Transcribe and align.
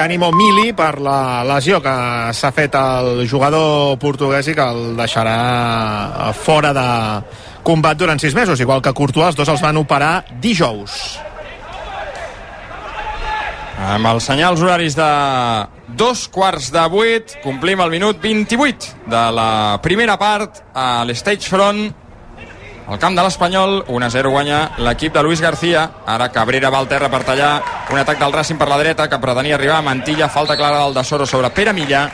ànimo 0.00 0.30
Mili 0.34 0.72
per 0.76 0.98
la 1.02 1.44
lesió 1.46 1.80
que 1.84 1.94
s'ha 2.36 2.50
fet 2.54 2.74
al 2.78 3.24
jugador 3.28 3.96
portuguès 4.02 4.48
i 4.50 4.54
que 4.56 4.64
el 4.64 4.96
deixarà 4.98 6.32
fora 6.38 6.72
de 6.76 6.88
combat 7.66 7.98
durant 7.98 8.20
sis 8.20 8.34
mesos, 8.34 8.60
igual 8.60 8.82
que 8.82 8.94
Courtois, 8.96 9.32
els 9.32 9.38
dos 9.38 9.50
els 9.52 9.64
van 9.64 9.76
operar 9.80 10.24
dijous. 10.40 11.18
Amb 13.78 14.08
els 14.10 14.26
senyals 14.26 14.62
horaris 14.64 14.96
de 14.98 15.08
dos 16.00 16.24
quarts 16.34 16.72
de 16.74 16.82
vuit, 16.90 17.36
complim 17.44 17.80
el 17.84 17.92
minut 17.94 18.18
28 18.22 19.06
de 19.06 19.22
la 19.36 19.50
primera 19.84 20.16
part 20.18 20.62
a 20.74 21.04
l'Stage 21.06 21.46
Front. 21.46 22.07
Al 22.88 22.96
camp 22.96 23.12
de 23.12 23.20
l'Espanyol, 23.20 23.82
1-0 23.84 24.30
guanya 24.32 24.58
l'equip 24.80 25.12
de 25.12 25.22
Luis 25.22 25.42
García. 25.44 25.82
Ara 26.08 26.30
Cabrera 26.32 26.70
va 26.72 26.78
al 26.80 26.88
terra 26.88 27.10
per 27.12 27.20
tallar 27.20 27.50
un 27.92 28.00
atac 28.00 28.16
del 28.16 28.32
Racing 28.32 28.56
per 28.56 28.68
la 28.70 28.78
dreta 28.80 29.10
que 29.12 29.18
pretenia 29.20 29.58
arribar 29.58 29.76
a 29.76 29.84
Mantilla. 29.84 30.30
Falta 30.32 30.56
clara 30.56 30.80
del 30.86 30.96
de 30.96 31.04
Soro 31.04 31.26
sobre 31.26 31.50
Pere 31.50 31.74
Millà. 31.76 32.06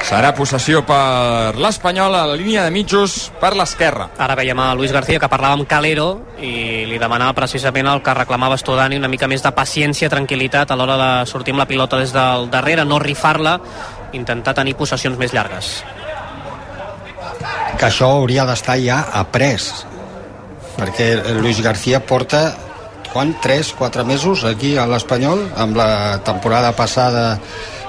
Serà 0.00 0.32
possessió 0.32 0.80
per 0.88 1.60
l'Espanyol 1.60 2.16
a 2.16 2.24
la 2.32 2.40
línia 2.40 2.64
de 2.64 2.72
mitjos 2.72 3.28
per 3.36 3.52
l'esquerra. 3.52 4.08
Ara 4.16 4.38
veiem 4.40 4.58
a 4.64 4.72
Luis 4.74 4.96
García 4.96 5.20
que 5.20 5.28
parlava 5.28 5.60
amb 5.60 5.68
Calero 5.68 6.08
i 6.40 6.88
li 6.88 6.98
demanava 6.98 7.36
precisament 7.36 7.92
el 7.92 8.00
que 8.00 8.16
reclamava 8.16 8.56
Estodani, 8.56 8.96
una 8.96 9.12
mica 9.12 9.28
més 9.28 9.44
de 9.44 9.52
paciència, 9.52 10.08
tranquil·litat 10.08 10.72
a 10.72 10.80
l'hora 10.80 10.96
de 10.96 11.14
sortir 11.28 11.52
amb 11.52 11.60
la 11.60 11.68
pilota 11.68 12.00
des 12.00 12.16
del 12.16 12.48
darrere, 12.48 12.88
no 12.88 12.98
rifar-la, 12.98 13.58
intentar 14.16 14.56
tenir 14.56 14.78
possessions 14.80 15.20
més 15.20 15.36
llargues. 15.36 15.76
Que 17.80 17.88
això 17.88 18.10
hauria 18.12 18.44
d'estar 18.44 18.74
ja 18.76 18.98
après, 19.16 19.56
perquè 20.76 21.06
Luis 21.40 21.62
García 21.64 22.02
porta 22.04 22.50
quan? 23.10 23.32
3, 23.40 23.72
4 23.78 24.04
mesos 24.04 24.44
aquí 24.44 24.74
a 24.76 24.84
l'Espanyol 24.86 25.46
amb 25.56 25.78
la 25.80 26.20
temporada 26.26 26.74
passada 26.76 27.38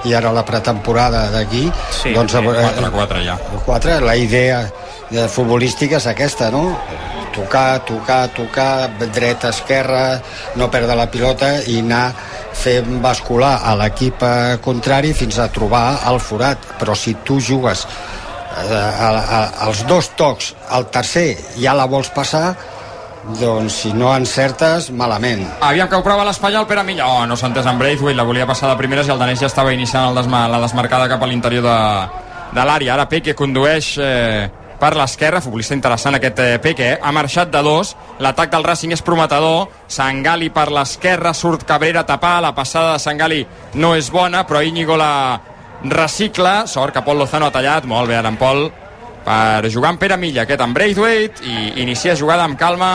i 0.08 0.14
ara 0.16 0.32
la 0.34 0.46
pretemporada 0.48 1.26
d'aquí 1.30 1.66
Sí, 1.92 2.14
doncs, 2.16 2.32
sí, 2.32 2.40
4, 2.40 2.90
4 2.96 3.20
ja. 3.26 3.36
4, 3.66 4.00
la 4.00 4.16
idea 4.16 4.62
eh, 4.64 5.28
futbolística 5.28 6.00
és 6.00 6.08
aquesta, 6.10 6.48
no? 6.50 6.72
Tocar, 7.32 7.84
tocar, 7.88 8.26
tocar, 8.32 8.90
dreta, 9.12 9.52
esquerra, 9.52 10.20
no 10.56 10.68
perdre 10.72 10.96
la 10.96 11.08
pilota 11.12 11.54
i 11.68 11.78
anar 11.84 12.10
fent 12.56 12.98
bascular 13.04 13.58
a 13.64 13.76
l'equip 13.76 14.24
eh, 14.24 14.56
contrari 14.64 15.14
fins 15.16 15.38
a 15.40 15.48
trobar 15.52 16.02
el 16.10 16.20
forat. 16.20 16.74
Però 16.80 16.96
si 16.98 17.14
tu 17.24 17.38
jugues 17.40 17.86
eh, 17.86 18.21
a, 18.52 19.08
a, 19.08 19.40
als 19.66 19.86
dos 19.88 20.12
tocs, 20.18 20.52
al 20.70 20.88
tercer 20.92 21.36
ja 21.58 21.74
la 21.76 21.88
vols 21.90 22.12
passar, 22.14 22.52
doncs 23.40 23.82
si 23.84 23.92
no 23.94 24.10
encertes, 24.14 24.90
malament. 24.90 25.44
Aviam 25.62 25.88
que 25.88 25.98
ho 25.98 26.04
prova 26.04 26.24
l'Espanyol, 26.26 26.66
Pere 26.66 26.82
Millà. 26.86 27.06
Oh, 27.06 27.26
no 27.26 27.36
s'ha 27.38 27.48
entès 27.50 27.68
amb 27.70 27.82
Braithwaite, 27.82 28.18
la 28.18 28.26
volia 28.26 28.48
passar 28.48 28.70
de 28.72 28.78
primeres 28.80 29.08
i 29.08 29.14
el 29.14 29.20
danès 29.20 29.42
ja 29.42 29.50
estava 29.50 29.74
iniciant 29.74 30.10
el 30.10 30.18
desma 30.18 30.48
la 30.50 30.60
desmarcada 30.62 31.08
cap 31.10 31.22
a 31.22 31.30
l'interior 31.30 31.64
de, 31.66 31.78
de 32.56 32.66
l'àrea. 32.66 32.96
Ara 32.96 33.06
Peque 33.10 33.36
condueix 33.38 33.94
eh, 34.02 34.50
per 34.82 34.96
l'esquerra, 34.98 35.40
futbolista 35.40 35.76
interessant 35.78 36.18
aquest 36.18 36.42
eh, 36.42 36.58
Peque, 36.62 36.88
eh? 36.96 36.98
ha 36.98 37.14
marxat 37.14 37.52
de 37.54 37.62
dos, 37.62 37.94
l'atac 38.18 38.50
del 38.50 38.66
Racing 38.66 38.96
és 38.96 39.04
prometedor, 39.06 39.68
Sangali 39.86 40.50
per 40.50 40.72
l'esquerra, 40.74 41.30
surt 41.38 41.62
Cabrera 41.68 42.02
a 42.02 42.08
tapar, 42.08 42.40
la 42.42 42.50
passada 42.56 42.96
de 42.96 43.02
Sangali 43.04 43.44
no 43.78 43.94
és 43.94 44.10
bona, 44.10 44.42
però 44.48 44.64
Íñigo 44.66 44.98
la 44.98 45.12
recicla, 45.84 46.66
sort 46.66 46.94
que 46.94 47.02
Pol 47.02 47.18
Lozano 47.18 47.48
ha 47.48 47.54
tallat, 47.54 47.86
molt 47.88 48.08
bé 48.08 48.16
ara 48.16 48.30
en 48.32 48.38
Pol, 48.40 48.68
per 49.22 49.70
jugar 49.70 49.92
amb 49.92 50.00
Pere 50.02 50.16
Milla, 50.18 50.42
aquest 50.42 50.62
amb 50.64 50.74
Braithwaite, 50.74 51.44
i 51.46 51.82
inicia 51.82 52.16
jugada 52.18 52.44
amb 52.46 52.58
calma 52.58 52.92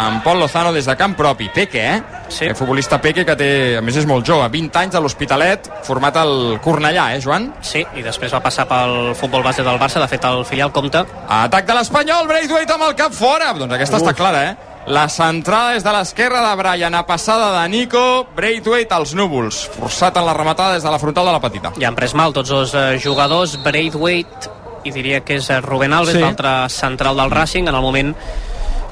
amb 0.00 0.22
Pol 0.24 0.40
Lozano 0.40 0.72
des 0.72 0.86
de 0.86 0.96
camp 0.96 1.16
propi. 1.16 1.48
Peque, 1.54 1.80
eh? 1.80 2.02
Sí. 2.28 2.44
Aquest 2.44 2.60
futbolista 2.60 3.00
Peque, 3.02 3.24
que 3.26 3.36
té, 3.36 3.50
a 3.78 3.82
més 3.82 3.96
és 3.96 4.06
molt 4.06 4.26
jove, 4.28 4.46
20 4.52 4.78
anys 4.78 4.94
a 4.94 5.02
l'Hospitalet, 5.02 5.70
format 5.88 6.16
al 6.20 6.60
Cornellà, 6.62 7.10
eh, 7.16 7.20
Joan? 7.20 7.50
Sí, 7.64 7.84
i 7.96 8.04
després 8.06 8.32
va 8.32 8.42
passar 8.44 8.68
pel 8.70 9.14
futbol 9.18 9.42
base 9.42 9.64
del 9.66 9.80
Barça, 9.80 10.00
de 10.00 10.08
fet 10.08 10.24
el 10.28 10.44
filial 10.44 10.72
compta. 10.72 11.04
Atac 11.40 11.66
de 11.66 11.78
l'Espanyol, 11.80 12.28
Braithwaite 12.28 12.76
amb 12.76 12.90
el 12.90 12.94
cap 12.94 13.16
fora. 13.16 13.52
Doncs 13.56 13.74
aquesta 13.74 13.98
Uf. 13.98 14.04
està 14.04 14.14
clara, 14.14 14.44
eh? 14.50 14.69
La 14.88 15.08
centrada 15.12 15.74
és 15.76 15.84
de 15.84 15.92
l'esquerra 15.92 16.40
de 16.40 16.52
Brian, 16.56 16.94
a 16.96 17.02
passada 17.06 17.50
de 17.58 17.68
Nico, 17.68 18.26
Braithwaite 18.36 18.96
als 18.96 19.12
núvols, 19.14 19.66
forçat 19.76 20.16
en 20.16 20.24
la 20.24 20.32
rematada 20.34 20.78
des 20.78 20.86
de 20.86 20.90
la 20.90 20.98
frontal 20.98 21.28
de 21.28 21.34
la 21.36 21.40
petita. 21.42 21.72
Ja 21.76 21.90
han 21.90 21.98
pres 21.98 22.14
mal 22.16 22.32
tots 22.32 22.50
els 22.56 22.72
eh, 22.74 22.96
jugadors, 23.02 23.58
Braithwaite 23.60 24.48
i 24.88 24.92
diria 24.94 25.20
que 25.20 25.36
és 25.36 25.50
eh, 25.52 25.60
Rubén 25.60 25.92
Alves, 25.92 26.16
sí. 26.16 26.22
l'altre 26.24 26.54
central 26.72 27.20
del 27.20 27.30
Racing, 27.30 27.68
en 27.68 27.76
el 27.76 27.84
moment 27.84 28.14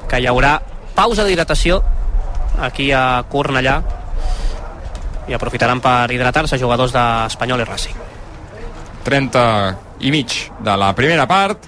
que 0.09 0.21
hi 0.21 0.29
haurà 0.29 0.59
pausa 0.95 1.25
d'hidratació 1.25 1.81
aquí 2.61 2.91
a 2.93 3.25
Cornellà 3.31 3.79
i 5.29 5.37
aprofitaran 5.37 5.81
per 5.81 6.13
hidratar-se 6.13 6.61
jugadors 6.61 6.93
d'Espanyol 6.93 7.65
i 7.65 7.69
Racing. 7.69 8.05
30 9.09 9.43
i 10.05 10.13
mig 10.13 10.37
de 10.61 10.77
la 10.77 10.93
primera 10.97 11.25
part 11.27 11.65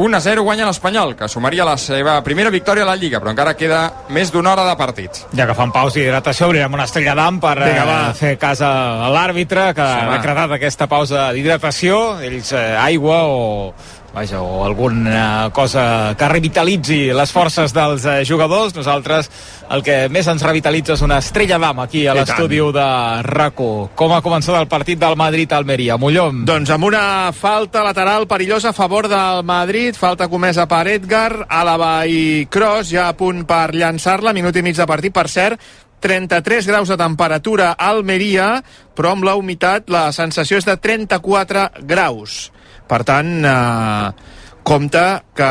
1-0 0.00 0.40
guanya 0.46 0.66
l'Espanyol 0.68 1.14
que 1.18 1.28
sumaria 1.28 1.64
la 1.68 1.76
seva 1.80 2.18
primera 2.24 2.50
victòria 2.50 2.84
a 2.86 2.88
la 2.88 2.96
Lliga 2.96 3.20
però 3.20 3.34
encara 3.34 3.52
queda 3.58 3.80
més 4.08 4.32
d'una 4.32 4.54
hora 4.54 4.64
de 4.68 4.76
partit 4.80 5.22
Ja 5.36 5.46
que 5.48 5.54
fan 5.58 5.72
pausa 5.74 5.98
i 6.00 6.04
hidratació, 6.06 6.48
obrirem 6.48 6.72
una 6.78 6.86
estrella 6.88 7.14
d'am 7.18 7.40
per 7.42 7.54
Vinga, 7.60 7.82
eh, 7.84 7.86
va. 7.90 8.14
fer 8.16 8.34
cas 8.40 8.62
a 8.64 8.72
l'àrbitre 9.12 9.70
que 9.76 9.84
Sí, 9.90 10.00
ha 10.06 10.16
decretat 10.16 10.52
aquesta 10.56 10.86
pausa 10.90 11.28
d'hidratació. 11.36 12.20
Ells 12.24 12.52
eh, 12.52 12.76
aigua 12.80 13.22
o 13.28 13.74
vaja, 14.12 14.40
o 14.42 14.64
alguna 14.64 15.50
cosa 15.52 16.14
que 16.18 16.28
revitalitzi 16.28 17.12
les 17.14 17.32
forces 17.32 17.72
dels 17.74 18.04
eh, 18.04 18.22
jugadors. 18.26 18.74
Nosaltres 18.74 19.30
el 19.70 19.84
que 19.86 19.96
més 20.10 20.26
ens 20.30 20.42
revitalitza 20.42 20.96
és 20.96 21.04
una 21.06 21.20
estrella 21.22 21.58
d'am 21.62 21.82
aquí 21.84 22.06
a 22.06 22.14
l'estudi 22.18 22.60
de 22.74 22.88
RACO. 23.26 23.90
Com 23.96 24.14
ha 24.14 24.22
començat 24.24 24.58
el 24.58 24.68
partit 24.68 24.98
del 25.00 25.16
Madrid-Almeria? 25.18 25.98
Mollom. 26.00 26.44
Doncs 26.48 26.72
amb 26.74 26.88
una 26.90 27.04
falta 27.36 27.84
lateral 27.86 28.26
perillosa 28.30 28.70
a 28.70 28.76
favor 28.76 29.08
del 29.08 29.44
Madrid, 29.46 29.94
falta 29.94 30.28
comesa 30.28 30.66
per 30.70 30.86
Edgar, 30.90 31.46
Àlava 31.48 31.94
i 32.06 32.46
Cross, 32.50 32.90
ja 32.90 33.08
a 33.08 33.16
punt 33.16 33.46
per 33.46 33.70
llançar-la, 33.76 34.34
minut 34.34 34.56
i 34.56 34.64
mig 34.66 34.76
de 34.76 34.88
partit, 34.90 35.14
per 35.14 35.28
cert, 35.30 35.60
33 36.00 36.66
graus 36.66 36.88
de 36.88 36.96
temperatura 36.96 37.74
a 37.74 37.90
Almeria, 37.92 38.54
però 38.96 39.12
amb 39.14 39.26
la 39.28 39.36
humitat 39.36 39.90
la 39.92 40.08
sensació 40.16 40.58
és 40.58 40.66
de 40.66 40.76
34 40.80 41.68
graus. 41.86 42.48
Per 42.90 43.00
tant, 43.06 43.30
eh, 43.46 44.36
compte 44.66 45.04
que 45.36 45.50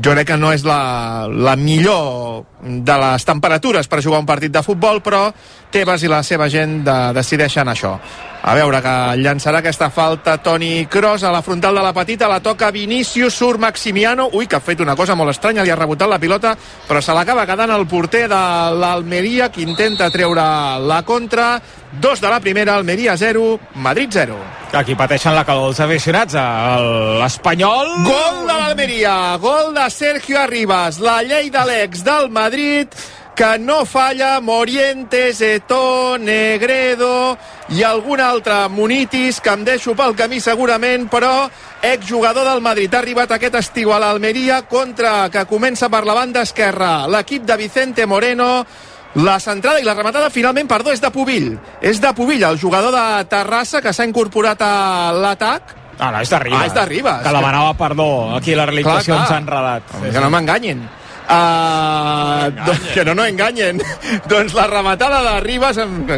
jo 0.00 0.14
crec 0.14 0.32
que 0.32 0.38
no 0.40 0.52
és 0.54 0.64
la, 0.66 1.26
la 1.28 1.56
millor 1.58 2.44
de 2.60 2.96
les 3.04 3.26
temperatures 3.26 3.88
per 3.90 4.02
jugar 4.04 4.22
un 4.22 4.28
partit 4.28 4.52
de 4.54 4.62
futbol, 4.64 5.02
però 5.04 5.28
Tebas 5.70 6.02
i 6.04 6.10
la 6.10 6.22
seva 6.26 6.48
gent 6.50 6.80
de, 6.86 6.98
decideixen 7.16 7.68
això. 7.70 7.96
A 8.40 8.54
veure 8.56 8.78
que 8.80 8.92
llançarà 9.20 9.58
aquesta 9.60 9.90
falta 9.92 10.38
Toni 10.40 10.86
Kroos 10.88 11.26
a 11.28 11.32
la 11.32 11.42
frontal 11.44 11.76
de 11.76 11.82
la 11.84 11.92
petita, 11.92 12.28
la 12.28 12.40
toca 12.40 12.70
Vinícius, 12.72 13.34
surt 13.36 13.60
Maximiano, 13.60 14.30
ui, 14.32 14.46
que 14.48 14.56
ha 14.56 14.64
fet 14.64 14.80
una 14.80 14.96
cosa 14.96 15.14
molt 15.14 15.34
estranya, 15.34 15.60
li 15.62 15.70
ha 15.70 15.76
rebotat 15.76 16.08
la 16.08 16.18
pilota, 16.18 16.54
però 16.88 17.02
se 17.04 17.12
l'acaba 17.12 17.44
quedant 17.46 17.74
el 17.74 17.84
porter 17.86 18.24
de 18.32 18.40
l'Almeria, 18.80 19.50
que 19.52 19.60
intenta 19.60 20.08
treure 20.08 20.46
la 20.80 21.02
contra, 21.04 21.50
dos 22.00 22.24
de 22.24 22.32
la 22.32 22.40
primera, 22.40 22.78
Almeria 22.80 23.18
0, 23.20 23.60
Madrid 23.74 24.08
0. 24.16 24.40
Aquí 24.72 24.96
pateixen 24.96 25.34
la 25.36 25.44
calor 25.44 25.74
els 25.74 25.80
aficionats. 25.84 26.36
L'Espanyol... 27.20 27.96
Gol 28.08 28.44
de 28.46 28.56
l'Almeria, 28.56 29.14
gol 29.42 29.74
de 29.76 29.88
Sergio 29.92 30.40
Arribas, 30.40 31.02
la 31.04 31.20
llei 31.26 31.52
de 31.52 31.64
l'ex 31.68 32.06
del 32.06 32.30
Madrid, 32.32 32.88
que 33.40 33.58
no 33.58 33.86
falla 33.86 34.38
Morientes, 34.38 35.40
Eto, 35.40 36.18
Negredo 36.20 37.38
i 37.72 37.80
algun 37.80 38.20
altre 38.20 38.66
Munitis 38.68 39.38
que 39.40 39.54
em 39.56 39.62
deixo 39.64 39.94
pel 39.96 40.12
camí 40.12 40.42
segurament, 40.44 41.06
però 41.08 41.48
exjugador 41.80 42.44
del 42.44 42.60
Madrid. 42.60 42.92
Ha 42.92 43.00
arribat 43.00 43.32
aquest 43.32 43.56
estiu 43.62 43.94
a 43.96 44.02
l'Almeria 44.02 44.60
contra 44.68 45.30
que 45.32 45.46
comença 45.48 45.88
per 45.88 46.02
la 46.04 46.18
banda 46.20 46.44
esquerra 46.44 47.08
l'equip 47.08 47.48
de 47.48 47.56
Vicente 47.56 48.04
Moreno 48.04 48.66
la 49.24 49.40
centrada 49.40 49.80
i 49.80 49.88
la 49.88 49.96
rematada 49.96 50.28
finalment, 50.28 50.68
perdó, 50.68 50.92
és 50.92 51.00
de 51.00 51.08
Pubill. 51.08 51.54
És 51.80 51.96
de 52.04 52.12
Pubill, 52.12 52.44
el 52.44 52.60
jugador 52.60 52.92
de 52.92 53.24
Terrassa 53.24 53.80
que 53.80 53.96
s'ha 53.96 54.04
incorporat 54.04 54.60
a 54.60 54.72
l'atac. 55.16 55.76
Ah, 55.96 56.12
no, 56.12 56.20
és 56.20 56.28
de 56.28 56.44
Ribas. 56.44 56.60
Ah, 56.60 56.68
és 56.68 56.76
de 56.76 56.88
Ribas. 56.92 57.24
Que 57.24 57.36
demanava 57.40 57.72
perdó. 57.72 58.36
Aquí 58.36 58.52
la 58.52 58.68
realització 58.68 59.14
Clar, 59.16 59.20
ens 59.24 59.28
clar. 59.28 59.36
ha 59.38 59.44
enredat. 59.46 60.00
Que 60.12 60.20
no 60.20 60.28
m'enganyin. 60.28 60.88
Uh, 61.30 62.50
doncs, 62.66 62.86
que 62.92 63.04
no, 63.06 63.14
no 63.14 63.24
enganyen. 63.24 63.78
doncs 64.30 64.54
la 64.56 64.66
rematada 64.66 65.20
de 65.22 65.34
Ribas... 65.44 65.78
Amb... 65.78 66.10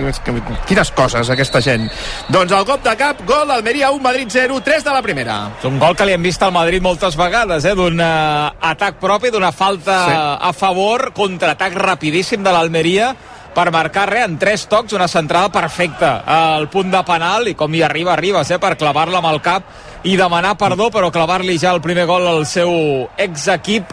Quines 0.69 0.93
coses, 0.97 1.29
aquesta 1.35 1.61
gent. 1.65 1.89
Doncs 2.33 2.55
el 2.57 2.65
cop 2.69 2.81
de 2.85 2.95
cap, 2.97 3.21
gol 3.29 3.51
Almeria 3.53 3.91
1, 3.93 4.01
Madrid 4.03 4.33
0, 4.33 4.63
3 4.65 4.87
de 4.87 4.95
la 4.95 5.03
primera. 5.05 5.37
És 5.59 5.69
un 5.69 5.77
gol 5.83 5.97
que 5.99 6.09
li 6.09 6.17
hem 6.17 6.25
vist 6.25 6.43
al 6.43 6.55
Madrid 6.55 6.85
moltes 6.85 7.19
vegades, 7.21 7.67
eh? 7.69 7.75
d'un 7.77 8.01
uh, 8.01 8.49
atac 8.73 8.97
propi, 9.03 9.33
d'una 9.35 9.53
falta 9.53 9.81
Sí. 9.83 10.11
sí. 10.11 10.17
a 10.49 10.53
favor, 10.57 11.11
contraatac 11.15 11.75
rapidíssim 11.77 12.43
de 12.43 12.53
l'Almeria 12.55 13.13
per 13.53 13.69
marcar 13.75 14.07
res 14.09 14.25
en 14.25 14.39
tres 14.41 14.65
tocs, 14.71 14.95
una 14.97 15.09
centrada 15.09 15.51
perfecta 15.53 16.23
al 16.25 16.69
punt 16.73 16.91
de 16.93 17.03
penal 17.05 17.51
i 17.51 17.55
com 17.59 17.75
hi 17.75 17.83
arriba, 17.85 18.15
arribes, 18.15 18.51
eh? 18.51 18.59
per 18.63 18.77
clavar-la 18.81 19.21
amb 19.21 19.29
el 19.29 19.43
cap 19.45 20.07
i 20.09 20.17
demanar 20.17 20.57
perdó, 20.59 20.89
però 20.91 21.13
clavar-li 21.13 21.59
ja 21.61 21.75
el 21.77 21.83
primer 21.85 22.07
gol 22.09 22.27
al 22.27 22.47
seu 22.49 22.73
exequip 23.21 23.93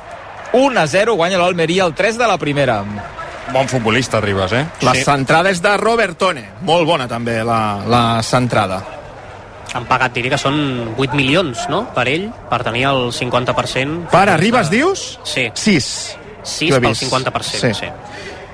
1 0.54 0.80
a 0.80 0.88
0, 0.88 1.14
guanya 1.16 1.38
l'Almeria 1.38 1.86
el 1.86 1.94
3 1.94 2.18
de 2.18 2.28
la 2.28 2.38
primera. 2.38 2.84
bon 3.52 3.68
futbolista, 3.68 4.20
Ribas, 4.22 4.52
eh? 4.54 4.66
La 4.82 4.94
Sí. 4.94 5.04
centrada 5.04 5.50
és 5.50 5.60
de 5.62 5.76
Robertone. 5.78 6.50
Molt 6.62 6.86
bona 6.86 7.08
també 7.08 7.44
la, 7.44 7.80
la 7.88 8.22
centrada. 8.22 8.84
Han 9.74 9.86
pagat, 9.86 10.14
diria 10.14 10.32
que 10.32 10.38
són 10.38 10.94
8 10.98 11.14
milions, 11.16 11.68
no?, 11.70 11.88
per 11.94 12.08
ell, 12.10 12.32
per 12.50 12.64
tenir 12.64 12.84
el 12.86 13.12
50%. 13.12 14.08
Per 14.12 14.30
Arribas, 14.30 14.70
dius? 14.70 15.20
Sí, 15.24 15.50
6. 15.54 16.16
6 16.44 16.70
Jo 16.72 16.78
he 16.78 16.80
pel 16.82 16.90
vist. 16.92 17.04
50%, 17.04 17.74
Sí. 17.74 17.74
sí. 17.74 17.88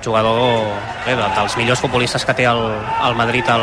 Jugador 0.04 0.62
bé, 1.04 1.14
de- 1.16 1.28
dels 1.36 1.56
millors 1.56 1.80
futbolistes 1.80 2.24
que 2.24 2.32
té 2.34 2.44
el, 2.44 2.58
el 3.06 3.14
Madrid 3.16 3.44
al, 3.48 3.62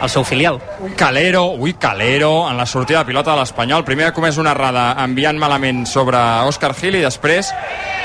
al 0.00 0.10
seu 0.10 0.24
filial. 0.24 0.60
Calero, 0.96 1.52
ui, 1.52 1.74
Calero, 1.74 2.48
en 2.50 2.56
la 2.56 2.66
sortida 2.66 3.00
de 3.00 3.10
pilota 3.10 3.34
de 3.34 3.40
l'Espanyol. 3.40 3.84
Primer 3.84 4.08
ha 4.08 4.14
comès 4.16 4.38
una 4.40 4.54
errada 4.56 4.94
enviant 5.04 5.38
malament 5.38 5.84
sobre 5.86 6.18
Òscar 6.48 6.72
Gil 6.78 6.96
i 6.98 7.04
després 7.04 7.52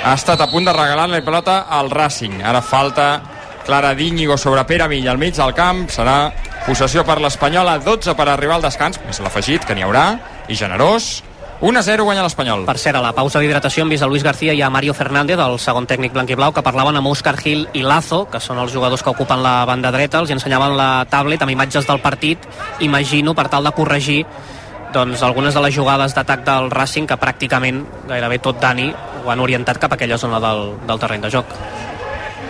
ha 0.04 0.14
estat 0.14 0.42
a 0.42 0.50
punt 0.52 0.68
de 0.68 0.76
regalar 0.76 1.08
la 1.10 1.24
pilota 1.24 1.64
al 1.70 1.90
Racing. 1.92 2.42
Ara 2.44 2.62
falta 2.62 3.08
Clara 3.66 3.96
d'Íñigo 3.98 4.38
sobre 4.38 4.64
Pere 4.70 4.88
Mill 4.88 5.08
al 5.10 5.18
mig 5.18 5.34
del 5.36 5.56
camp. 5.58 5.88
Serà 5.90 6.30
possessió 6.68 7.06
per 7.06 7.18
l'Espanyol 7.22 7.72
a 7.72 7.80
12 7.82 8.14
per 8.14 8.28
arribar 8.30 8.60
al 8.60 8.68
descans. 8.68 9.00
Més 9.08 9.24
l'afegit, 9.24 9.66
que 9.66 9.74
n'hi 9.74 9.86
haurà, 9.86 10.06
i 10.48 10.60
generós. 10.60 11.24
1-0 11.62 12.04
guanya 12.04 12.24
l'Espanyol. 12.26 12.66
Per 12.68 12.76
cert, 12.78 12.98
a 13.00 13.04
la 13.04 13.14
pausa 13.16 13.40
d'hidratació 13.40 13.86
hem 13.86 13.94
vist 13.94 14.04
a 14.04 14.10
Luis 14.12 14.24
García 14.24 14.54
i 14.54 14.62
a 14.62 14.70
Mario 14.70 14.94
Fernández, 14.94 15.40
el 15.40 15.56
segon 15.60 15.88
tècnic 15.88 16.12
blanquiblau, 16.14 16.52
que 16.52 16.64
parlaven 16.66 17.00
amb 17.00 17.08
Òscar 17.08 17.38
Gil 17.40 17.64
i 17.74 17.84
Lazo, 17.86 18.26
que 18.32 18.42
són 18.44 18.60
els 18.60 18.74
jugadors 18.76 19.04
que 19.04 19.14
ocupen 19.14 19.42
la 19.44 19.64
banda 19.66 19.92
dreta, 19.96 20.20
els 20.20 20.34
ensenyaven 20.36 20.76
la 20.76 21.06
tablet 21.10 21.42
amb 21.42 21.56
imatges 21.56 21.88
del 21.88 22.04
partit, 22.04 22.44
imagino, 22.80 23.34
per 23.34 23.48
tal 23.48 23.64
de 23.64 23.72
corregir 23.72 24.26
doncs, 24.96 25.24
algunes 25.24 25.54
de 25.54 25.62
les 25.64 25.76
jugades 25.76 26.14
d'atac 26.16 26.46
del 26.48 26.70
Racing 26.72 27.08
que 27.08 27.20
pràcticament 27.20 27.82
gairebé 28.08 28.40
tot 28.40 28.62
Dani 28.62 28.88
ho 29.24 29.32
han 29.32 29.42
orientat 29.44 29.80
cap 29.82 29.92
a 29.92 29.98
aquella 30.00 30.18
zona 30.18 30.40
del, 30.40 30.70
del 30.88 31.02
terreny 31.02 31.26
de 31.26 31.32
joc. 31.34 31.52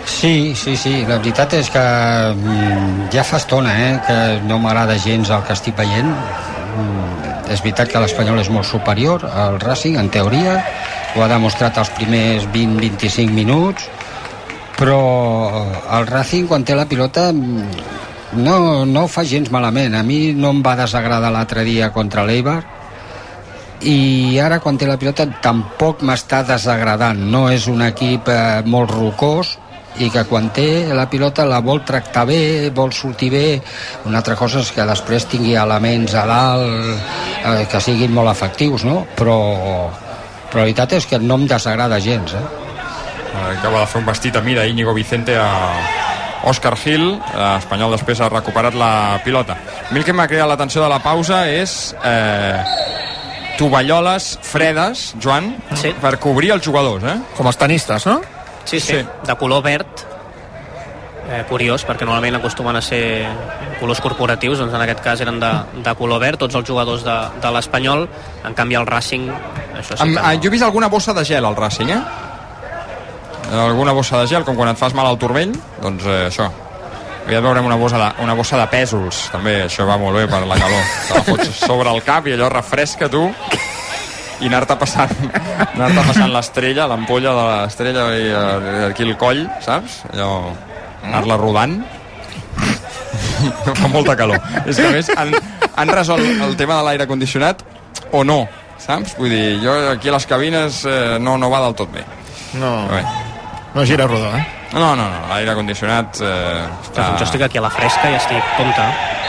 Sí, 0.06 0.54
sí, 0.54 0.76
sí, 0.78 1.00
la 1.08 1.18
veritat 1.18 1.56
és 1.58 1.70
que 1.74 1.82
mm, 1.82 3.08
ja 3.10 3.24
fa 3.26 3.40
estona 3.42 3.72
eh, 3.88 3.94
que 4.06 4.18
no 4.46 4.60
m'agrada 4.62 4.94
gens 5.02 5.32
el 5.34 5.42
que 5.46 5.56
estic 5.58 5.74
veient. 5.78 6.12
És 7.46 7.62
veritat 7.62 7.90
que 7.92 8.02
l'Espanyol 8.02 8.40
és 8.42 8.50
molt 8.50 8.66
superior 8.66 9.24
al 9.26 9.60
Racing, 9.62 9.98
en 10.00 10.10
teoria, 10.10 10.58
ho 11.14 11.22
ha 11.22 11.28
demostrat 11.30 11.78
els 11.78 11.92
primers 11.94 12.48
20-25 12.54 13.34
minuts, 13.34 13.86
però 14.76 15.00
el 15.96 16.08
Racing 16.10 16.48
quan 16.50 16.66
té 16.66 16.74
la 16.76 16.88
pilota 16.90 17.30
no, 17.32 18.56
no 18.84 19.04
ho 19.04 19.08
fa 19.08 19.24
gens 19.24 19.52
malament. 19.54 19.94
A 19.94 20.02
mi 20.02 20.32
no 20.36 20.50
em 20.52 20.64
va 20.64 20.76
desagradar 20.78 21.30
l'altre 21.32 21.64
dia 21.64 21.92
contra 21.94 22.26
l'Eibar, 22.26 22.58
i 23.86 24.38
ara 24.40 24.58
quan 24.64 24.78
té 24.80 24.88
la 24.88 24.96
pilota 24.98 25.26
tampoc 25.42 26.02
m'està 26.06 26.42
desagradant. 26.48 27.20
No 27.30 27.46
és 27.52 27.66
un 27.68 27.84
equip 27.84 28.28
eh, 28.32 28.62
molt 28.64 28.90
rocós 28.94 29.56
i 29.98 30.10
que 30.12 30.24
quan 30.28 30.50
té 30.54 30.88
la 30.94 31.06
pilota 31.10 31.46
la 31.48 31.60
vol 31.64 31.82
tractar 31.86 32.26
bé, 32.28 32.70
vol 32.74 32.92
sortir 32.92 33.30
bé 33.32 33.44
una 34.04 34.18
altra 34.18 34.36
cosa 34.36 34.60
és 34.60 34.72
que 34.74 34.84
després 34.88 35.28
tingui 35.30 35.54
elements 35.56 36.14
a 36.14 36.26
dalt 36.28 36.66
eh, 37.44 37.64
que 37.70 37.80
siguin 37.80 38.12
molt 38.12 38.30
efectius 38.32 38.84
no? 38.84 39.06
però, 39.16 39.38
però 40.50 40.60
la 40.60 40.66
veritat 40.66 40.92
és 40.98 41.06
que 41.06 41.18
no 41.22 41.40
em 41.40 41.46
desagrada 41.48 42.00
gens 42.00 42.34
eh? 42.36 42.44
Acaba 43.36 43.82
de 43.82 43.86
fer 43.90 44.00
un 44.00 44.06
vestit 44.06 44.36
a 44.36 44.40
mida 44.40 44.64
Íñigo 44.64 44.94
Vicente 44.96 45.34
a 45.36 45.50
Òscar 46.48 46.76
Gil. 46.80 47.18
L'Espanyol 47.36 47.92
després 47.92 48.20
ha 48.22 48.30
recuperat 48.32 48.76
la 48.78 49.18
pilota. 49.24 49.56
A 49.56 49.92
mi 49.92 50.00
el 50.00 50.06
que 50.06 50.14
m'ha 50.16 50.28
creat 50.30 50.48
l'atenció 50.48 50.80
de 50.84 50.88
la 50.88 51.02
pausa 51.04 51.42
és 51.50 51.94
eh, 52.00 52.62
tovalloles 53.58 54.38
fredes, 54.42 55.14
Joan, 55.22 55.56
Sí. 55.74 55.92
per 56.00 56.18
cobrir 56.18 56.52
els 56.52 56.64
jugadors, 56.64 57.04
eh? 57.04 57.18
Com 57.36 57.46
els 57.46 57.56
tenistes, 57.60 58.06
no? 58.06 58.20
Sí, 58.66 58.80
sí, 58.80 58.98
Sí. 58.98 59.06
de 59.26 59.36
color 59.40 59.62
verd, 59.64 59.86
eh, 61.30 61.44
curiós, 61.48 61.86
perquè 61.86 62.04
normalment 62.04 62.36
acostumen 62.36 62.76
a 62.76 62.82
ser 62.82 63.26
colors 63.80 64.00
corporatius, 64.00 64.58
doncs 64.58 64.74
en 64.74 64.82
aquest 64.82 65.00
cas 65.04 65.20
eren 65.22 65.40
de, 65.40 65.50
de 65.84 65.94
color 65.98 66.20
verd, 66.22 66.38
tots 66.42 66.54
els 66.58 66.66
jugadors 66.68 67.02
de, 67.06 67.16
de 67.42 67.50
l'Espanyol, 67.54 68.06
en 68.44 68.54
canvi 68.58 68.78
el 68.78 68.86
Racing, 68.86 69.26
això 69.78 69.96
sí 69.96 70.02
que 70.02 70.12
eh, 70.12 70.14
no. 70.20 70.36
jo 70.42 70.50
he 70.50 70.54
vist 70.54 70.64
alguna 70.66 70.88
bossa 70.92 71.14
de 71.14 71.24
gel 71.24 71.44
al 71.44 71.56
Racing, 71.56 71.90
eh? 71.94 72.02
Alguna 73.46 73.92
bossa 73.94 74.18
de 74.24 74.26
gel, 74.26 74.42
com 74.44 74.56
quan 74.58 74.72
et 74.72 74.78
fas 74.78 74.94
mal 74.94 75.06
al 75.06 75.18
turmell, 75.22 75.52
doncs 75.82 76.06
eh, 76.06 76.24
això. 76.26 76.48
Aviat 77.26 77.42
veurem 77.42 77.66
una 77.66 77.76
bossa, 77.78 77.98
de, 77.98 78.22
una 78.22 78.34
bossa 78.38 78.58
de 78.58 78.66
pèsols, 78.70 79.24
també, 79.34 79.56
això 79.66 79.86
va 79.86 79.96
molt 79.98 80.14
bé 80.18 80.26
per 80.30 80.44
la 80.46 80.58
calor. 80.58 80.82
Te 81.08 81.14
la 81.14 81.22
fots 81.26 81.56
sobre 81.66 81.90
el 81.90 82.02
cap 82.06 82.26
i 82.26 82.34
allò 82.36 82.48
refresca 82.52 83.08
tu 83.10 83.24
i 84.44 84.48
anar-te 84.50 84.76
passant, 84.76 85.12
anar 85.74 86.04
passant 86.06 86.32
l'estrella, 86.32 86.86
l'ampolla 86.90 87.32
de 87.36 87.44
l'estrella 87.48 88.06
i 88.16 88.26
eh, 88.28 88.86
aquí 88.90 89.06
el 89.06 89.14
coll, 89.20 89.46
saps? 89.64 90.02
Allò, 90.12 90.52
anar-la 91.06 91.36
rodant. 91.40 91.78
Fa 93.80 93.88
molta 93.92 94.16
calor. 94.16 94.40
És 94.66 94.76
que 94.80 94.86
a 94.88 94.92
més 94.94 95.08
han, 95.16 95.32
han 95.76 95.92
resolt 95.92 96.24
el 96.24 96.56
tema 96.58 96.78
de 96.80 96.86
l'aire 96.88 97.06
condicionat 97.08 97.62
o 98.12 98.22
no, 98.24 98.42
saps? 98.82 99.16
Vull 99.20 99.32
dir, 99.32 99.46
jo 99.64 99.74
aquí 99.92 100.10
a 100.12 100.16
les 100.16 100.26
cabines 100.28 100.82
eh, 100.88 101.16
no, 101.20 101.36
no 101.40 101.50
va 101.52 101.62
del 101.66 101.76
tot 101.78 101.92
bé. 101.92 102.04
No, 102.56 102.74
Bé. 102.88 103.02
no 103.74 103.84
gira 103.88 104.06
rodó, 104.08 104.30
eh? 104.36 104.44
No, 104.72 104.94
no, 104.98 105.04
no, 105.08 105.20
l'aire 105.30 105.54
condicionat 105.56 106.18
eh, 106.24 106.64
està... 106.88 107.10
Jo 107.20 107.24
estic 107.28 107.44
aquí 107.46 107.60
a 107.60 107.64
la 107.64 107.70
fresca 107.72 108.10
i 108.10 108.16
estic, 108.18 108.42
compte, 108.58 108.86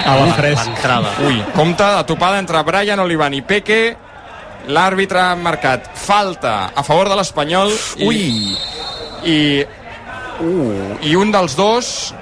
A 0.07 0.15
la 0.18 0.33
fresca. 0.36 0.65
l'entrada. 0.71 1.12
Ui, 1.27 1.39
compte, 1.56 1.83
la 2.00 2.06
topada 2.07 2.39
entre 2.42 2.62
Brian 2.68 3.00
Olivan 3.04 3.36
i 3.38 3.42
Peque, 3.45 3.81
l'àrbitre 4.68 5.19
ha 5.22 5.36
marcat 5.36 5.90
falta 5.98 6.72
a 6.75 6.84
favor 6.84 7.10
de 7.10 7.16
l'Espanyol 7.19 7.72
i, 7.98 8.08
Ui. 8.08 8.58
i, 9.24 9.38
uh, 10.42 10.98
i 11.02 11.16
un 11.16 11.31
dels 11.34 11.56
dos 11.58 12.14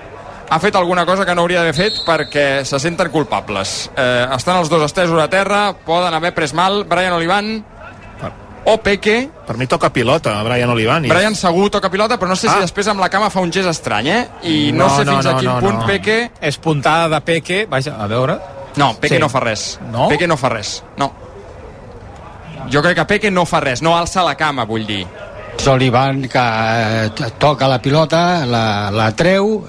ha 0.50 0.60
fet 0.62 0.76
alguna 0.78 1.06
cosa 1.10 1.26
que 1.26 1.34
no 1.34 1.42
hauria 1.42 1.64
d'haver 1.64 1.74
fet 1.76 2.02
perquè 2.06 2.64
se 2.64 2.78
senten 2.80 3.10
culpables. 3.10 3.90
Eh, 3.98 4.28
estan 4.36 4.60
els 4.62 4.70
dos 4.70 4.84
estesos 4.86 5.18
a 5.22 5.26
terra, 5.28 5.72
poden 5.74 6.14
haver 6.14 6.36
pres 6.38 6.54
mal 6.54 6.84
Brian 6.86 7.14
Olivan 7.18 7.50
o 8.68 8.78
Peque. 8.82 9.30
Per 9.46 9.58
mi 9.58 9.66
toca 9.68 9.90
pilota, 9.94 10.36
Brian 10.44 10.70
Olivani. 10.70 11.10
Brian 11.10 11.36
segur 11.38 11.70
toca 11.74 11.90
pilota, 11.90 12.18
però 12.18 12.30
no 12.30 12.36
sé 12.36 12.48
si 12.48 12.54
Ah. 12.56 12.62
després 12.62 12.88
amb 12.88 13.00
la 13.02 13.10
cama 13.10 13.30
fa 13.30 13.40
un 13.42 13.52
gest 13.52 13.70
estrany, 13.70 14.08
eh? 14.08 14.28
I 14.44 14.72
no, 14.72 14.86
No, 14.88 14.98
sé 14.98 15.06
no, 15.06 15.12
fins 15.14 15.26
a 15.26 15.32
no, 15.34 15.38
quin 15.40 15.50
no, 15.50 15.60
punt 15.60 15.80
no. 15.80 15.86
Peque... 15.86 16.32
És 16.42 16.58
puntada 16.58 17.10
de 17.10 17.22
Peque, 17.22 17.66
vaja, 17.70 17.96
a 18.00 18.08
veure. 18.08 18.38
No, 18.76 18.94
Peque 19.00 19.16
Sí. 19.16 19.20
no 19.22 19.30
fa 19.30 19.40
res. 19.40 19.80
No? 19.92 20.08
Peque 20.10 20.28
no 20.28 20.38
fa 20.38 20.50
res, 20.50 20.84
no. 20.98 21.12
Jo 22.72 22.82
crec 22.82 22.96
que 22.98 23.06
Peque 23.06 23.32
no 23.32 23.46
fa 23.46 23.60
res, 23.64 23.82
no 23.82 23.96
alça 23.98 24.24
la 24.26 24.36
cama, 24.36 24.66
vull 24.66 24.86
dir. 24.88 25.06
és 25.56 25.68
l'Ivan 25.80 26.28
que 26.28 26.42
eh, 26.42 27.32
toca 27.40 27.68
la 27.68 27.80
pilota 27.82 28.46
la, 28.46 28.92
la 28.92 29.12
treu 29.16 29.66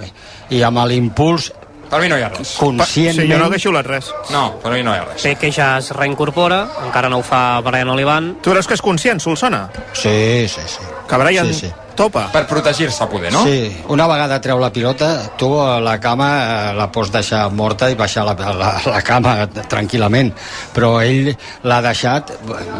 i 0.51 0.63
amb 0.63 0.79
l'impuls 0.89 1.53
Per 1.87 2.01
mi 2.03 2.09
no 2.11 2.17
hi 2.19 2.23
ha 2.27 2.29
res. 2.33 2.49
Sí, 2.49 2.59
conscientment 2.59 3.31
jo 3.31 3.37
no 3.39 3.45
hagués 3.47 3.63
xiulat 3.63 3.87
res. 3.87 4.09
No, 4.35 4.57
per 4.59 4.73
mi 4.73 4.83
no 4.83 4.91
hi 4.91 4.99
ha 4.99 5.05
res. 5.05 5.23
Peque 5.23 5.53
ja 5.55 5.77
es 5.79 5.93
reincorpora, 5.95 6.65
encara 6.85 7.09
no 7.09 7.21
ho 7.21 7.23
fa 7.23 7.61
Brian 7.63 7.89
Olivan, 7.95 8.33
Tu 8.43 8.51
creus 8.51 8.67
que 8.67 8.75
és 8.75 8.83
conscient, 8.83 9.21
Solsona? 9.23 9.69
sí, 9.95 10.49
sí, 10.49 10.63
sí 10.67 10.83
Que 11.09 11.17
Brian 11.23 11.47
Sí, 11.47 11.61
sí. 11.69 11.73
Topa? 11.97 12.27
Per 12.35 12.45
protegir-se, 12.49 13.09
poder, 13.11 13.33
no? 13.35 13.43
Sí, 13.49 13.71
una 13.93 14.07
vegada 14.11 14.39
treu 14.45 14.61
la 14.63 14.71
pilota, 14.73 15.11
tu 15.41 15.51
a 15.61 15.79
la 15.83 15.97
cama 16.03 16.29
eh, 16.37 16.71
la 16.77 16.91
pots 16.93 17.11
deixar 17.15 17.47
morta 17.51 17.91
i 17.91 17.99
baixar 17.99 18.27
la, 18.29 18.37
la, 18.37 18.71
la 18.85 19.03
cama 19.07 19.37
tranquil·lament, 19.57 20.33
però 20.77 20.97
ell 21.03 21.33
l'ha 21.67 21.83
deixat, 21.89 22.35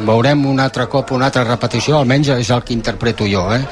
veurem 0.07 0.47
un 0.47 0.63
altre 0.63 0.87
cop, 0.93 1.17
una 1.17 1.31
altra 1.31 1.47
repetició, 1.49 1.99
almenys 2.01 2.35
és 2.37 2.53
el 2.55 2.65
que 2.67 2.77
interpreto 2.77 3.29
jo, 3.31 3.49
eh? 3.57 3.63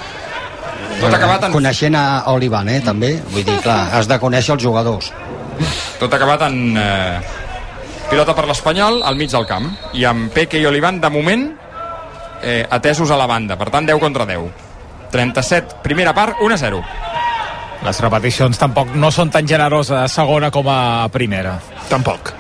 Tot 1.01 1.15
acabat 1.15 1.49
en, 1.49 1.55
Coneixent 1.55 1.97
a 1.99 2.05
Olivan, 2.33 2.69
eh, 2.71 2.81
també, 2.85 3.15
vull 3.33 3.45
dir, 3.47 3.57
clar, 3.65 3.81
has 3.99 4.09
de 4.11 4.19
conèixer 4.23 4.55
els 4.57 4.63
jugadors. 4.63 5.11
tot 6.01 6.13
acabat 6.13 6.47
en 6.49 6.79
eh, 6.79 7.19
pilota 8.11 8.35
per 8.37 8.47
l'Espanyol 8.49 9.03
al 9.03 9.19
mig 9.19 9.33
del 9.33 9.47
camp. 9.49 9.71
I 9.95 10.07
amb 10.09 10.33
Peque 10.35 10.61
i 10.61 10.67
Olivan, 10.67 11.01
de 11.03 11.11
moment, 11.11 11.49
eh, 12.43 12.63
atesos 12.71 13.11
a 13.11 13.19
la 13.19 13.27
banda. 13.27 13.59
Per 13.59 13.71
tant, 13.71 13.87
10 13.87 14.01
contra 14.01 14.27
10. 14.29 14.74
37, 15.15 15.79
primera 15.87 16.13
part, 16.15 16.41
1 16.43 16.55
a 16.55 16.59
0. 16.59 16.81
Les 17.85 18.01
repeticions 18.01 18.59
tampoc 18.59 18.95
no 18.99 19.11
són 19.15 19.31
tan 19.31 19.47
generoses 19.47 19.93
a 19.95 20.09
segona 20.11 20.49
com 20.51 20.67
a 20.73 21.07
primera. 21.13 21.59
Tampoc. 21.91 22.33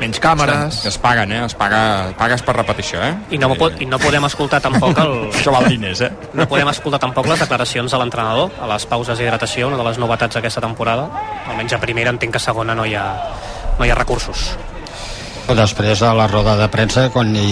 Menys 0.00 0.18
càmeres. 0.18 0.80
Es 0.90 0.96
paguen, 0.98 1.30
eh? 1.32 1.44
Es 1.46 1.54
paga, 1.54 2.10
pagues 2.18 2.42
per 2.42 2.56
repetició, 2.58 2.98
eh? 3.06 3.12
i 3.30 3.38
no, 3.38 3.52
po- 3.54 3.70
i 3.78 3.86
no 3.86 4.00
podem 4.02 4.26
escoltar 4.26 4.58
tampoc 4.60 4.98
el, 4.98 5.12
Això 5.38 5.52
val 5.54 5.68
diners, 5.70 6.02
eh? 6.02 6.10
no 6.34 6.48
podem 6.50 6.68
escoltar 6.72 6.98
tampoc 7.00 7.28
les 7.30 7.38
declaracions 7.44 7.94
de 7.94 8.00
l'entrenador 8.02 8.50
a 8.60 8.66
les 8.72 8.84
pauses 8.90 9.16
d'hidratació, 9.22 9.68
una 9.70 9.78
de 9.78 9.86
les 9.86 10.00
novetats 10.02 10.34
d'aquesta 10.34 10.60
temporada. 10.66 11.06
Almenys 11.46 11.76
a 11.78 11.80
primera 11.80 12.10
entenc 12.10 12.34
que 12.34 12.42
a 12.42 12.46
segona 12.48 12.74
no 12.74 12.84
hi 12.90 12.96
ha, 12.98 13.06
no 13.78 13.86
hi 13.86 13.94
ha 13.94 14.00
recursos. 14.02 14.50
Després, 15.44 16.02
a 16.02 16.10
la 16.16 16.26
roda 16.26 16.56
de 16.58 16.66
premsa, 16.72 17.06
quan 17.14 17.30
hi, 17.36 17.46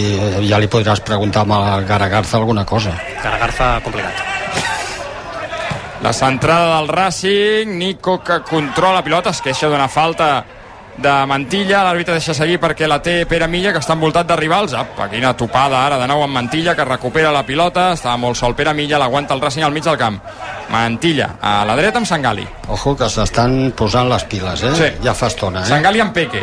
ja 0.51 0.59
li 0.59 0.67
podràs 0.73 1.05
preguntar 1.07 1.47
amb 1.47 1.55
el 1.61 1.87
Garagarza 1.87 2.41
alguna 2.41 2.67
cosa. 2.67 2.97
Garagarza 3.23 3.77
complicat. 3.87 4.32
La 6.03 6.13
centrada 6.13 6.79
del 6.79 6.89
Racing, 6.89 7.79
Nico 7.79 8.23
que 8.25 8.41
controla 8.41 8.95
la 8.95 9.05
pilota, 9.05 9.31
es 9.31 9.41
queixa 9.41 9.69
d'una 9.71 9.87
falta 9.87 10.45
de 10.99 11.13
Mantilla, 11.31 11.85
l'àrbitre 11.87 12.17
deixa 12.19 12.35
seguir 12.35 12.59
perquè 12.61 12.89
la 12.91 12.99
té 13.01 13.23
Pere 13.31 13.47
Milla, 13.49 13.71
que 13.73 13.79
està 13.81 13.95
envoltat 13.95 14.27
de 14.27 14.37
rivals. 14.37 14.75
Apa, 14.75 15.07
quina 15.13 15.31
topada 15.39 15.79
ara 15.87 16.01
de 16.01 16.09
nou 16.11 16.25
amb 16.25 16.35
Mantilla, 16.35 16.75
que 16.75 16.85
recupera 16.85 17.31
la 17.33 17.45
pilota, 17.47 17.93
estava 17.95 18.19
molt 18.19 18.37
sol 18.37 18.57
Pere 18.59 18.75
Milla, 18.75 18.99
l'aguanta 18.99 19.35
el 19.39 19.41
Racing 19.41 19.63
al 19.63 19.73
mig 19.73 19.87
del 19.87 19.97
camp. 20.01 20.19
Mantilla, 20.75 21.37
a 21.41 21.63
la 21.69 21.79
dreta 21.79 22.03
amb 22.03 22.11
Sangali. 22.11 22.49
Ojo 22.69 22.97
que 22.99 23.09
s'estan 23.09 23.73
posant 23.79 24.11
les 24.11 24.27
piles, 24.27 24.67
eh? 24.67 24.75
Sí. 24.75 24.91
Ja 25.07 25.15
fa 25.15 25.31
estona, 25.31 25.63
eh? 25.63 25.71
Sangali 25.71 26.03
amb 26.03 26.13
Peque. 26.19 26.43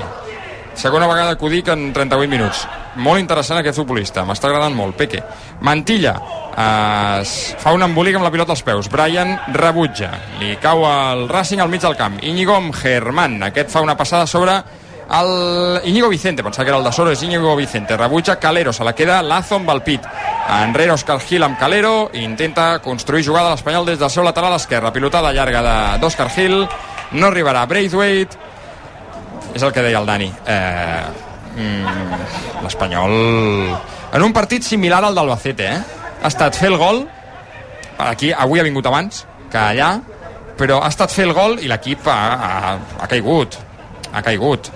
Segona 0.75 1.07
vegada 1.07 1.37
que 1.37 1.45
ho 1.45 1.49
dic 1.51 1.67
en 1.73 1.89
38 1.93 2.29
minuts. 2.31 2.65
Molt 2.99 3.21
interessant 3.21 3.59
aquest 3.59 3.79
futbolista, 3.79 4.25
m'està 4.25 4.49
agradant 4.49 4.75
molt. 4.75 4.97
Peque. 4.99 5.21
Mantilla 5.65 6.15
eh, 6.55 7.23
fa 7.59 7.73
un 7.75 7.85
embolic 7.85 8.19
amb 8.19 8.27
la 8.27 8.33
pilota 8.33 8.55
als 8.55 8.65
peus. 8.65 8.89
Brian 8.91 9.35
rebutja. 9.55 10.11
Li 10.39 10.55
cau 10.61 10.85
el 10.89 11.27
Racing 11.29 11.63
al 11.63 11.71
mig 11.71 11.81
del 11.81 11.97
camp. 11.99 12.19
Íñigo 12.23 12.55
amb 12.55 12.75
Germán. 12.75 13.41
Aquest 13.49 13.73
fa 13.73 13.83
una 13.85 13.97
passada 13.97 14.27
sobre 14.27 14.61
el 15.09 15.81
Íñigo 15.85 16.07
Vicente, 16.07 16.43
pensava 16.43 16.65
que 16.65 16.69
era 16.69 16.77
el 16.77 16.83
de 16.83 16.91
Soro, 16.91 17.11
és 17.11 17.21
Íñigo 17.23 17.55
Vicente, 17.55 17.97
rebutja 17.97 18.37
Calero, 18.37 18.71
se 18.71 18.83
la 18.83 18.93
queda 18.93 19.23
Lazo 19.23 19.55
amb 19.57 19.71
el 19.73 19.81
pit, 19.81 20.05
enrere 20.61 20.93
Oscar 20.93 21.19
Gil 21.19 21.43
amb 21.43 21.57
Calero, 21.57 22.11
intenta 22.13 22.77
construir 22.79 23.25
jugada 23.25 23.49
a 23.49 23.55
l'Espanyol 23.55 23.87
des 23.89 23.97
del 23.97 24.11
seu 24.13 24.23
lateral 24.23 24.53
esquerre, 24.53 24.93
pilotada 24.93 25.33
llarga 25.33 25.97
d'Oscar 25.97 26.29
Gil, 26.29 26.67
no 27.11 27.25
arribarà 27.25 27.65
Braithwaite, 27.65 28.37
és 29.53 29.63
el 29.63 29.73
que 29.75 29.83
deia 29.85 30.01
el 30.01 30.09
Dani 30.09 30.29
eh, 30.45 31.03
mm, 31.55 32.19
l'Espanyol 32.65 33.15
en 34.13 34.25
un 34.25 34.33
partit 34.33 34.65
similar 34.65 35.03
al 35.05 35.17
d'Albacete 35.17 35.69
eh? 35.69 35.79
ha 36.21 36.27
estat 36.31 36.57
fer 36.57 36.71
el 36.71 36.77
gol 36.81 37.05
aquí 37.99 38.33
avui 38.33 38.59
ha 38.59 38.67
vingut 38.67 38.87
abans 38.89 39.25
que 39.51 39.59
allà 39.59 39.93
però 40.59 40.81
ha 40.83 40.91
estat 40.91 41.13
fer 41.15 41.29
el 41.29 41.33
gol 41.37 41.57
i 41.63 41.71
l'equip 41.71 42.07
ha, 42.07 42.19
ha, 42.35 42.77
ha 42.99 43.07
caigut 43.07 43.57
ha 44.11 44.21
caigut 44.25 44.71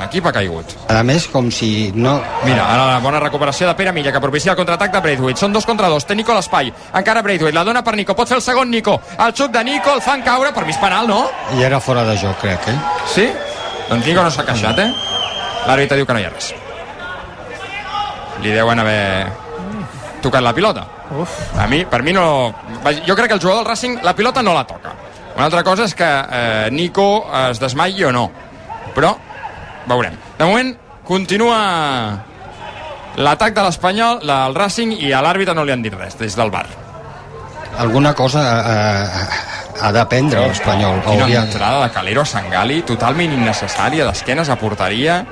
l'equip 0.00 0.26
ha 0.28 0.32
caigut 0.34 0.74
A 0.92 1.02
més, 1.06 1.26
com 1.32 1.48
si 1.50 1.90
no... 1.94 2.18
Mira, 2.44 2.66
ara 2.66 2.84
la 2.90 2.98
bona 3.04 3.20
recuperació 3.22 3.68
de 3.68 3.74
Pere 3.78 3.92
Milla, 3.96 4.12
que 4.12 4.20
propicia 4.20 4.52
el 4.52 4.58
contraatac 4.58 4.92
de 4.92 5.00
Braithwaite. 5.04 5.40
Són 5.40 5.56
dos 5.56 5.66
contra 5.68 5.88
dos, 5.92 6.04
té 6.04 6.14
Nico 6.14 6.34
a 6.34 6.36
l'espai. 6.38 6.70
Encara 7.00 7.22
Braithwaite, 7.24 7.56
la 7.56 7.64
dona 7.64 7.82
per 7.84 7.96
Nico, 7.96 8.14
pot 8.16 8.28
fer 8.28 8.36
el 8.36 8.44
segon 8.44 8.70
Nico. 8.70 8.98
El 9.16 9.32
xuc 9.36 9.52
de 9.56 9.64
Nico, 9.64 9.94
el 9.96 10.04
fan 10.04 10.24
caure, 10.26 10.52
per 10.56 10.66
mi 10.68 10.74
és 10.76 10.80
penal, 10.82 11.08
no? 11.08 11.22
I 11.56 11.64
era 11.68 11.80
fora 11.80 12.04
de 12.08 12.16
joc, 12.20 12.38
crec, 12.44 12.68
eh? 12.72 12.76
Sí? 13.14 13.26
Doncs 13.88 14.06
Nico 14.06 14.22
no 14.22 14.30
s'ha 14.30 14.44
queixat, 14.46 14.78
eh? 14.82 14.90
L'àrbitre 15.66 15.98
diu 15.98 16.06
que 16.06 16.14
no 16.14 16.22
hi 16.22 16.26
ha 16.26 16.32
res. 16.32 16.52
Li 18.42 18.54
deuen 18.54 18.78
haver 18.82 19.00
tocat 20.22 20.42
la 20.42 20.54
pilota. 20.54 20.86
Uf. 21.16 21.36
A 21.58 21.66
mi, 21.70 21.84
per 21.86 22.02
mi 22.02 22.12
no... 22.12 22.26
Jo 23.06 23.14
crec 23.14 23.28
que 23.30 23.38
el 23.38 23.42
jugador 23.42 23.62
del 23.62 23.70
Racing 23.70 24.00
la 24.02 24.14
pilota 24.14 24.42
no 24.42 24.54
la 24.54 24.66
toca. 24.66 24.94
Una 25.36 25.46
altra 25.46 25.62
cosa 25.62 25.84
és 25.84 25.94
que 25.94 26.06
eh, 26.06 26.68
Nico 26.72 27.26
es 27.50 27.60
desmaia 27.62 28.08
o 28.08 28.12
no. 28.14 28.24
Però 28.96 29.12
veurem. 29.86 30.16
De 30.38 30.48
moment 30.48 30.72
continua 31.06 31.58
l'atac 33.16 33.54
de 33.54 33.66
l'Espanyol, 33.66 34.22
del 34.26 34.56
Racing, 34.56 34.96
i 34.98 35.12
a 35.12 35.22
l'àrbitre 35.24 35.54
no 35.54 35.64
li 35.64 35.74
han 35.74 35.84
dit 35.84 35.94
res 35.94 36.18
des 36.18 36.36
del 36.36 36.50
bar. 36.50 36.66
Alguna 37.78 38.14
cosa 38.16 38.42
eh, 38.72 39.26
ha 39.80 39.92
d'aprendre 39.92 40.46
l'Espanyol. 40.48 41.00
Quina 41.04 41.24
Hauria- 41.24 41.42
entrada 41.42 41.82
de 41.84 41.90
Calero 41.92 42.22
a 42.22 42.24
Sangali, 42.26 42.82
totalment 42.82 43.32
innecessària, 43.32 44.04
d'esquenes 44.06 44.48
a 44.48 44.56
porteria, 44.56 45.24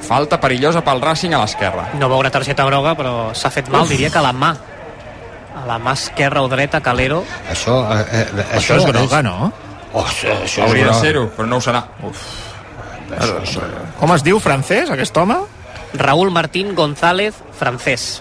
falta 0.00 0.38
perillosa 0.40 0.82
pel 0.84 1.00
Racing 1.02 1.34
a 1.34 1.38
l'esquerra. 1.42 1.88
No 1.98 2.08
veure 2.08 2.30
targeta 2.30 2.64
groga, 2.64 2.94
però 2.94 3.34
s'ha 3.34 3.50
fet 3.50 3.68
mal, 3.68 3.88
diria 3.88 4.10
que 4.10 4.18
a 4.18 4.22
la 4.22 4.32
mà. 4.32 4.56
A 5.58 5.66
la 5.66 5.78
mà 5.78 5.92
esquerra 5.92 6.42
o 6.42 6.48
dreta, 6.48 6.80
Calero. 6.80 7.24
Això, 7.50 7.80
eh, 7.98 8.06
eh, 8.12 8.44
Això 8.58 8.76
és 8.76 8.84
groga, 8.86 9.22
no? 9.22 9.52
Oh, 9.92 10.04
això, 10.04 10.28
això 10.44 10.62
és 10.62 10.68
Hauria 10.68 10.86
de 10.86 10.94
ser-ho, 10.94 11.30
però 11.36 11.46
no 11.48 11.56
ho 11.56 11.60
serà. 11.60 11.84
Com 13.98 14.12
es 14.14 14.22
diu, 14.22 14.38
francès, 14.38 14.90
aquest 14.90 15.16
home? 15.16 15.36
Raúl 15.94 16.30
Martín 16.30 16.74
González, 16.76 17.34
francès. 17.58 18.20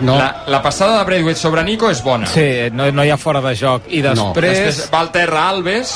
No, 0.00 0.16
La, 0.18 0.44
la 0.50 0.60
passada 0.62 0.98
de 0.98 1.04
Braithwaite 1.04 1.38
sobre 1.38 1.62
Nico 1.62 1.90
és 1.90 2.02
bona. 2.02 2.26
Sí, 2.26 2.70
no, 2.74 2.88
no 2.90 3.04
hi 3.04 3.12
ha 3.14 3.18
fora 3.20 3.40
de 3.44 3.54
joc. 3.54 3.86
I 3.88 4.02
després... 4.02 4.58
Després 4.58 4.90
va 4.92 5.04
al 5.04 5.10
terra 5.14 5.48
Alves. 5.52 5.94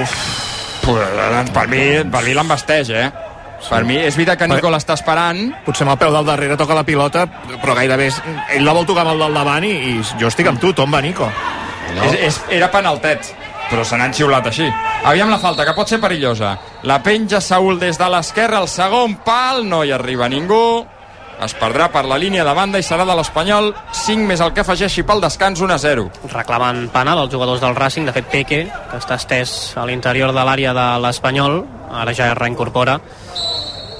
Uf. 0.00 0.14
Per 0.88 1.66
mi, 1.68 1.82
per 2.08 2.22
mi 2.24 2.34
l'embasteix, 2.34 2.90
eh? 2.90 3.08
Per 3.68 3.82
mi, 3.84 3.96
és 3.98 4.14
veritat 4.14 4.38
que 4.38 4.46
Nico 4.48 4.70
l'està 4.70 4.94
esperant, 4.94 5.40
Potser 5.66 5.84
amb 5.84 5.96
el 5.96 5.98
peu 6.00 6.12
del 6.14 6.28
darrere 6.28 6.56
toca 6.56 6.76
la 6.78 6.84
pilota, 6.86 7.24
però 7.58 7.74
gairebé 7.74 8.06
és... 8.12 8.20
ell 8.54 8.64
la 8.64 8.74
vol 8.76 8.86
tocar 8.86 9.02
amb 9.02 9.16
el 9.16 9.24
del 9.26 9.34
davant 9.34 9.66
i, 9.66 9.72
i 9.90 9.94
jo 10.20 10.30
estic 10.30 10.46
amb 10.48 10.62
tu, 10.62 10.70
tomba, 10.72 11.02
Nico. 11.04 11.26
no. 11.96 12.04
és, 12.06 12.14
és, 12.28 12.38
era 12.60 12.70
penaltet, 12.70 13.32
però 13.68 13.84
se 13.84 13.98
n'han 13.98 14.14
xiulat 14.14 14.46
així. 14.52 14.68
Aviam 15.10 15.30
la 15.30 15.40
falta, 15.42 15.66
que 15.66 15.74
pot 15.76 15.90
ser 15.90 15.98
perillosa. 16.00 16.54
La 16.88 17.00
penja 17.02 17.42
Saúl 17.44 17.82
des 17.82 17.98
de 17.98 18.08
l'esquerra, 18.14 18.62
el 18.62 18.70
segon 18.70 19.18
pal, 19.26 19.66
no 19.68 19.82
hi 19.84 19.92
arriba 19.92 20.30
ningú. 20.30 20.86
Es 21.38 21.54
perdrà 21.54 21.86
per 21.94 22.02
la 22.10 22.18
línia 22.18 22.42
de 22.42 22.52
banda 22.54 22.80
i 22.80 22.84
serà 22.86 23.04
de 23.06 23.14
l'Espanyol 23.14 23.70
5 23.94 24.26
més 24.26 24.40
el 24.42 24.50
que 24.54 24.64
afegeixi 24.64 25.04
pel 25.06 25.22
descans 25.22 25.60
1 25.62 25.70
a 25.70 25.78
0. 25.78 26.06
Reclamen 26.32 26.88
penal 26.94 27.22
els 27.22 27.32
jugadors 27.32 27.62
del 27.62 27.76
Racing, 27.78 28.08
de 28.08 28.14
fet 28.16 28.26
Peque, 28.32 28.64
que 28.66 28.98
està 28.98 29.14
estès 29.20 29.52
a 29.78 29.86
l'interior 29.86 30.34
de 30.34 30.42
l'àrea 30.42 30.74
de 30.74 30.88
l'Espanyol, 31.04 31.60
ara 31.94 32.14
ja 32.14 32.32
es 32.32 32.38
reincorpora. 32.38 32.98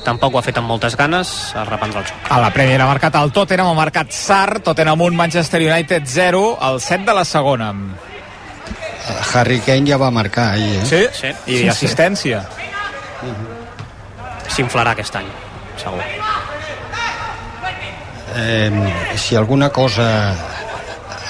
Tampoc 0.04 0.34
ho 0.34 0.40
ha 0.40 0.42
fet 0.42 0.58
amb 0.58 0.70
moltes 0.70 0.96
ganes, 0.98 1.30
es 1.52 1.68
reprendrà 1.68 2.02
el 2.02 2.10
joc. 2.10 2.28
A 2.34 2.40
la 2.42 2.50
Premier 2.54 2.80
ha 2.82 2.88
marcat 2.90 3.14
el 3.20 3.30
Tottenham, 3.36 3.70
ha 3.70 3.78
marcat 3.84 4.10
Sar, 4.14 4.58
Tottenham 4.64 5.06
1, 5.06 5.16
Manchester 5.22 5.62
United 5.62 6.08
0, 6.10 6.42
el 6.70 6.80
7 6.80 7.04
de 7.06 7.14
la 7.14 7.24
segona. 7.28 7.72
Harry 9.34 9.60
Kane 9.60 9.86
ja 9.88 9.96
va 10.00 10.10
marcar 10.10 10.50
ahir, 10.54 10.82
eh? 10.82 10.86
Sí? 10.86 11.04
Sí. 11.20 11.32
I 11.54 11.68
assistència. 11.70 12.42
S'inflarà 14.48 14.96
aquest 14.96 15.20
any, 15.22 15.30
segur. 15.78 16.02
Eh, 18.38 19.16
si 19.16 19.36
alguna 19.36 19.70
cosa 19.70 20.34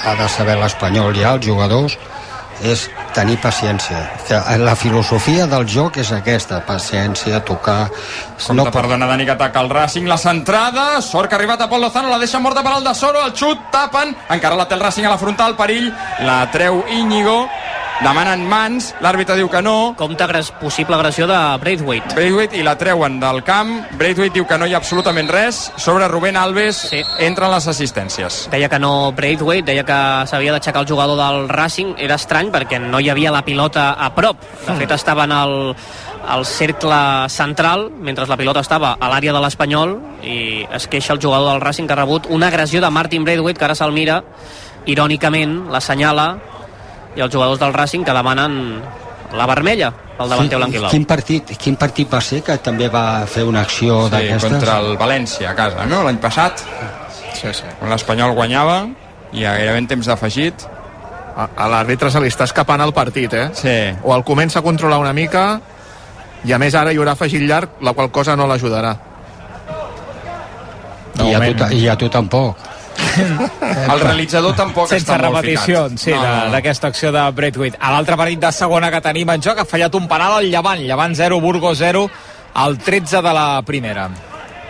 ha 0.05 0.15
de 0.15 0.29
saber 0.29 0.57
l'espanyol 0.59 1.15
ja, 1.17 1.33
els 1.35 1.45
jugadors, 1.45 1.97
és 2.61 2.89
tenir 3.15 3.37
paciència. 3.41 3.99
Que 4.27 4.39
la 4.59 4.75
filosofia 4.75 5.47
del 5.49 5.65
joc 5.67 5.97
és 6.01 6.11
aquesta, 6.15 6.59
paciència, 6.67 7.39
tocar... 7.45 7.87
Compte, 7.89 8.55
no, 8.55 8.67
perdona, 8.71 9.07
Dani, 9.09 9.25
que 9.27 9.35
ataca 9.35 9.63
el 9.63 9.69
Racing, 9.71 10.07
la 10.07 10.17
centrada, 10.19 11.01
sort 11.03 11.29
que 11.29 11.35
ha 11.35 11.39
arribat 11.39 11.63
a 11.65 11.69
Pol 11.71 11.81
Lozano, 11.83 12.11
la 12.11 12.19
deixa 12.21 12.39
morta 12.39 12.63
per 12.63 12.75
al 12.75 12.85
de 12.85 12.93
Soro, 12.95 13.23
el 13.25 13.33
xut, 13.35 13.65
tapen, 13.73 14.13
encara 14.35 14.59
la 14.59 14.67
té 14.67 14.77
el 14.77 14.83
Racing 14.83 15.07
a 15.07 15.15
la 15.15 15.19
frontal, 15.21 15.55
perill, 15.59 15.89
la 16.27 16.41
treu 16.53 16.83
Íñigo, 16.95 17.41
demanen 18.03 18.45
mans, 18.47 18.93
l'àrbitre 19.03 19.35
diu 19.35 19.49
que 19.51 19.61
no, 19.61 19.93
Compte 19.99 20.23
agres, 20.23 20.51
possible 20.61 20.95
agressió 20.95 21.27
de 21.27 21.37
Braithwaite. 21.59 22.15
Braithwaite 22.15 22.57
i 22.57 22.63
la 22.63 22.77
treuen 22.79 23.19
del 23.19 23.41
camp, 23.43 23.73
Braithwaite 23.99 24.33
diu 24.37 24.45
que 24.47 24.57
no 24.57 24.67
hi 24.67 24.73
ha 24.73 24.79
absolutament 24.79 25.29
res, 25.31 25.65
sobre 25.77 26.07
Rubén 26.07 26.37
Alves 26.39 26.77
Sí. 26.89 27.01
entren 27.19 27.51
les 27.51 27.67
assistències. 27.67 28.47
Deia 28.51 28.69
que 28.69 28.79
no 28.79 29.11
Braithwaite, 29.11 29.65
deia 29.71 29.83
que 29.83 29.99
s'havia 30.27 30.53
d'aixecar 30.53 30.81
el 30.81 30.87
jugador 30.87 31.17
del 31.17 31.49
Racing. 31.49 31.95
Era 31.97 32.15
estrany 32.15 32.51
perquè 32.51 32.79
no 32.79 32.99
hi 32.99 33.09
havia 33.09 33.31
la 33.31 33.43
pilota 33.43 33.91
a 33.93 34.13
prop. 34.15 34.37
De 34.65 34.73
fet, 34.75 34.91
estava 34.91 35.25
en 35.25 35.31
el, 35.31 35.75
el 36.35 36.45
cercle 36.45 37.29
central, 37.29 37.89
mentre 37.91 38.25
la 38.27 38.37
pilota 38.37 38.61
estava 38.61 38.95
a 38.99 39.09
l'àrea 39.09 39.33
de 39.33 39.41
l'Espanyol, 39.43 39.97
i 40.23 40.65
es 40.71 40.87
queixa 40.87 41.13
el 41.13 41.19
jugador 41.21 41.51
del 41.51 41.61
Racing 41.61 41.87
que 41.87 41.93
ha 41.93 41.99
rebut 42.03 42.27
una 42.29 42.47
agressió 42.47 42.79
de 42.81 42.89
Martin 42.89 43.23
Braithwaite, 43.25 43.59
que 43.59 43.65
ara 43.65 43.75
se'l 43.75 43.91
mira, 43.91 44.23
irònicament, 44.85 45.67
l'assenyala, 45.69 46.37
i 47.15 47.21
els 47.21 47.33
jugadors 47.33 47.59
del 47.59 47.73
Racing 47.73 48.03
que 48.05 48.13
demanen 48.13 48.81
la 49.37 49.45
vermella 49.45 49.91
pel 50.17 50.29
davanter 50.29 50.57
blanquilot. 50.57 50.91
quin, 50.91 51.05
partit, 51.05 51.51
quin 51.57 51.75
partit 51.77 52.09
va 52.13 52.19
ser 52.21 52.41
que 52.43 52.57
també 52.57 52.87
va 52.89 53.25
fer 53.29 53.43
una 53.45 53.61
acció 53.61 54.05
Sí, 54.07 54.11
d'aquestes? 54.15 54.49
contra 54.51 54.79
el 54.79 54.97
València 54.97 55.51
a 55.51 55.55
casa, 55.55 55.85
no? 55.85 56.03
L'any 56.03 56.17
passat, 56.19 56.59
Sí, 57.33 57.47
sí. 57.53 57.63
quan 57.79 57.89
l'Espanyol 57.91 58.33
guanyava, 58.35 58.87
i 59.31 59.43
gairebé 59.45 59.77
en 59.77 59.87
temps 59.87 60.05
d'afegit, 60.05 60.67
A, 61.39 61.45
a 61.55 61.67
l'àrbitre 61.71 62.09
se 62.11 62.19
li 62.19 62.27
està 62.27 62.43
escapant 62.43 62.81
el 62.83 62.91
partit, 62.91 63.31
eh? 63.33 63.49
sí, 63.53 63.75
O 64.03 64.11
el 64.15 64.23
comença 64.27 64.59
a 64.59 64.61
controlar 64.61 64.97
una 64.99 65.13
mica, 65.13 65.61
i 66.43 66.51
a 66.51 66.57
més 66.59 66.75
ara 66.75 66.91
hi 66.91 66.97
haurà 66.97 67.13
afegit 67.13 67.41
llarg, 67.47 67.77
la 67.81 67.93
qual 67.93 68.09
cosa 68.11 68.35
no 68.35 68.47
l'ajudarà. 68.47 68.91
I 71.19 71.33
a, 71.35 71.39
tu, 71.39 71.65
I 71.75 71.87
a 71.87 71.95
tu 71.97 72.09
tampoc. 72.09 72.57
El 73.93 73.99
realitzador 73.99 74.55
tampoc 74.55 74.87
Sense 74.89 75.05
està 75.05 75.17
molt 75.21 75.39
repeticions, 75.39 76.01
sí, 76.01 76.11
de- 76.11 76.49
d'aquesta 76.53 76.87
acció 76.87 77.11
de 77.11 77.23
Braithwaite. 77.31 77.77
A 77.79 77.91
l'altre 77.91 78.17
partit 78.17 78.39
de 78.39 78.51
segona 78.51 78.91
que 78.91 79.01
tenim 79.01 79.29
en 79.29 79.41
joc 79.41 79.59
ha 79.59 79.65
fallat 79.65 79.95
un 79.95 80.07
penal 80.07 80.37
al 80.39 80.49
Llevant. 80.49 80.79
Llevant 80.81 81.15
0, 81.15 81.39
Burgos 81.41 81.77
0, 81.77 82.09
al 82.53 82.77
13 82.77 83.21
de 83.21 83.33
la 83.33 83.61
primera. 83.65 84.09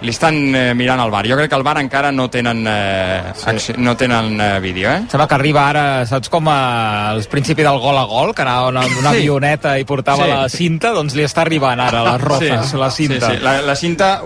Li 0.02 0.14
estan 0.14 0.36
eh, 0.56 0.74
mirant 0.80 1.02
al 1.04 1.12
bar. 1.12 1.26
Jo 1.28 1.36
crec 1.36 1.50
que 1.52 1.56
al 1.58 1.64
bar 1.64 1.78
encara 1.82 2.10
no 2.16 2.30
tenen, 2.32 2.62
eh, 2.72 3.34
sí. 3.60 3.74
no 3.78 3.98
tenen 4.00 4.40
eh, 4.40 4.60
vídeo, 4.64 4.90
eh? 4.94 5.02
Sembla 5.12 5.28
que 5.28 5.36
arriba 5.36 5.66
ara, 5.68 6.06
saps 6.08 6.30
com 6.32 6.48
a, 6.48 7.10
al 7.12 7.24
principi 7.28 7.66
del 7.68 7.80
gol 7.84 7.98
a 8.00 8.06
gol, 8.08 8.34
que 8.34 8.42
anava 8.46 8.70
una, 8.70 8.86
una 8.86 9.12
Sí. 9.12 9.18
avioneta 9.26 9.74
i 9.78 9.84
portava 9.84 10.24
Sí. 10.24 10.30
la 10.32 10.48
cinta, 10.50 10.92
doncs 10.96 11.16
li 11.20 11.26
està 11.28 11.42
arribant 11.44 11.82
ara 11.84 12.04
les 12.14 12.22
rofes, 12.22 12.74
la 12.80 12.90
cinta. 12.96 13.28
Sí, 13.28 13.38
sí. 13.38 13.44
La, 13.44 13.58
la 13.62 13.76
cinta 13.76 14.22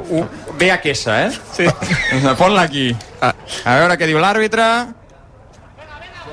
ve 0.59 0.71
a 0.71 0.79
quesa, 0.81 1.23
eh? 1.25 1.31
Sí. 1.57 1.65
Pon-la 2.37 2.61
aquí. 2.69 2.91
Ah. 3.21 3.33
A 3.65 3.75
veure 3.79 3.97
què 3.97 4.05
diu 4.11 4.19
l'àrbitre. 4.21 4.67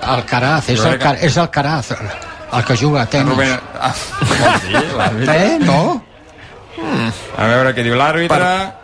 El 0.01 0.25
Caraz, 0.25 0.69
és 0.73 0.81
el, 0.85 0.99
Car 0.99 1.15
és 1.21 1.35
el 1.37 1.49
Caraz, 1.53 1.91
el 1.97 2.65
que 2.65 2.77
juga 2.77 3.03
a 3.03 3.07
tenis. 3.07 3.33
Rubén... 3.33 3.57
Ah, 3.81 3.95
l'àrbitre? 4.97 5.35
Eh, 5.37 5.59
no? 5.65 5.81
A 7.37 7.47
veure 7.49 7.75
què 7.77 7.85
diu 7.85 7.97
l'àrbitre. 7.97 8.37
Per- 8.37 8.80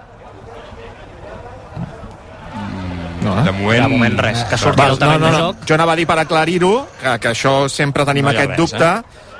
No, 3.26 3.36
de 3.42 3.52
moment... 3.52 3.82
De 3.82 3.92
moment 3.92 4.18
res, 4.22 4.44
que 4.50 4.56
surti 4.60 4.82
terreny 4.82 5.18
no, 5.18 5.18
no, 5.18 5.26
de 5.26 5.32
no. 5.32 5.44
joc. 5.50 5.68
Jo 5.68 5.74
anava 5.78 5.92
a 5.94 6.00
dir 6.00 6.06
per 6.08 6.18
aclarir-ho, 6.22 6.74
que, 7.02 7.18
que 7.22 7.32
això 7.34 7.56
sempre 7.72 8.06
tenim 8.08 8.24
No 8.28 8.34
aquest 8.34 8.54
res, 8.54 8.58
dubte. 8.64 8.92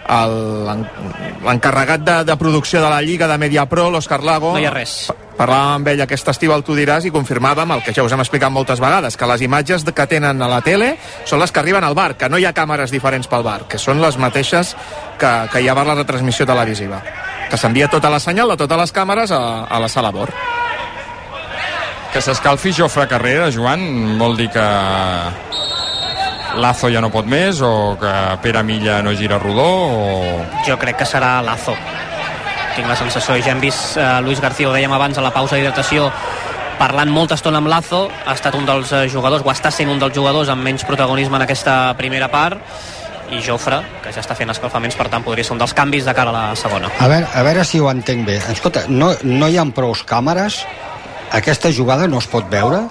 L'en- 0.07 0.87
L'encarregat 1.43 2.02
de, 2.07 2.16
de 2.28 2.35
producció 2.38 2.78
de 2.83 2.88
la 2.90 3.00
Lliga 3.02 3.26
de 3.26 3.37
Mediapro, 3.43 3.88
l'Òscar 3.90 4.21
Lago... 4.23 4.52
No 4.55 4.61
hi 4.62 4.66
ha 4.69 4.71
res. 4.75 4.93
Parlàvem 5.37 5.73
amb 5.81 5.88
ell 5.93 6.00
aquest 6.05 6.31
estiu 6.33 6.52
al 6.55 6.62
Tu 6.64 6.76
diràs 6.78 7.05
i 7.05 7.11
confirmàvem 7.12 7.75
el 7.75 7.83
que 7.85 7.93
ja 7.93 8.05
us 8.07 8.14
hem 8.14 8.23
explicat 8.23 8.52
moltes 8.55 8.81
vegades, 8.81 9.19
que 9.21 9.26
les 9.28 9.43
imatges 9.45 9.85
que 9.85 10.07
tenen 10.09 10.40
a 10.40 10.49
la 10.49 10.61
tele 10.64 10.95
són 11.28 11.43
les 11.43 11.52
que 11.52 11.61
arriben 11.61 11.85
al 11.85 11.95
bar, 11.99 12.14
que 12.16 12.31
no 12.33 12.38
hi 12.40 12.47
ha 12.49 12.55
càmeres 12.57 12.95
diferents 12.95 13.28
pel 13.28 13.45
bar, 13.45 13.66
que 13.69 13.78
són 13.83 14.00
les 14.00 14.16
mateixes 14.16 14.73
que, 15.21 15.33
que 15.52 15.61
hi 15.61 15.69
ha 15.69 15.75
per 15.76 15.85
la 15.90 15.99
retransmissió 15.99 16.47
televisiva. 16.49 17.02
Que 17.50 17.59
s'envia 17.61 17.90
tota 17.93 18.09
la 18.11 18.23
senyal 18.23 18.49
de 18.55 18.57
totes 18.62 18.78
les 18.81 18.95
càmeres 18.97 19.35
a, 19.35 19.43
a 19.69 19.83
la 19.83 19.90
sala 19.93 20.11
BOR. 20.14 20.31
Que 22.16 22.23
s'escalfi 22.25 22.70
Jofre 22.73 23.04
Carrera, 23.04 23.50
Joan, 23.52 24.16
vol 24.16 24.38
dir 24.38 24.46
que 24.49 24.62
Lazo 26.56 26.88
ja 26.88 27.02
no 27.04 27.11
pot 27.12 27.26
més 27.28 27.58
o 27.61 27.92
que 28.00 28.12
Pere 28.40 28.62
Milla 28.64 29.02
no 29.04 29.12
gira 29.12 29.37
rodó 29.37 29.66
o... 29.66 30.38
Jo 30.64 30.78
crec 30.80 30.96
que 31.02 31.04
serà 31.04 31.42
Lazo. 31.44 31.75
Tinc 32.73 32.88
la 32.88 32.96
sensació, 32.96 33.37
i 33.37 33.44
ja 33.44 33.52
hem 33.52 33.61
vist 33.61 33.99
eh, 34.00 34.06
Luis 34.25 34.40
García, 34.40 34.70
ho 34.70 34.73
dèiem 34.73 34.96
abans 34.96 35.20
a 35.20 35.26
la 35.26 35.35
pausa 35.35 35.58
d'hidratació, 35.61 36.08
parlant 36.80 37.12
molta 37.12 37.37
estona 37.37 37.61
amb 37.61 37.68
Lazo, 37.68 38.06
ha 38.25 38.32
estat 38.32 38.56
un 38.56 38.64
dels 38.64 38.96
eh, 38.96 39.04
jugadors, 39.12 39.44
o 39.44 39.52
està 39.52 39.68
sent 39.68 39.92
un 39.92 40.00
dels 40.00 40.16
jugadors 40.16 40.49
amb 40.49 40.64
menys 40.64 40.88
protagonisme 40.88 41.37
en 41.37 41.44
aquesta 41.44 41.76
primera 42.00 42.32
part, 42.32 42.64
i 43.28 43.44
Jofre, 43.44 43.82
que 44.00 44.16
ja 44.16 44.25
està 44.25 44.40
fent 44.40 44.56
escalfaments, 44.56 44.96
per 44.96 45.11
tant 45.12 45.20
podria 45.20 45.44
ser 45.44 45.58
un 45.58 45.61
dels 45.61 45.76
canvis 45.76 46.08
de 46.08 46.16
cara 46.16 46.32
a 46.32 46.38
la 46.40 46.49
segona. 46.56 46.96
A 46.96 47.12
veure, 47.12 47.28
a 47.28 47.44
veure 47.44 47.68
si 47.68 47.85
ho 47.85 47.92
entenc 47.92 48.25
bé. 48.32 48.40
Escolta, 48.56 48.88
no, 48.88 49.12
no 49.28 49.52
hi 49.52 49.61
ha 49.61 49.68
prou 49.76 49.92
càmeres? 50.08 50.62
Aquesta 51.33 51.71
jugada 51.73 52.06
no 52.06 52.18
es 52.18 52.26
pot 52.26 52.49
veure? 52.50 52.83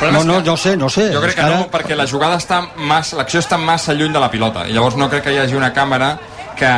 No, 0.00 0.24
no, 0.24 0.40
no 0.40 0.56
sé, 0.56 0.76
no 0.76 0.88
sé. 0.88 1.10
Jo 1.12 1.20
crec 1.20 1.36
que 1.36 1.42
no, 1.44 1.66
perquè 1.70 1.94
la 1.96 2.06
jugada 2.08 2.38
està 2.40 2.62
massa, 2.76 3.16
l'acció 3.20 3.40
està 3.42 3.58
massa 3.60 3.92
lluny 3.92 4.12
de 4.14 4.20
la 4.22 4.30
pilota 4.32 4.66
i 4.66 4.72
llavors 4.72 4.96
no 4.96 5.10
crec 5.12 5.24
que 5.26 5.34
hi 5.34 5.38
hagi 5.42 5.54
una 5.58 5.74
càmera 5.76 6.14
que 6.56 6.70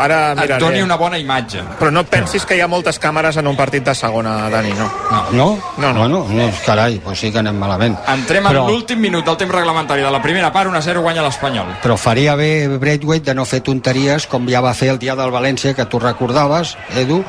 Ara 0.00 0.32
et 0.32 0.38
miraré. 0.40 0.58
doni 0.62 0.82
una 0.82 0.96
bona 0.96 1.18
imatge. 1.18 1.62
Però 1.78 1.90
no 1.92 2.00
et 2.00 2.08
pensis 2.08 2.44
que 2.46 2.56
hi 2.56 2.60
ha 2.62 2.68
moltes 2.70 2.98
càmeres 3.02 3.36
en 3.36 3.46
un 3.50 3.56
partit 3.56 3.84
de 3.84 3.94
segona, 3.94 4.48
Dani, 4.48 4.70
no. 4.78 4.86
No. 5.10 5.22
No? 5.32 5.46
No, 5.78 5.92
no. 5.92 5.98
Bueno, 6.00 6.26
no, 6.30 6.46
carai, 6.64 6.98
doncs 7.04 7.18
sí 7.20 7.30
que 7.32 7.38
anem 7.38 7.58
malament. 7.58 7.96
Entrem 8.08 8.44
Però- 8.46 8.62
en 8.66 8.70
l'últim 8.72 8.98
minut 9.02 9.24
del 9.26 9.36
temps 9.36 9.52
reglamentari 9.54 10.02
de 10.02 10.10
la 10.10 10.22
primera 10.22 10.52
part, 10.52 10.70
1-0 10.70 11.02
guanya 11.02 11.22
l'Espanyol. 11.22 11.74
Però 11.82 11.96
faria 11.98 12.34
bé 12.36 12.68
Braithwaite 12.68 13.26
de 13.30 13.34
no 13.34 13.44
fer 13.44 13.60
tonteries 13.62 14.26
com 14.26 14.46
ja 14.48 14.60
va 14.60 14.74
fer 14.74 14.88
el 14.90 14.98
dia 14.98 15.14
del 15.16 15.30
València, 15.30 15.74
que 15.74 15.84
tu 15.86 15.98
recordaves, 15.98 16.76
Edu, 16.96 17.24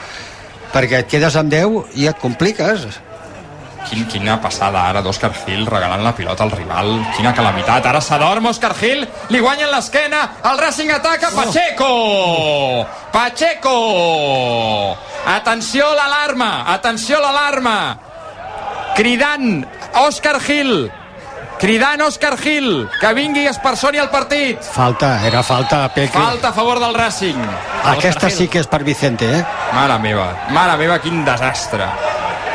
perquè 0.74 1.02
et 1.04 1.10
quedes 1.12 1.36
amb 1.40 1.52
10 1.52 1.96
i 2.00 2.08
et 2.12 2.20
compliques. 2.22 2.86
Quin, 3.90 4.06
quina 4.08 4.38
passada 4.42 4.84
ara 4.92 5.02
d'Òscar 5.04 5.32
Gil 5.42 5.66
regalant 5.68 6.04
la 6.06 6.14
pilota 6.16 6.46
al 6.46 6.54
rival. 6.54 6.94
Quina 7.18 7.34
calamitat. 7.36 7.88
Ara 7.90 8.02
s'adorm 8.04 8.48
Òscar 8.52 8.74
Gil, 8.78 9.04
li 9.34 9.42
guanyen 9.42 9.72
l'esquena, 9.74 10.22
el 10.52 10.62
Racing 10.62 10.94
ataca, 10.96 11.32
Pacheco! 11.36 11.92
Pacheco! 13.12 13.76
Atenció 15.34 15.90
a 15.92 15.98
l'alarma, 15.98 16.52
atenció 16.74 17.20
a 17.20 17.26
l'alarma! 17.26 17.78
Cridant 18.96 19.66
Òscar 20.06 20.40
Gil, 20.44 20.92
cridant 21.62 22.02
Òscar 22.02 22.36
Gil, 22.42 22.88
que 23.00 23.12
vingui 23.14 23.44
i 23.46 23.50
es 23.52 23.60
personi 23.62 24.00
al 24.02 24.10
partit. 24.10 24.62
Falta, 24.74 25.14
era 25.28 25.44
falta 25.46 25.84
a 25.86 25.90
Peque. 25.94 26.18
Falta 26.18 26.50
a 26.50 26.54
favor 26.54 26.80
del 26.82 26.96
Racing. 26.98 27.38
Aquesta 27.94 28.30
sí 28.34 28.48
que 28.50 28.60
és 28.64 28.68
per 28.68 28.84
Vicente, 28.84 29.30
eh? 29.40 29.44
Mare 29.74 30.00
meva, 30.02 30.32
mare 30.50 30.78
meva, 30.82 30.98
quin 31.00 31.24
desastre. 31.26 31.86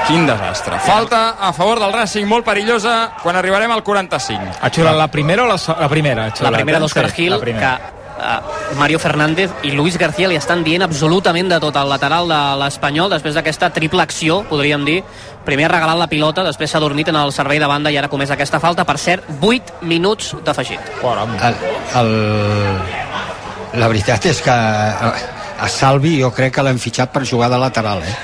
Quin 0.06 0.26
desastre. 0.26 0.78
Falta 0.86 1.36
a 1.40 1.52
favor 1.52 1.80
del 1.82 1.92
Racing, 1.92 2.26
molt 2.30 2.44
perillosa, 2.46 3.12
quan 3.22 3.36
arribarem 3.36 3.72
al 3.74 3.82
45. 3.82 4.58
Ha 4.62 4.70
xulat 4.70 4.94
la 4.98 5.08
primera 5.10 5.42
o 5.44 5.46
la, 5.50 5.58
so- 5.58 5.76
la 5.78 5.88
primera? 5.88 6.26
Ha 6.26 6.42
La 6.46 6.50
primera 6.58 6.78
d'Òscar 6.82 7.10
Gil, 7.10 7.30
la 7.30 7.38
que 7.38 7.42
primera. 7.48 7.78
Mario 8.76 8.98
Fernández 8.98 9.50
i 9.62 9.70
Luis 9.72 9.96
García 9.98 10.28
li 10.28 10.36
estan 10.38 10.64
dient 10.64 10.82
absolutament 10.82 11.48
de 11.50 11.60
tot 11.62 11.76
al 11.76 11.88
lateral 11.88 12.28
de 12.30 12.40
l'Espanyol 12.60 13.12
després 13.12 13.36
d'aquesta 13.38 13.70
triple 13.74 14.02
acció, 14.02 14.42
podríem 14.50 14.84
dir. 14.86 15.00
Primer 15.46 15.68
ha 15.68 15.72
regalat 15.74 16.00
la 16.00 16.08
pilota, 16.10 16.44
després 16.46 16.72
s'ha 16.72 16.82
dormit 16.82 17.08
en 17.12 17.18
el 17.20 17.32
servei 17.32 17.60
de 17.62 17.68
banda 17.70 17.92
i 17.94 17.98
ara 18.00 18.10
comès 18.10 18.32
aquesta 18.34 18.60
falta. 18.60 18.84
Per 18.84 18.98
cert, 18.98 19.28
8 19.40 19.82
minuts 19.86 20.34
d'afegit. 20.44 20.92
El, 21.50 21.60
el... 22.02 22.12
La 23.76 23.88
veritat 23.92 24.24
és 24.30 24.38
que 24.40 24.52
a, 24.52 25.12
a 25.60 25.68
Salvi 25.68 26.16
jo 26.20 26.30
crec 26.34 26.54
que 26.56 26.64
l'hem 26.64 26.78
fitxat 26.80 27.12
per 27.12 27.26
jugar 27.28 27.50
de 27.52 27.60
lateral, 27.60 28.02
eh? 28.02 28.16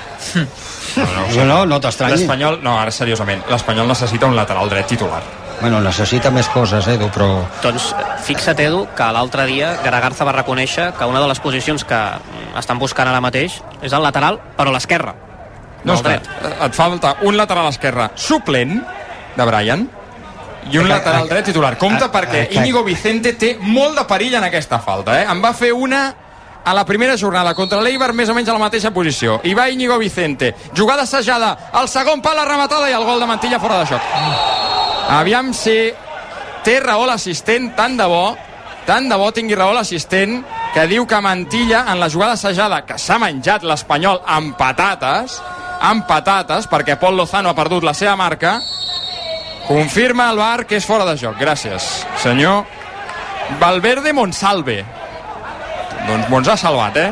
No, 0.96 1.04
no, 1.04 1.26
No, 1.36 1.44
no, 1.48 1.58
no 1.66 1.78
t'estranyi. 1.80 2.18
L'Espanyol, 2.18 2.58
no, 2.64 2.76
ara 2.80 2.92
seriosament, 2.92 3.46
l'Espanyol 3.50 3.88
necessita 3.88 4.28
un 4.28 4.36
lateral 4.36 4.68
dret 4.68 4.90
titular. 4.92 5.22
Bueno, 5.60 5.80
necessita 5.84 6.30
més 6.34 6.48
coses, 6.50 6.86
Edu, 6.90 7.08
però... 7.14 7.28
Doncs 7.62 7.90
fixa't, 8.26 8.58
Edu, 8.64 8.86
que 8.96 9.08
l'altre 9.14 9.46
dia 9.50 9.76
Garagarza 9.84 10.26
va 10.26 10.34
reconèixer 10.34 10.92
que 10.98 11.08
una 11.08 11.20
de 11.22 11.28
les 11.30 11.42
posicions 11.42 11.84
que 11.84 11.98
mm, 11.98 12.56
estan 12.58 12.80
buscant 12.80 13.10
ara 13.10 13.22
mateix 13.22 13.60
és 13.82 13.92
el 13.92 14.02
lateral, 14.02 14.40
però 14.56 14.72
a 14.72 14.76
l'esquerra. 14.76 15.14
No, 15.84 15.96
que 15.98 16.02
dret. 16.06 16.28
et 16.62 16.76
falta 16.78 17.16
un 17.26 17.36
lateral 17.36 17.68
esquerre 17.72 18.12
suplent 18.14 18.78
de 19.36 19.46
Brian 19.48 19.88
i 20.70 20.78
un 20.78 20.88
lateral 20.88 21.28
dret 21.28 21.48
titular. 21.50 21.74
Compte 21.78 22.06
perquè 22.12 22.46
Íñigo 22.54 22.84
Vicente 22.86 23.34
té 23.34 23.56
molt 23.60 23.98
de 23.98 24.04
perill 24.06 24.38
en 24.38 24.46
aquesta 24.46 24.78
falta. 24.82 25.18
Eh? 25.20 25.26
En 25.30 25.42
va 25.42 25.50
fer 25.58 25.72
una 25.74 26.04
a 26.64 26.74
la 26.74 26.84
primera 26.86 27.16
jornada 27.18 27.54
contra 27.58 27.80
l'Eibar 27.82 28.12
més 28.14 28.30
o 28.30 28.36
menys 28.36 28.48
a 28.48 28.54
la 28.54 28.62
mateixa 28.62 28.92
posició. 28.94 29.40
I 29.42 29.54
va 29.58 29.68
Íñigo 29.70 29.98
Vicente. 29.98 30.54
Jugada 30.76 31.02
assajada, 31.02 31.56
el 31.80 31.88
segon 31.90 32.22
pal 32.22 32.38
la 32.38 32.46
rematada 32.46 32.90
i 32.90 32.94
el 32.94 33.04
gol 33.04 33.18
de 33.20 33.26
Mantilla 33.26 33.58
fora 33.58 33.82
de 33.82 33.90
joc. 33.90 34.71
Aviam 35.12 35.50
si 35.52 35.76
té 36.64 36.78
raó 36.80 37.04
l'assistent, 37.04 37.72
tant 37.76 37.98
de 37.98 38.06
bo, 38.08 38.32
tant 38.86 39.10
de 39.10 39.16
bo 39.20 39.28
tingui 39.34 39.56
raó 39.58 39.74
l'assistent, 39.76 40.38
que 40.72 40.86
diu 40.88 41.04
que 41.06 41.18
Mantilla, 41.20 41.82
en 41.92 42.00
la 42.00 42.08
jugada 42.08 42.38
assajada, 42.38 42.80
que 42.88 42.96
s'ha 42.96 43.18
menjat 43.20 43.66
l'Espanyol 43.68 44.22
amb 44.24 44.56
patates, 44.56 45.36
amb 45.84 46.06
patates, 46.08 46.68
perquè 46.70 46.96
Pol 46.96 47.18
Lozano 47.18 47.52
ha 47.52 47.58
perdut 47.58 47.84
la 47.84 47.92
seva 47.92 48.14
marca, 48.16 48.54
confirma 49.66 50.30
el 50.32 50.40
bar 50.40 50.64
que 50.64 50.80
és 50.80 50.88
fora 50.88 51.04
de 51.04 51.18
joc. 51.20 51.36
Gràcies, 51.40 51.90
senyor 52.22 52.64
Valverde 53.60 54.14
Monsalve. 54.16 54.80
Doncs 56.06 56.32
mos 56.32 56.48
ha 56.48 56.56
salvat, 56.56 56.96
eh? 56.96 57.10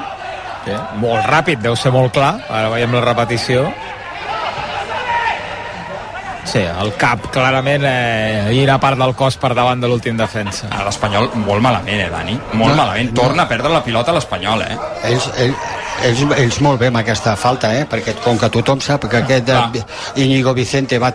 Sí, 0.64 0.76
molt 1.00 1.28
ràpid, 1.28 1.60
deu 1.60 1.76
ser 1.76 1.92
molt 1.92 2.14
clar. 2.16 2.38
Ara 2.48 2.72
veiem 2.72 2.96
la 2.96 3.04
repetició. 3.04 3.68
Sí, 6.44 6.61
el 6.62 6.94
cap, 6.98 7.26
clarament, 7.31 7.85
eh, 7.85 8.48
i 8.57 8.62
una 8.64 8.79
part 8.81 8.98
del 8.98 9.12
cos 9.14 9.37
per 9.40 9.53
davant 9.55 9.81
de 9.81 9.88
l'últim 9.90 10.16
defensa. 10.16 10.70
A 10.72 10.85
l'Espanyol 10.87 11.29
molt 11.44 11.62
malament, 11.62 12.00
eh, 12.00 12.09
Dani? 12.11 12.38
Molt 12.53 12.72
No, 12.74 12.76
malament. 12.81 13.12
Torna 13.14 13.44
a 13.44 13.48
perdre 13.48 13.70
la 13.70 13.83
pilota 13.85 14.11
a 14.11 14.14
l'Espanyol, 14.16 14.62
eh? 14.62 14.79
Ells, 15.11 15.29
ells, 15.37 15.57
ells, 16.03 16.22
ells 16.38 16.61
molt 16.64 16.81
bé 16.81 16.88
amb 16.88 16.96
aquesta 17.03 17.37
falta, 17.37 17.74
eh? 17.76 17.85
perquè 17.88 18.16
com 18.24 18.38
que 18.40 18.48
tothom 18.48 18.81
sap 18.81 19.05
que 19.11 19.20
aquest 19.20 19.53
eh, 19.53 19.85
Íñigo 20.16 20.55
Vicente 20.57 20.98
va, 20.98 21.12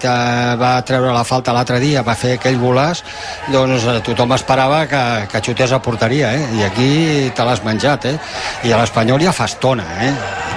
va 0.61 0.71
treure 0.85 1.11
la 1.11 1.23
falta 1.23 1.53
l'altre 1.53 1.79
dia, 1.79 2.03
va 2.05 2.15
fer 2.15 2.35
aquell 2.37 2.59
golaç, 2.61 3.03
doncs 3.51 3.87
eh, 3.91 3.99
tothom 4.05 4.31
esperava 4.37 4.85
que, 4.87 5.03
que 5.31 5.41
xutés 5.49 5.73
a 5.73 5.81
porteria, 5.81 6.33
eh? 6.37 6.47
i 6.59 6.63
aquí 6.63 6.89
te 7.35 7.43
l'has 7.43 7.63
menjat, 7.65 8.05
eh? 8.13 8.17
i 8.63 8.71
a 8.71 8.79
l'Espanyol 8.79 9.25
ja 9.25 9.33
fa 9.33 9.49
estona, 9.49 9.89
eh? 10.05 10.13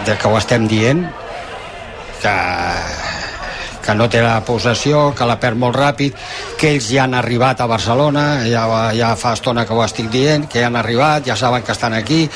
de 0.06 0.16
que 0.20 0.28
ho 0.28 0.36
estem 0.38 0.68
dient, 0.68 1.06
que 2.22 2.36
que 3.88 3.94
no 3.96 4.04
té 4.12 4.20
la 4.20 4.42
possessió, 4.44 5.14
que 5.16 5.24
la 5.24 5.38
perd 5.40 5.56
molt 5.56 5.76
ràpid, 5.78 6.16
que 6.60 6.74
ells 6.74 6.90
ja 6.92 7.06
han 7.06 7.14
arribat 7.16 7.62
a 7.64 7.68
Barcelona, 7.70 8.42
ja, 8.44 8.66
ja 8.92 9.14
fa 9.16 9.32
estona 9.32 9.64
que 9.64 9.72
ho 9.72 9.80
estic 9.80 10.10
dient, 10.12 10.44
que 10.44 10.60
ja 10.60 10.68
han 10.68 10.76
arribat, 10.76 11.24
ja 11.24 11.36
saben 11.40 11.64
que 11.64 11.72
estan 11.72 11.96
aquí, 11.96 12.26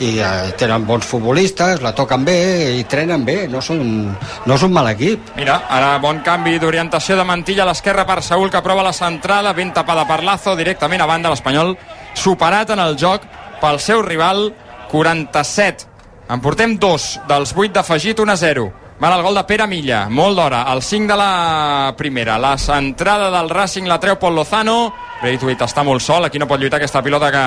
i 0.00 0.14
eh, 0.24 0.54
tenen 0.56 0.86
bons 0.88 1.04
futbolistes, 1.04 1.84
la 1.84 1.92
toquen 1.92 2.24
bé 2.24 2.38
i 2.78 2.86
trenen 2.88 3.26
bé, 3.28 3.44
no 3.52 3.60
són, 3.60 3.84
no 4.08 4.56
és 4.56 4.64
un 4.64 4.72
mal 4.72 4.88
equip. 4.94 5.34
Mira, 5.36 5.60
ara 5.68 5.98
bon 6.00 6.24
canvi 6.24 6.56
d'orientació 6.62 7.20
de 7.20 7.28
mantilla 7.28 7.66
a 7.66 7.70
l'esquerra 7.74 8.08
per 8.08 8.22
Saúl 8.24 8.48
que 8.50 8.64
prova 8.64 8.88
la 8.88 8.96
centrada, 8.96 9.52
ben 9.52 9.76
tapada 9.76 10.08
per 10.08 10.22
Lazo, 10.24 10.56
directament 10.56 11.04
a 11.04 11.12
banda 11.12 11.34
l'Espanyol, 11.34 11.76
superat 12.16 12.72
en 12.72 12.80
el 12.80 12.96
joc 12.96 13.28
pel 13.60 13.82
seu 13.84 14.00
rival, 14.00 14.48
47. 14.88 15.90
En 16.32 16.40
portem 16.40 16.78
dos 16.80 17.18
dels 17.28 17.52
8 17.52 17.76
d'afegit, 17.76 18.24
1 18.24 18.32
a 18.32 18.44
0. 18.48 18.72
Van 19.02 19.12
el 19.16 19.22
gol 19.26 19.34
de 19.34 19.42
Pere 19.42 19.64
Milla, 19.66 20.04
molt 20.14 20.36
d'hora, 20.38 20.60
el 20.70 20.78
5 20.78 21.08
de 21.10 21.14
la 21.18 21.94
primera. 21.98 22.36
La 22.38 22.52
centrada 22.54 23.32
del 23.32 23.48
Racing 23.50 23.88
la 23.90 23.96
treu 23.98 24.14
Pol 24.14 24.36
Lozano. 24.38 24.92
Braithwaite 25.18 25.66
està 25.66 25.82
molt 25.82 26.04
sol, 26.04 26.28
aquí 26.28 26.38
no 26.38 26.46
pot 26.46 26.60
lluitar 26.62 26.78
aquesta 26.78 27.00
pilota 27.02 27.32
que 27.34 27.42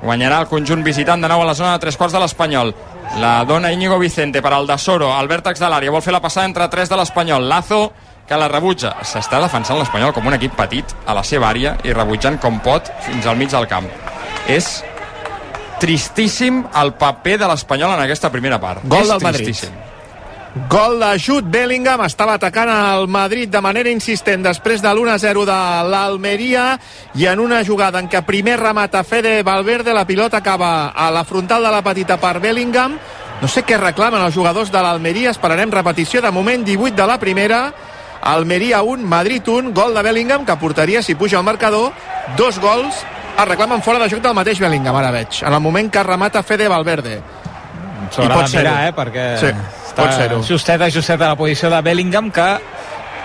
guanyarà 0.00 0.40
el 0.42 0.48
conjunt 0.50 0.82
visitant 0.82 1.22
de 1.22 1.28
nou 1.30 1.44
a 1.44 1.46
la 1.46 1.54
zona 1.54 1.76
de 1.76 1.84
tres 1.84 1.94
quarts 1.94 2.16
de 2.16 2.18
l'Espanyol. 2.18 2.72
La 3.22 3.44
dona 3.46 3.70
Íñigo 3.70 4.00
Vicente 4.02 4.42
per 4.42 4.50
al 4.56 4.66
de 4.66 4.76
Soro, 4.82 5.12
al 5.14 5.30
vèrtex 5.30 5.62
de 5.62 5.70
l'àrea. 5.70 5.92
Vol 5.94 6.02
fer 6.02 6.14
la 6.16 6.20
passada 6.24 6.48
entre 6.50 6.66
tres 6.72 6.90
de 6.90 6.98
l'Espanyol. 6.98 7.46
Lazo, 7.46 7.92
que 8.26 8.40
la 8.42 8.48
rebutja. 8.50 8.96
S'està 9.06 9.38
defensant 9.38 9.78
l'Espanyol 9.78 10.10
com 10.16 10.26
un 10.26 10.34
equip 10.34 10.56
petit 10.58 10.96
a 11.06 11.14
la 11.14 11.22
seva 11.22 11.52
àrea 11.52 11.76
i 11.86 11.94
rebutjant 11.94 12.40
com 12.42 12.58
pot 12.66 12.90
fins 13.06 13.30
al 13.30 13.38
mig 13.38 13.54
del 13.54 13.68
camp. 13.70 13.86
És 14.50 14.80
tristíssim 15.78 16.64
el 16.82 16.92
paper 16.98 17.38
de 17.44 17.52
l'Espanyol 17.54 17.94
en 17.94 18.04
aquesta 18.08 18.32
primera 18.34 18.58
part. 18.58 18.82
Gol 18.82 19.06
és 19.06 19.14
del 19.14 19.22
Madrid. 19.28 19.52
tristíssim. 19.52 19.78
Gol 20.68 20.98
de 20.98 21.20
Jude 21.20 21.46
Bellingham, 21.46 22.00
estava 22.02 22.34
atacant 22.34 22.66
el 22.74 23.06
Madrid 23.06 23.46
de 23.52 23.60
manera 23.62 23.90
insistent 23.90 24.42
després 24.42 24.82
de 24.82 24.90
l'1-0 24.90 25.44
de 25.46 25.58
l'Almeria. 25.86 26.64
I 27.14 27.28
en 27.30 27.38
una 27.38 27.60
jugada 27.64 28.00
en 28.02 28.08
què 28.10 28.24
primer 28.26 28.56
remata 28.58 29.04
Fede 29.06 29.44
Valverde, 29.46 29.94
la 29.94 30.04
pilota 30.08 30.40
acaba 30.42 30.88
a 30.88 31.06
la 31.14 31.22
frontal 31.24 31.62
de 31.62 31.70
la 31.70 31.84
petita 31.86 32.18
per 32.18 32.40
Bellingham. 32.42 32.98
No 33.40 33.48
sé 33.48 33.62
què 33.62 33.78
reclamen 33.78 34.24
els 34.26 34.34
jugadors 34.34 34.72
de 34.74 34.82
l'Almeria, 34.82 35.30
esperarem 35.30 35.70
repetició, 35.70 36.20
de 36.20 36.34
moment 36.34 36.66
18 36.66 36.98
de 36.98 37.06
la 37.06 37.20
primera, 37.22 37.60
Almeria 38.20 38.82
1, 38.82 39.06
Madrid 39.06 39.46
1, 39.46 39.70
gol 39.72 39.94
de 39.94 40.02
Bellingham 40.02 40.44
que 40.44 40.56
portaria, 40.56 41.00
si 41.02 41.14
puja 41.14 41.38
al 41.38 41.46
marcador, 41.46 41.92
dos 42.36 42.58
gols. 42.58 43.04
Es 43.38 43.46
reclamen 43.46 43.82
fora 43.86 44.02
de 44.02 44.10
joc 44.10 44.20
del 44.20 44.34
mateix 44.34 44.58
Bellingham, 44.58 44.98
ara 44.98 45.14
veig, 45.14 45.44
en 45.46 45.54
el 45.54 45.62
moment 45.62 45.92
que 45.94 46.02
remata 46.02 46.42
Fede 46.42 46.66
Valverde. 46.68 47.20
S'haurà 48.10 48.34
pot 48.40 48.50
de 48.50 48.58
mirar, 48.58 48.76
eh, 48.88 48.92
perquè 48.96 49.26
Sí, 49.40 49.50
està 49.90 50.08
justeta, 50.48 50.90
justeta 50.90 51.28
la 51.28 51.36
posició 51.36 51.70
de 51.70 51.82
Bellingham 51.82 52.30
que 52.30 52.48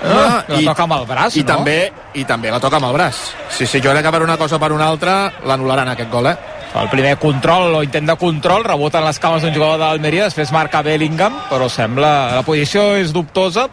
Ah, 0.05 0.43
la 0.47 0.59
toca 0.61 0.83
amb 0.83 0.93
el 0.97 1.05
braç, 1.07 1.37
i 1.39 1.41
no? 1.41 1.47
també, 1.55 1.77
I 2.13 2.25
també 2.27 2.51
la 2.51 2.59
toca 2.59 2.77
amb 2.77 2.89
el 2.89 2.93
braç. 2.93 3.15
Sí, 3.49 3.65
sí, 3.65 3.79
jo 3.81 3.91
crec 3.91 4.03
que 4.05 4.11
per 4.11 4.21
una 4.21 4.37
cosa 4.37 4.57
o 4.57 4.59
per 4.61 4.71
una 4.75 4.87
altra 4.91 5.31
l'anul·laran 5.47 5.89
aquest 5.93 6.11
gol, 6.11 6.27
eh? 6.29 6.35
El 6.75 6.89
primer 6.91 7.15
control 7.17 7.77
o 7.77 7.81
intent 7.85 8.09
de 8.11 8.15
control 8.19 8.65
rebota 8.67 8.99
en 8.99 9.05
les 9.07 9.19
cames 9.23 9.41
d'un 9.41 9.53
jugador 9.55 9.79
de 9.79 9.85
l'Almeria, 9.85 10.25
després 10.27 10.51
marca 10.51 10.81
Bellingham, 10.83 11.45
però 11.49 11.69
sembla... 11.71 12.35
La 12.35 12.43
posició 12.43 12.97
és 12.99 13.13
dubtosa 13.15 13.69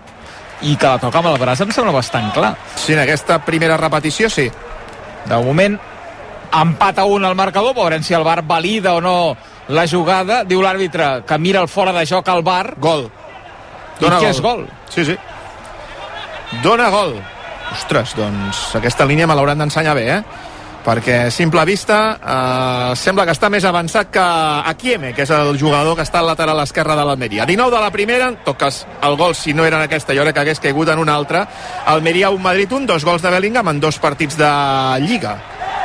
i 0.63 0.77
que 0.79 0.87
la 0.87 1.01
toca 1.03 1.19
amb 1.19 1.33
el 1.33 1.41
braç 1.43 1.65
em 1.65 1.73
sembla 1.75 1.97
bastant 1.97 2.31
clar. 2.33 2.55
Sí, 2.77 2.95
en 2.95 3.03
aquesta 3.03 3.41
primera 3.43 3.77
repetició 3.81 4.31
sí. 4.31 4.47
De 5.27 5.41
moment, 5.43 5.75
empat 6.63 7.03
a 7.03 7.09
un 7.11 7.27
al 7.27 7.35
marcador, 7.35 7.75
veurem 7.75 8.07
si 8.07 8.15
el 8.15 8.23
VAR 8.23 8.45
valida 8.47 8.95
o 8.95 9.01
no 9.03 9.17
la 9.69 9.87
jugada. 9.87 10.43
Diu 10.45 10.63
l'àrbitre 10.63 11.23
que 11.27 11.39
mira 11.39 11.61
el 11.63 11.69
fora 11.69 11.93
de 11.93 12.07
joc 12.07 12.29
al 12.29 12.43
VAR. 12.43 12.75
Gol. 12.79 13.09
I 14.01 14.09
què 14.09 14.31
és 14.33 14.41
gol? 14.43 14.65
Sí, 14.91 15.05
sí. 15.07 15.17
Dona 16.63 16.89
gol. 16.91 17.15
Ostres, 17.73 18.17
doncs 18.19 18.73
aquesta 18.77 19.07
línia 19.09 19.29
me 19.29 19.37
l'hauran 19.37 19.63
d'ensenyar 19.63 19.95
bé, 19.97 20.09
eh? 20.19 20.49
perquè 20.83 21.29
a 21.29 21.31
simple 21.31 21.63
vista 21.65 21.99
eh, 22.19 22.97
sembla 22.99 23.25
que 23.25 23.35
està 23.35 23.49
més 23.53 23.65
avançat 23.65 24.11
que 24.13 24.25
Akieme, 24.73 25.13
que 25.15 25.23
és 25.25 25.31
el 25.35 25.55
jugador 25.59 25.97
que 25.97 26.05
està 26.05 26.21
al 26.21 26.29
lateral 26.33 26.61
esquerre 26.65 26.97
de 26.99 27.07
l'Almeria. 27.07 27.47
19 27.47 27.75
de 27.75 27.83
la 27.85 27.93
primera, 27.95 28.29
en 28.33 28.41
tot 28.45 28.59
cas 28.59 28.83
el 29.07 29.17
gol 29.17 29.37
si 29.39 29.55
no 29.55 29.65
era 29.65 29.79
en 29.79 29.87
aquesta, 29.87 30.15
jo 30.15 30.27
crec 30.27 30.37
que 30.37 30.45
hagués 30.45 30.61
caigut 30.61 30.91
en 30.93 31.03
una 31.03 31.15
altra. 31.15 31.47
Almeria 31.87 32.31
1, 32.35 32.43
Madrid 32.43 32.73
1, 32.73 32.91
dos 32.91 33.07
gols 33.07 33.23
de 33.23 33.31
Bellingham 33.31 33.73
en 33.73 33.81
dos 33.81 33.99
partits 34.03 34.37
de 34.37 34.53
Lliga. 35.07 35.39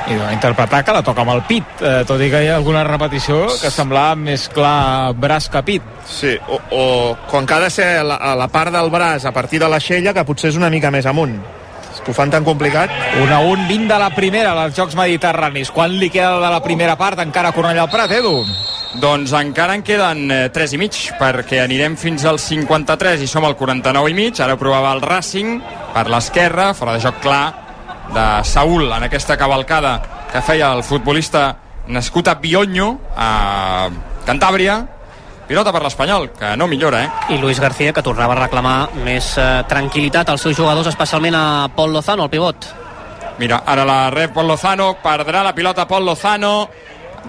I 0.07 0.15
va 0.15 0.31
interpretar 0.31 0.85
que 0.87 0.93
la 0.95 1.03
toca 1.03 1.25
amb 1.25 1.33
el 1.33 1.41
pit, 1.49 1.81
eh, 1.83 2.03
tot 2.07 2.21
i 2.23 2.29
que 2.31 2.39
hi 2.45 2.47
ha 2.47 2.55
alguna 2.55 2.85
repetició 2.87 3.41
que 3.59 3.71
semblava 3.73 4.15
més 4.15 4.45
clar 4.55 5.11
braç 5.19 5.49
que 5.51 5.61
pit. 5.67 5.89
Sí, 6.07 6.31
o, 6.47 6.61
o 6.71 6.85
com 7.27 7.45
que 7.45 7.57
ha 7.57 7.59
de 7.65 7.69
ser 7.73 7.89
la, 8.07 8.15
a 8.15 8.31
la 8.39 8.47
part 8.47 8.71
del 8.71 8.87
braç 8.93 9.27
a 9.27 9.33
partir 9.35 9.59
de 9.59 9.67
l'aixella, 9.67 10.15
que 10.15 10.23
potser 10.23 10.53
és 10.53 10.59
una 10.59 10.71
mica 10.71 10.93
més 10.95 11.09
amunt. 11.11 11.35
És 11.91 11.99
que 12.05 12.13
ho 12.13 12.15
fan 12.15 12.31
tan 12.31 12.47
complicat. 12.47 12.93
1 13.19 13.35
a 13.35 13.41
1, 13.43 13.67
20 13.67 13.91
de 13.91 13.99
la 13.99 14.09
primera 14.15 14.55
als 14.55 14.79
Jocs 14.79 14.95
Mediterranis. 14.95 15.73
Quan 15.75 15.99
li 15.99 16.11
queda 16.13 16.39
de 16.39 16.55
la 16.55 16.63
primera 16.63 16.95
part 16.95 17.19
encara 17.25 17.51
a 17.51 17.57
Cornellà 17.57 17.83
al 17.83 17.91
Prat, 17.91 18.15
Edu? 18.15 18.45
Doncs 19.01 19.35
encara 19.35 19.75
en 19.75 19.83
queden 19.83 20.31
eh, 20.31 20.41
3 20.55 20.77
i 20.77 20.83
mig, 20.85 21.03
perquè 21.19 21.59
anirem 21.65 21.99
fins 21.99 22.23
al 22.23 22.39
53 22.39 23.27
i 23.27 23.27
som 23.27 23.43
al 23.43 23.59
49 23.59 24.15
i 24.15 24.19
mig. 24.23 24.39
Ara 24.39 24.55
provava 24.55 24.95
el 24.95 25.03
Racing 25.03 25.57
per 25.91 26.07
l'esquerra, 26.07 26.71
fora 26.77 26.95
de 26.95 27.03
joc 27.03 27.19
clar 27.27 27.66
de 28.13 28.43
Saúl 28.43 28.91
en 28.91 29.03
aquesta 29.07 29.37
cavalcada 29.37 30.01
que 30.31 30.41
feia 30.41 30.71
el 30.73 30.83
futbolista 30.83 31.55
nascut 31.87 32.27
a 32.27 32.35
Bionyo, 32.35 32.91
a 33.15 33.89
Cantàbria. 34.27 34.81
Pilota 35.47 35.71
per 35.71 35.79
l'Espanyol, 35.85 36.31
que 36.35 36.55
no 36.59 36.67
millora, 36.67 37.05
eh? 37.05 37.35
I 37.35 37.37
Luis 37.39 37.59
García, 37.63 37.93
que 37.95 38.03
tornava 38.03 38.35
a 38.35 38.41
reclamar 38.41 38.89
més 39.05 39.29
eh, 39.39 39.63
tranquil·litat 39.69 40.27
als 40.33 40.43
seus 40.43 40.57
jugadors, 40.57 40.89
especialment 40.91 41.37
a 41.39 41.45
Pol 41.71 41.95
Lozano, 41.95 42.25
el 42.27 42.33
pivot. 42.33 42.67
Mira, 43.39 43.61
ara 43.65 43.85
la 43.87 44.09
rep 44.11 44.33
Pol 44.35 44.47
Lozano, 44.51 44.97
perdrà 44.99 45.45
la 45.47 45.55
pilota 45.55 45.87
Pol 45.87 46.03
Lozano, 46.03 46.67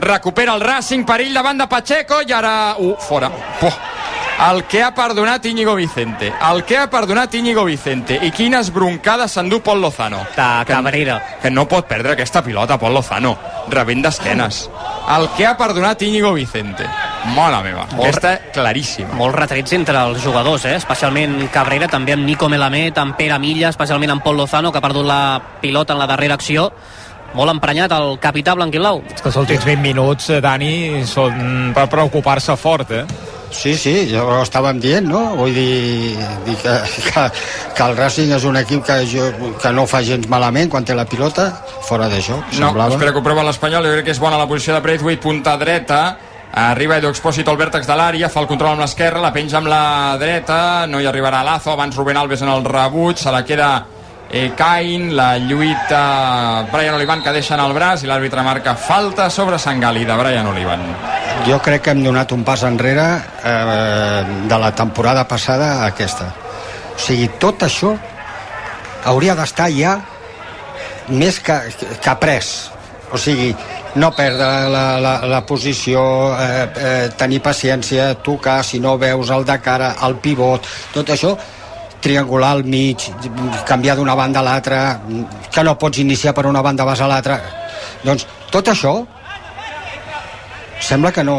recupera 0.00 0.56
el 0.58 0.66
Racing, 0.66 1.06
perill 1.06 1.34
davant 1.34 1.62
de 1.62 1.68
Pacheco 1.70 2.18
i 2.26 2.34
ara... 2.34 2.74
Uh, 2.78 2.96
fora. 2.98 3.30
Poh. 3.60 3.78
El 4.38 4.62
que 4.70 4.84
ha 4.84 4.94
perdonat 4.94 5.44
Íñigo 5.46 5.74
Vicente. 5.74 6.32
El 6.52 6.62
que 6.64 6.76
ha 6.78 6.88
perdonat 6.88 7.34
Íñigo 7.34 7.64
Vicente. 7.64 8.20
I 8.22 8.30
quines 8.30 8.70
broncades 8.70 9.32
s'endú 9.34 9.58
Pol 9.66 9.80
Lozano. 9.82 10.20
De 10.36 10.64
Cabrera. 10.64 11.16
Que 11.42 11.50
no 11.50 11.66
pot 11.66 11.88
perdre 11.90 12.12
aquesta 12.14 12.44
pilota, 12.46 12.76
Pol 12.78 12.94
Lozano. 12.94 13.32
Rebent 13.68 14.04
d'esquenes. 14.06 14.60
El 15.10 15.26
que 15.34 15.44
ha 15.44 15.56
perdonat 15.58 16.04
Íñigo 16.06 16.30
Vicente. 16.36 16.86
Mare 17.34 17.64
meva. 17.66 17.88
Aquesta 17.98 18.36
claríssima. 18.54 19.16
Molts 19.18 19.34
retrets 19.40 19.74
entre 19.74 19.98
els 20.06 20.22
jugadors, 20.22 20.68
eh? 20.70 20.76
especialment 20.78 21.48
Cabrera, 21.50 21.88
també 21.90 22.14
amb 22.14 22.22
Nico 22.22 22.48
Melamed, 22.48 22.96
amb 23.02 23.16
Pere 23.18 23.40
Milla, 23.42 23.72
especialment 23.74 24.14
amb 24.14 24.22
Pol 24.22 24.38
Lozano, 24.38 24.70
que 24.70 24.78
ha 24.78 24.84
perdut 24.84 25.08
la 25.08 25.42
pilota 25.60 25.96
en 25.96 25.98
la 26.04 26.06
darrera 26.06 26.38
acció. 26.38 26.68
Molt 27.34 27.50
emprenyat 27.50 27.90
el 27.92 28.14
capità 28.22 28.54
blanquiblau. 28.54 29.02
És 29.10 29.18
que 29.20 29.32
els 29.32 29.40
últims 29.42 29.66
20 29.66 29.82
minuts, 29.82 30.30
eh, 30.30 30.38
Dani, 30.40 31.02
són 31.10 31.74
per 31.74 31.88
preocupar-se 31.90 32.54
fort, 32.56 32.94
eh? 32.94 33.04
Sí, 33.50 33.72
sí, 33.80 33.94
ja 34.12 34.22
ho 34.22 34.42
estàvem 34.44 34.78
dient, 34.80 35.06
no? 35.08 35.34
Vull 35.38 35.54
dir, 35.56 36.14
dir 36.46 36.56
que, 36.60 36.74
que, 37.08 37.24
que 37.74 37.82
el 37.86 37.96
Racing 37.96 38.34
és 38.36 38.44
un 38.44 38.56
equip 38.60 38.84
que, 38.86 38.98
jo, 39.08 39.28
que 39.62 39.72
no 39.72 39.86
fa 39.88 40.02
gens 40.04 40.28
malament 40.28 40.68
quan 40.70 40.84
té 40.84 40.94
la 40.94 41.06
pilota, 41.08 41.48
fora 41.88 42.08
de 42.12 42.20
joc, 42.22 42.44
No, 42.58 42.68
semblava. 42.68 42.94
espera 42.94 43.12
que 43.12 43.18
ho 43.18 43.24
prova 43.24 43.42
l'Espanyol, 43.48 43.86
jo 43.88 43.92
crec 43.96 44.04
que 44.10 44.14
és 44.16 44.20
bona 44.20 44.38
la 44.38 44.46
posició 44.46 44.74
de 44.76 44.80
Braithwaite, 44.84 45.22
punta 45.22 45.56
dreta, 45.56 46.02
arriba 46.52 46.96
Edu 47.00 47.08
Expósito 47.08 47.50
al 47.50 47.56
vèrtex 47.60 47.86
de 47.88 47.96
l'àrea, 47.96 48.28
fa 48.32 48.40
el 48.44 48.46
control 48.50 48.72
amb 48.76 48.80
l'esquerra, 48.84 49.20
la 49.24 49.32
penja 49.32 49.58
amb 49.58 49.68
la 49.72 50.16
dreta, 50.20 50.86
no 50.86 51.00
hi 51.00 51.06
arribarà 51.08 51.42
Lazo, 51.44 51.72
abans 51.72 51.96
Rubén 51.96 52.16
Alves 52.20 52.42
en 52.42 52.48
el 52.52 52.64
rebuig, 52.64 53.16
se 53.18 53.32
la 53.32 53.44
queda 53.44 53.70
eh, 54.30 54.52
Cain, 54.56 55.16
la 55.16 55.38
lluita 55.38 56.66
Brian 56.72 56.94
Olivan 56.94 57.22
que 57.22 57.32
deixa 57.32 57.54
en 57.56 57.62
el 57.64 57.72
braç 57.76 58.04
i 58.04 58.10
l'àrbitre 58.10 58.44
marca 58.44 58.74
falta 58.76 59.28
sobre 59.30 59.58
Sangali 59.58 60.04
de 60.04 60.16
Brian 60.16 60.46
Olivan. 60.50 60.84
Jo 61.46 61.60
crec 61.64 61.86
que 61.86 61.94
hem 61.94 62.04
donat 62.04 62.32
un 62.36 62.44
pas 62.44 62.62
enrere 62.68 63.06
eh, 63.44 64.22
de 64.48 64.58
la 64.58 64.74
temporada 64.74 65.26
passada 65.28 65.78
a 65.78 65.88
aquesta. 65.92 66.32
O 66.94 67.00
sigui, 67.00 67.28
tot 67.40 67.62
això 67.64 67.94
hauria 69.08 69.36
d'estar 69.38 69.70
ja 69.72 69.98
més 71.08 71.40
que, 71.40 71.56
que 72.02 72.16
pres. 72.20 72.70
O 73.12 73.16
sigui, 73.16 73.54
no 73.96 74.10
perdre 74.12 74.68
la, 74.68 74.98
la, 75.00 75.12
la 75.24 75.44
posició, 75.46 76.02
eh, 76.36 76.66
eh, 76.76 77.10
tenir 77.16 77.40
paciència, 77.40 78.12
tocar, 78.24 78.60
si 78.64 78.80
no 78.80 78.98
veus 79.00 79.30
el 79.32 79.46
de 79.48 79.56
cara, 79.64 79.94
el 80.04 80.18
pivot, 80.20 80.68
tot 80.92 81.14
això, 81.14 81.32
triangular 82.00 82.52
al 82.56 82.64
mig, 82.64 83.08
canviar 83.66 83.96
d'una 83.98 84.14
banda 84.14 84.40
a 84.40 84.46
l'altra, 84.46 84.80
que 85.50 85.64
no 85.64 85.76
pots 85.78 85.98
iniciar 85.98 86.34
per 86.34 86.46
una 86.46 86.62
banda 86.62 86.86
vas 86.86 87.00
a 87.00 87.08
l'altra. 87.10 87.40
Doncs 88.04 88.26
tot 88.52 88.70
això 88.70 88.94
sembla 90.80 91.12
que 91.12 91.24
no 91.24 91.38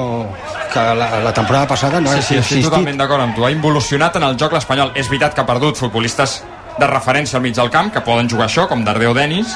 que 0.69 0.79
la, 0.79 1.19
la 1.23 1.33
temporada 1.33 1.67
passada 1.67 1.99
no 1.99 2.11
Sí, 2.11 2.19
ha 2.19 2.21
sí, 2.21 2.35
estic 2.35 2.39
existit 2.43 2.69
totalment 2.69 2.99
d'acord 2.99 3.23
amb 3.23 3.35
tu. 3.35 3.45
Ha 3.45 3.51
involucionat 3.51 4.19
en 4.19 4.27
el 4.27 4.37
joc 4.37 4.53
l'Espanyol. 4.53 4.93
És 4.95 5.09
veritat 5.09 5.33
que 5.33 5.41
ha 5.41 5.47
perdut 5.47 5.79
futbolistes 5.79 6.43
de 6.79 6.87
referència 6.87 7.39
al 7.39 7.43
mig 7.43 7.55
del 7.57 7.71
camp, 7.73 7.89
que 7.93 8.03
poden 8.05 8.29
jugar 8.29 8.47
això, 8.47 8.67
com 8.69 8.83
Dardeu 8.85 9.15
Denis, 9.17 9.55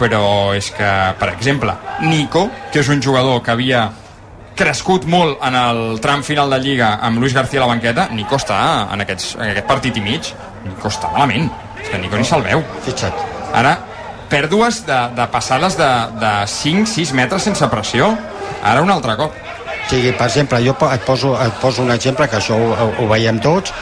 però 0.00 0.52
és 0.56 0.70
que, 0.74 0.90
per 1.20 1.30
exemple, 1.32 1.76
Nico, 2.02 2.48
que 2.72 2.82
és 2.82 2.88
un 2.88 3.02
jugador 3.02 3.42
que 3.44 3.54
havia 3.54 3.86
crescut 4.60 5.06
molt 5.08 5.40
en 5.46 5.56
el 5.56 6.00
tram 6.04 6.24
final 6.26 6.52
de 6.52 6.58
Lliga 6.60 6.94
amb 7.06 7.20
Luis 7.22 7.34
García 7.36 7.62
a 7.62 7.66
la 7.66 7.72
banqueta, 7.72 8.08
Nico 8.12 8.36
està 8.36 8.60
en, 8.92 9.04
aquests, 9.06 9.34
en 9.38 9.46
aquest 9.48 9.68
partit 9.68 9.96
i 9.96 10.04
mig, 10.04 10.32
Nico 10.66 10.90
està 10.90 11.12
malament. 11.14 11.48
És 11.80 11.88
que 11.88 12.00
Nico 12.02 12.20
ni 12.20 12.28
se'l 12.28 12.44
veu. 12.44 12.60
fixa't 12.84 13.16
Ara, 13.56 13.78
pèrdues 14.30 14.84
de, 14.86 14.98
de 15.16 15.26
passades 15.32 15.78
de, 15.80 15.88
de 16.20 16.34
5-6 16.52 17.14
metres 17.16 17.48
sense 17.48 17.70
pressió. 17.72 18.12
Ara 18.62 18.84
un 18.84 18.92
altre 18.92 19.16
cop. 19.16 19.34
o 19.34 19.88
sigui, 19.90 20.12
per 20.12 20.28
exemple, 20.28 20.60
jo 20.62 20.76
et 20.92 21.04
poso, 21.06 21.34
et 21.40 21.56
poso 21.62 21.82
un 21.82 21.90
exemple 21.90 22.28
que 22.28 22.38
això 22.38 22.54
ho, 22.54 22.74
ho, 22.76 22.90
ho 23.00 23.08
veiem 23.10 23.40
tots 23.42 23.72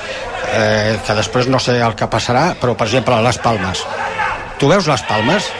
eh, 0.54 0.98
que 1.04 1.14
després 1.14 1.48
no 1.48 1.60
sé 1.60 1.78
el 1.82 1.94
que 1.98 2.08
passarà 2.10 2.52
però 2.60 2.76
per 2.78 2.86
exemple 2.88 3.18
les 3.24 3.38
Palmes 3.42 3.84
tu 4.58 4.70
veus 4.70 4.88
les 4.88 5.02
Palmes 5.08 5.50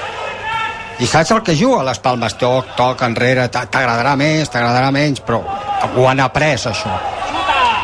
i 1.00 1.06
saps 1.06 1.30
el 1.30 1.42
que 1.46 1.54
juga 1.56 1.80
a 1.82 1.84
les 1.87 1.98
Palmes 2.02 2.34
toc, 2.38 2.74
toc, 2.76 3.02
enrere, 3.06 3.48
t'a- 3.48 3.66
t'agradarà 3.70 4.16
més 4.16 4.50
t'agradarà 4.50 4.90
menys, 4.90 5.20
però 5.20 5.42
ho 5.96 6.08
han 6.08 6.20
après 6.20 6.54
això 6.56 6.90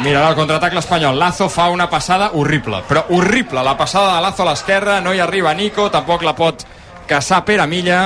Mira, 0.03 0.25
el 0.29 0.35
contraatac 0.35 0.73
l'Espanyol. 0.75 1.15
Lazo 1.17 1.47
fa 1.49 1.69
una 1.71 1.89
passada 1.89 2.31
horrible, 2.35 2.81
però 2.89 3.05
horrible. 3.11 3.63
La 3.63 3.77
passada 3.79 4.17
de 4.17 4.23
Lazo 4.23 4.43
a 4.43 4.49
l'esquerra, 4.51 4.97
no 5.01 5.13
hi 5.15 5.21
arriba 5.23 5.53
Nico, 5.55 5.89
tampoc 5.89 6.25
la 6.27 6.33
pot 6.35 6.65
caçar 7.07 7.45
Pere 7.45 7.65
Milla. 7.71 8.01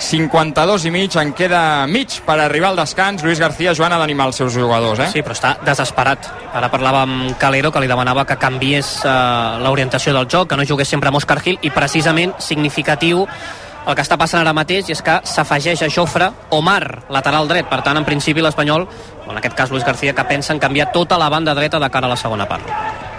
52 0.00 0.84
i 0.86 0.90
mig, 0.90 1.14
en 1.18 1.32
queda 1.34 1.86
mig 1.86 2.20
per 2.26 2.40
arribar 2.40 2.68
al 2.70 2.76
descans. 2.76 3.22
Lluís 3.22 3.38
García, 3.38 3.72
Joan, 3.74 3.92
ha 3.92 3.98
d'animar 3.98 4.26
els 4.30 4.36
seus 4.36 4.52
jugadors, 4.54 4.98
eh? 4.98 5.08
Sí, 5.12 5.22
però 5.22 5.34
està 5.34 5.56
desesperat. 5.66 6.26
Ara 6.54 6.68
parlava 6.70 7.02
amb 7.02 7.36
Calero, 7.38 7.70
que 7.70 7.80
li 7.82 7.88
demanava 7.90 8.24
que 8.26 8.36
canviés 8.36 8.96
eh, 9.04 9.14
l'orientació 9.62 10.12
del 10.14 10.26
joc, 10.30 10.48
que 10.50 10.56
no 10.58 10.66
jugués 10.66 10.88
sempre 10.88 11.08
amb 11.10 11.18
Òscar 11.18 11.38
Gil, 11.42 11.58
i 11.62 11.70
precisament 11.70 12.34
significatiu 12.38 13.26
el 13.88 13.96
que 13.96 14.04
està 14.04 14.18
passant 14.20 14.42
ara 14.42 14.52
mateix 14.52 14.90
és 14.92 15.00
que 15.00 15.14
s'afegeix 15.24 15.82
a 15.82 15.88
Jofre 15.88 16.28
Omar, 16.52 17.08
lateral 17.08 17.48
dret. 17.48 17.68
Per 17.70 17.80
tant, 17.84 17.96
en 17.96 18.04
principi 18.04 18.44
l'Espanyol, 18.44 18.84
en 19.28 19.40
aquest 19.40 19.56
cas 19.56 19.72
Luis 19.72 19.84
García, 19.84 20.12
que 20.14 20.24
pensa 20.28 20.52
en 20.52 20.60
canviar 20.60 20.90
tota 20.92 21.16
la 21.18 21.30
banda 21.32 21.54
dreta 21.56 21.80
de 21.80 21.88
cara 21.90 22.06
a 22.06 22.12
la 22.12 22.20
segona 22.20 22.46
part. 22.48 22.68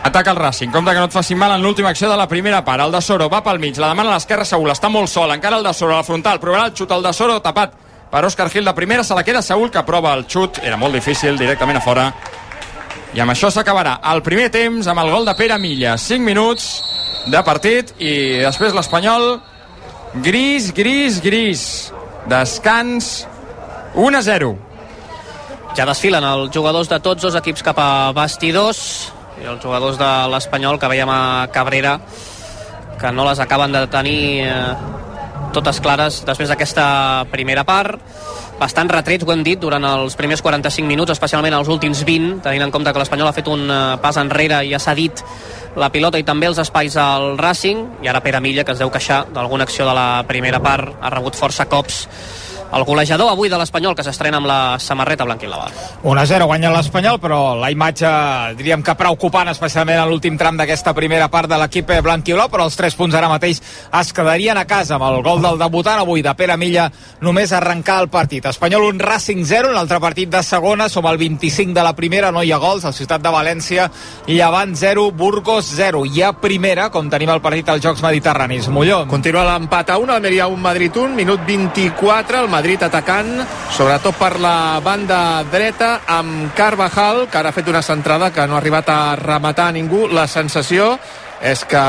Ataca 0.04 0.32
el 0.32 0.38
Racing, 0.38 0.70
compte 0.72 0.94
que 0.94 1.02
no 1.02 1.10
et 1.10 1.14
facin 1.14 1.38
mal 1.38 1.52
en 1.56 1.64
l'última 1.66 1.90
acció 1.90 2.10
de 2.10 2.16
la 2.18 2.28
primera 2.28 2.64
part. 2.64 2.86
El 2.86 2.94
de 2.94 3.02
Soro 3.02 3.28
va 3.30 3.42
pel 3.44 3.60
mig, 3.60 3.78
la 3.78 3.90
demana 3.90 4.14
a 4.14 4.20
l'esquerra 4.20 4.46
Saúl, 4.46 4.70
està 4.72 4.90
molt 4.94 5.10
sol, 5.10 5.34
encara 5.34 5.58
el 5.58 5.66
de 5.66 5.74
Soro 5.74 5.98
a 5.98 6.04
la 6.04 6.08
frontal, 6.08 6.40
provarà 6.40 6.70
el 6.70 6.76
xut, 6.78 6.92
el 6.92 7.04
de 7.04 7.14
Soro 7.14 7.42
tapat 7.42 7.74
per 8.10 8.24
Òscar 8.26 8.50
Gil 8.50 8.66
de 8.66 8.74
primera, 8.74 9.04
se 9.04 9.18
la 9.18 9.24
queda 9.24 9.42
Saúl 9.42 9.70
que 9.70 9.84
prova 9.84 10.14
el 10.14 10.26
xut, 10.30 10.62
era 10.64 10.78
molt 10.78 10.96
difícil, 10.96 11.38
directament 11.38 11.78
a 11.78 11.84
fora. 11.84 12.08
I 13.14 13.20
amb 13.20 13.34
això 13.34 13.50
s'acabarà 13.50 14.00
el 14.14 14.22
primer 14.22 14.52
temps 14.54 14.88
amb 14.88 15.02
el 15.02 15.10
gol 15.10 15.26
de 15.26 15.34
Pere 15.36 15.58
Milla, 15.58 15.98
5 15.98 16.26
minuts 16.26 16.70
de 17.28 17.42
partit 17.44 17.92
i 18.00 18.14
després 18.46 18.74
l'Espanyol 18.74 19.40
gris, 20.16 20.74
gris, 20.74 21.22
gris. 21.22 21.94
Descans 22.28 23.28
1 23.96 24.18
a 24.18 24.22
0. 24.22 24.56
Ja 25.78 25.86
desfilen 25.86 26.26
els 26.26 26.52
jugadors 26.54 26.90
de 26.90 27.00
tots 27.00 27.24
dos 27.24 27.38
equips 27.38 27.64
cap 27.66 27.78
a 27.80 28.12
vestidors 28.18 28.80
i 29.40 29.48
els 29.48 29.62
jugadors 29.64 30.00
de 30.00 30.10
l'Espanyol 30.34 30.80
que 30.80 30.90
veiem 30.92 31.10
a 31.10 31.48
Cabrera 31.54 32.00
que 33.00 33.12
no 33.16 33.24
les 33.30 33.40
acaben 33.40 33.72
de 33.72 33.86
tenir 33.88 34.22
eh, 34.44 34.74
totes 35.56 35.80
clares 35.80 36.20
després 36.28 36.52
d'aquesta 36.52 37.26
primera 37.32 37.64
part 37.64 38.02
bastant 38.60 38.92
retrets, 38.92 39.24
ho 39.26 39.32
hem 39.34 39.44
dit, 39.46 39.60
durant 39.60 39.86
els 39.88 40.18
primers 40.20 40.44
45 40.44 40.88
minuts, 40.88 41.14
especialment 41.16 41.56
els 41.56 41.72
últims 41.72 42.04
20, 42.06 42.42
tenint 42.46 42.68
en 42.68 42.74
compte 42.76 42.92
que 42.94 43.02
l'Espanyol 43.02 43.32
ha 43.32 43.36
fet 43.36 43.48
un 43.52 43.66
eh, 43.66 43.80
pas 44.04 44.20
enrere 44.20 44.62
i 44.68 44.76
ha 44.76 44.82
cedit 44.84 45.24
la 45.80 45.92
pilota 45.94 46.20
i 46.20 46.26
també 46.28 46.50
els 46.50 46.60
espais 46.60 46.98
al 47.00 47.38
Racing, 47.40 47.86
i 48.04 48.12
ara 48.12 48.22
Pere 48.26 48.42
Milla, 48.44 48.66
que 48.68 48.76
es 48.76 48.82
deu 48.82 48.92
queixar 48.92 49.24
d'alguna 49.34 49.66
acció 49.70 49.88
de 49.88 49.96
la 49.96 50.24
primera 50.28 50.60
part, 50.60 50.98
ha 51.00 51.14
rebut 51.14 51.40
força 51.40 51.70
cops 51.72 52.06
el 52.72 52.84
golejador 52.86 53.32
avui 53.32 53.50
de 53.50 53.58
l'Espanyol 53.58 53.96
que 53.98 54.04
s'estrena 54.06 54.38
amb 54.38 54.48
la 54.50 54.60
samarreta 54.80 55.26
blanquilava. 55.26 55.70
1-0 56.04 56.46
guanya 56.46 56.72
l'Espanyol, 56.74 57.18
però 57.20 57.56
la 57.58 57.72
imatge 57.74 58.10
diríem 58.60 58.84
que 58.86 58.96
preocupant, 58.96 59.50
especialment 59.50 60.00
a 60.00 60.06
l'últim 60.06 60.38
tram 60.38 60.58
d'aquesta 60.60 60.94
primera 60.94 61.30
part 61.34 61.50
de 61.50 61.58
l'equip 61.58 61.90
blanquiblau, 62.06 62.50
però 62.50 62.68
els 62.70 62.78
3 62.78 62.96
punts 62.96 63.16
ara 63.18 63.30
mateix 63.32 63.62
es 64.00 64.14
quedarien 64.14 64.58
a 64.58 64.66
casa 64.70 64.96
amb 65.00 65.08
el 65.10 65.24
gol 65.26 65.42
del 65.42 65.58
debutant 65.58 66.04
avui 66.04 66.22
de 66.22 66.34
Pere 66.38 66.58
Milla 66.58 66.90
només 67.22 67.52
arrencar 67.52 68.00
el 68.04 68.10
partit. 68.14 68.46
Espanyol 68.46 68.86
un 68.92 69.00
Racing 69.00 69.44
0, 69.46 69.72
un 69.74 69.82
altre 69.82 70.00
partit 70.00 70.30
de 70.30 70.44
segona, 70.44 70.90
som 70.90 71.06
al 71.10 71.18
25 71.18 71.74
de 71.74 71.84
la 71.84 71.96
primera, 71.98 72.32
no 72.32 72.44
hi 72.44 72.52
ha 72.54 72.62
gols, 72.62 72.86
al 72.86 72.94
Ciutat 72.94 73.24
de 73.24 73.34
València, 73.34 73.90
Llevant 74.28 74.76
0, 74.76 75.12
Burgos 75.12 75.72
0. 75.76 76.06
Hi 76.06 76.22
ha 76.22 76.34
primera, 76.38 76.90
com 76.94 77.10
tenim 77.10 77.32
el 77.34 77.42
partit 77.42 77.70
als 77.70 77.84
Jocs 77.84 78.04
Mediterranis. 78.06 78.70
Molló. 78.70 79.02
Continua 79.10 79.48
l'empat 79.48 79.90
a 79.90 79.98
1, 79.98 80.14
Almeria 80.14 80.48
1, 80.48 80.62
Madrid 80.62 80.96
1, 80.96 81.16
minut 81.18 81.42
24, 81.48 82.44
el 82.44 82.48
Madrid 82.48 82.59
atacant, 82.60 83.40
sobretot 83.72 84.16
per 84.20 84.40
la 84.40 84.80
banda 84.84 85.44
dreta, 85.50 86.02
amb 86.08 86.54
Carvajal, 86.56 87.28
que 87.32 87.38
ara 87.38 87.50
ha 87.50 87.56
fet 87.56 87.68
una 87.68 87.82
centrada 87.82 88.32
que 88.32 88.46
no 88.48 88.56
ha 88.56 88.60
arribat 88.60 88.90
a 88.90 89.16
rematar 89.16 89.70
a 89.70 89.72
ningú. 89.72 90.08
La 90.08 90.28
sensació 90.28 90.98
és 91.42 91.64
que 91.64 91.82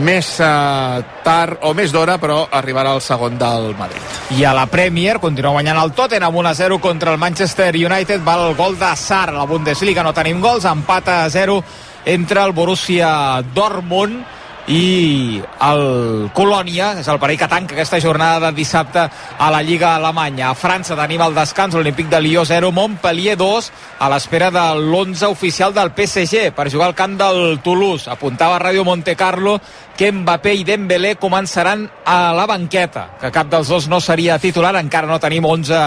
més 0.00 0.40
eh, 0.40 1.02
tard 1.24 1.60
o 1.68 1.74
més 1.74 1.92
d'hora, 1.92 2.16
però 2.18 2.46
arribarà 2.50 2.94
el 2.96 3.02
segon 3.04 3.36
del 3.38 3.74
Madrid. 3.76 4.00
I 4.38 4.44
a 4.44 4.54
la 4.56 4.66
Premier 4.66 5.18
continua 5.20 5.52
guanyant 5.52 5.82
el 5.82 5.92
Tottenham 5.92 6.34
1-0 6.34 6.80
contra 6.80 7.12
el 7.12 7.18
Manchester 7.18 7.74
United. 7.76 8.24
Va 8.24 8.38
el 8.48 8.56
gol 8.56 8.78
de 8.78 8.94
Sar 8.96 9.28
a 9.28 9.36
la 9.38 9.44
Bundesliga. 9.44 10.02
No 10.02 10.16
tenim 10.16 10.40
gols, 10.40 10.64
empat 10.64 11.08
a 11.08 11.20
0 11.30 11.62
entre 12.06 12.42
el 12.42 12.52
Borussia 12.52 13.42
Dortmund 13.54 14.37
i 14.68 15.40
el 15.64 16.28
Colònia, 16.36 16.92
és 17.00 17.08
el 17.08 17.18
parell 17.20 17.38
que 17.40 17.48
tanca 17.48 17.72
aquesta 17.74 18.00
jornada 18.04 18.48
de 18.48 18.56
dissabte 18.58 19.06
a 19.08 19.50
la 19.50 19.62
Lliga 19.64 19.94
Alemanya. 19.96 20.50
A 20.50 20.56
França 20.58 20.96
tenim 20.98 21.22
el 21.24 21.36
descans, 21.36 21.74
l'Olímpic 21.74 22.10
de 22.12 22.20
Lió 22.20 22.44
0, 22.44 22.70
Montpellier 22.76 23.36
2, 23.40 23.70
a 23.98 24.10
l'espera 24.12 24.50
de 24.52 24.64
l'11 24.76 25.30
oficial 25.32 25.72
del 25.72 25.94
PSG 25.96 26.50
per 26.52 26.68
jugar 26.68 26.90
al 26.90 26.98
camp 26.98 27.16
del 27.16 27.60
Toulouse. 27.64 28.10
Apuntava 28.12 28.58
a 28.58 28.62
Ràdio 28.66 28.84
Monte 28.84 29.16
Carlo 29.16 29.56
que 29.98 30.12
Mbappé 30.12 30.52
i 30.54 30.66
Dembélé 30.68 31.16
començaran 31.18 31.88
a 32.06 32.34
la 32.36 32.44
banqueta, 32.46 33.08
que 33.18 33.32
cap 33.34 33.48
dels 33.50 33.72
dos 33.72 33.88
no 33.90 33.98
seria 34.04 34.36
titular, 34.38 34.76
encara 34.78 35.08
no 35.10 35.18
tenim 35.18 35.48
11 35.48 35.80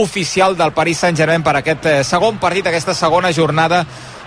oficial 0.00 0.56
del 0.56 0.72
Paris 0.72 1.02
Saint-Germain 1.04 1.44
per 1.44 1.58
aquest 1.58 1.90
eh, 1.90 1.98
segon 2.06 2.38
partit, 2.40 2.70
aquesta 2.70 2.94
segona 2.96 3.34
jornada 3.34 3.82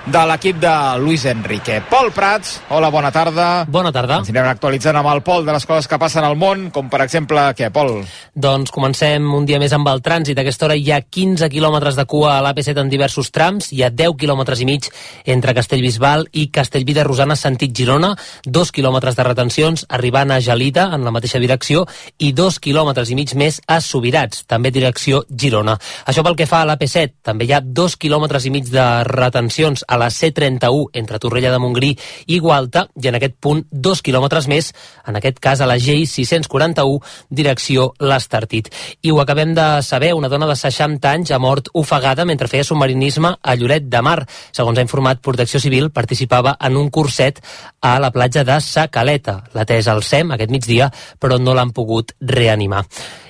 de 0.05 0.21
l'equip 0.25 0.57
de 0.57 0.71
Luis 0.97 1.25
Enrique. 1.29 1.81
Pol 1.89 2.09
Prats, 2.11 2.55
hola, 2.73 2.89
bona 2.89 3.11
tarda. 3.13 3.65
Bona 3.69 3.91
tarda. 3.93 4.17
Ens 4.21 4.31
anirem 4.31 4.49
actualitzant 4.49 4.97
amb 4.97 5.09
el 5.11 5.21
Pol 5.21 5.45
de 5.45 5.53
les 5.53 5.65
coses 5.69 5.87
que 5.87 5.99
passen 6.01 6.25
al 6.25 6.37
món, 6.39 6.69
com 6.73 6.89
per 6.89 7.03
exemple, 7.05 7.43
què, 7.57 7.69
Pol? 7.73 8.01
Doncs 8.33 8.73
comencem 8.73 9.27
un 9.37 9.45
dia 9.45 9.59
més 9.61 9.73
amb 9.77 9.87
el 9.91 10.01
trànsit. 10.01 10.37
A 10.37 10.41
aquesta 10.41 10.65
hora 10.65 10.77
hi 10.79 10.89
ha 10.91 11.01
15 11.05 11.49
quilòmetres 11.53 11.99
de 11.99 12.05
cua 12.09 12.37
a 12.37 12.41
l'AP7 12.41 12.81
en 12.81 12.89
diversos 12.89 13.29
trams, 13.31 13.69
hi 13.75 13.83
ha 13.83 13.91
10 13.93 14.17
quilòmetres 14.17 14.63
i 14.63 14.67
mig 14.69 14.89
entre 15.25 15.53
Castellbisbal 15.53 16.25
i 16.33 16.47
Castellví 16.49 16.97
de 16.97 17.05
Rosana 17.05 17.37
sentit 17.37 17.75
Girona, 17.77 18.15
2 18.45 18.73
quilòmetres 18.73 19.19
de 19.19 19.27
retencions 19.27 19.85
arribant 19.89 20.33
a 20.33 20.41
Gelida 20.41 20.89
en 20.95 21.05
la 21.05 21.13
mateixa 21.13 21.39
direcció 21.39 21.85
i 22.17 22.31
2 22.33 22.59
quilòmetres 22.59 23.13
i 23.13 23.19
mig 23.19 23.35
més 23.37 23.61
a 23.67 23.77
Subirats, 23.81 24.47
també 24.49 24.73
direcció 24.73 25.21
Girona. 25.29 25.77
Això 26.09 26.25
pel 26.25 26.39
que 26.39 26.49
fa 26.49 26.63
a 26.65 26.71
l'AP7, 26.71 27.21
també 27.21 27.45
hi 27.45 27.53
ha 27.53 27.61
2 27.61 27.99
quilòmetres 28.01 28.49
i 28.49 28.55
mig 28.57 28.73
de 28.73 28.89
retencions 29.05 29.85
a 29.91 29.97
la 29.99 30.07
C31 30.07 30.87
entre 30.93 31.19
Torrella 31.19 31.51
de 31.51 31.59
Montgrí 31.59 31.91
i 32.31 32.39
Gualta 32.39 32.85
i 32.95 33.09
en 33.11 33.17
aquest 33.19 33.35
punt 33.43 33.65
dos 33.71 34.01
quilòmetres 34.01 34.47
més, 34.47 34.71
en 35.07 35.19
aquest 35.19 35.41
cas 35.43 35.59
a 35.61 35.67
la 35.67 35.77
GI 35.81 36.07
641 36.07 37.01
direcció 37.29 37.91
l'Estartit. 37.99 38.71
I 39.03 39.11
ho 39.11 39.19
acabem 39.21 39.53
de 39.57 39.67
saber, 39.83 40.13
una 40.15 40.31
dona 40.31 40.47
de 40.47 40.55
60 40.55 41.11
anys 41.11 41.31
ha 41.35 41.41
mort 41.43 41.67
ofegada 41.73 42.25
mentre 42.25 42.47
feia 42.47 42.63
submarinisme 42.67 43.35
a 43.41 43.55
Lloret 43.59 43.89
de 43.91 44.01
Mar. 44.01 44.21
Segons 44.55 44.79
ha 44.79 44.87
informat 44.87 45.19
Protecció 45.21 45.59
Civil, 45.59 45.91
participava 45.91 46.55
en 46.61 46.79
un 46.79 46.89
curset 46.89 47.43
a 47.81 47.97
la 47.99 48.11
platja 48.15 48.45
de 48.47 48.59
Sa 48.61 48.87
Caleta. 48.87 49.41
Atès 49.61 49.87
al 49.91 50.01
SEM 50.03 50.31
aquest 50.31 50.51
migdia, 50.51 50.87
però 51.19 51.37
no 51.37 51.53
l'han 51.53 51.75
pogut 51.75 52.15
reanimar. 52.21 52.85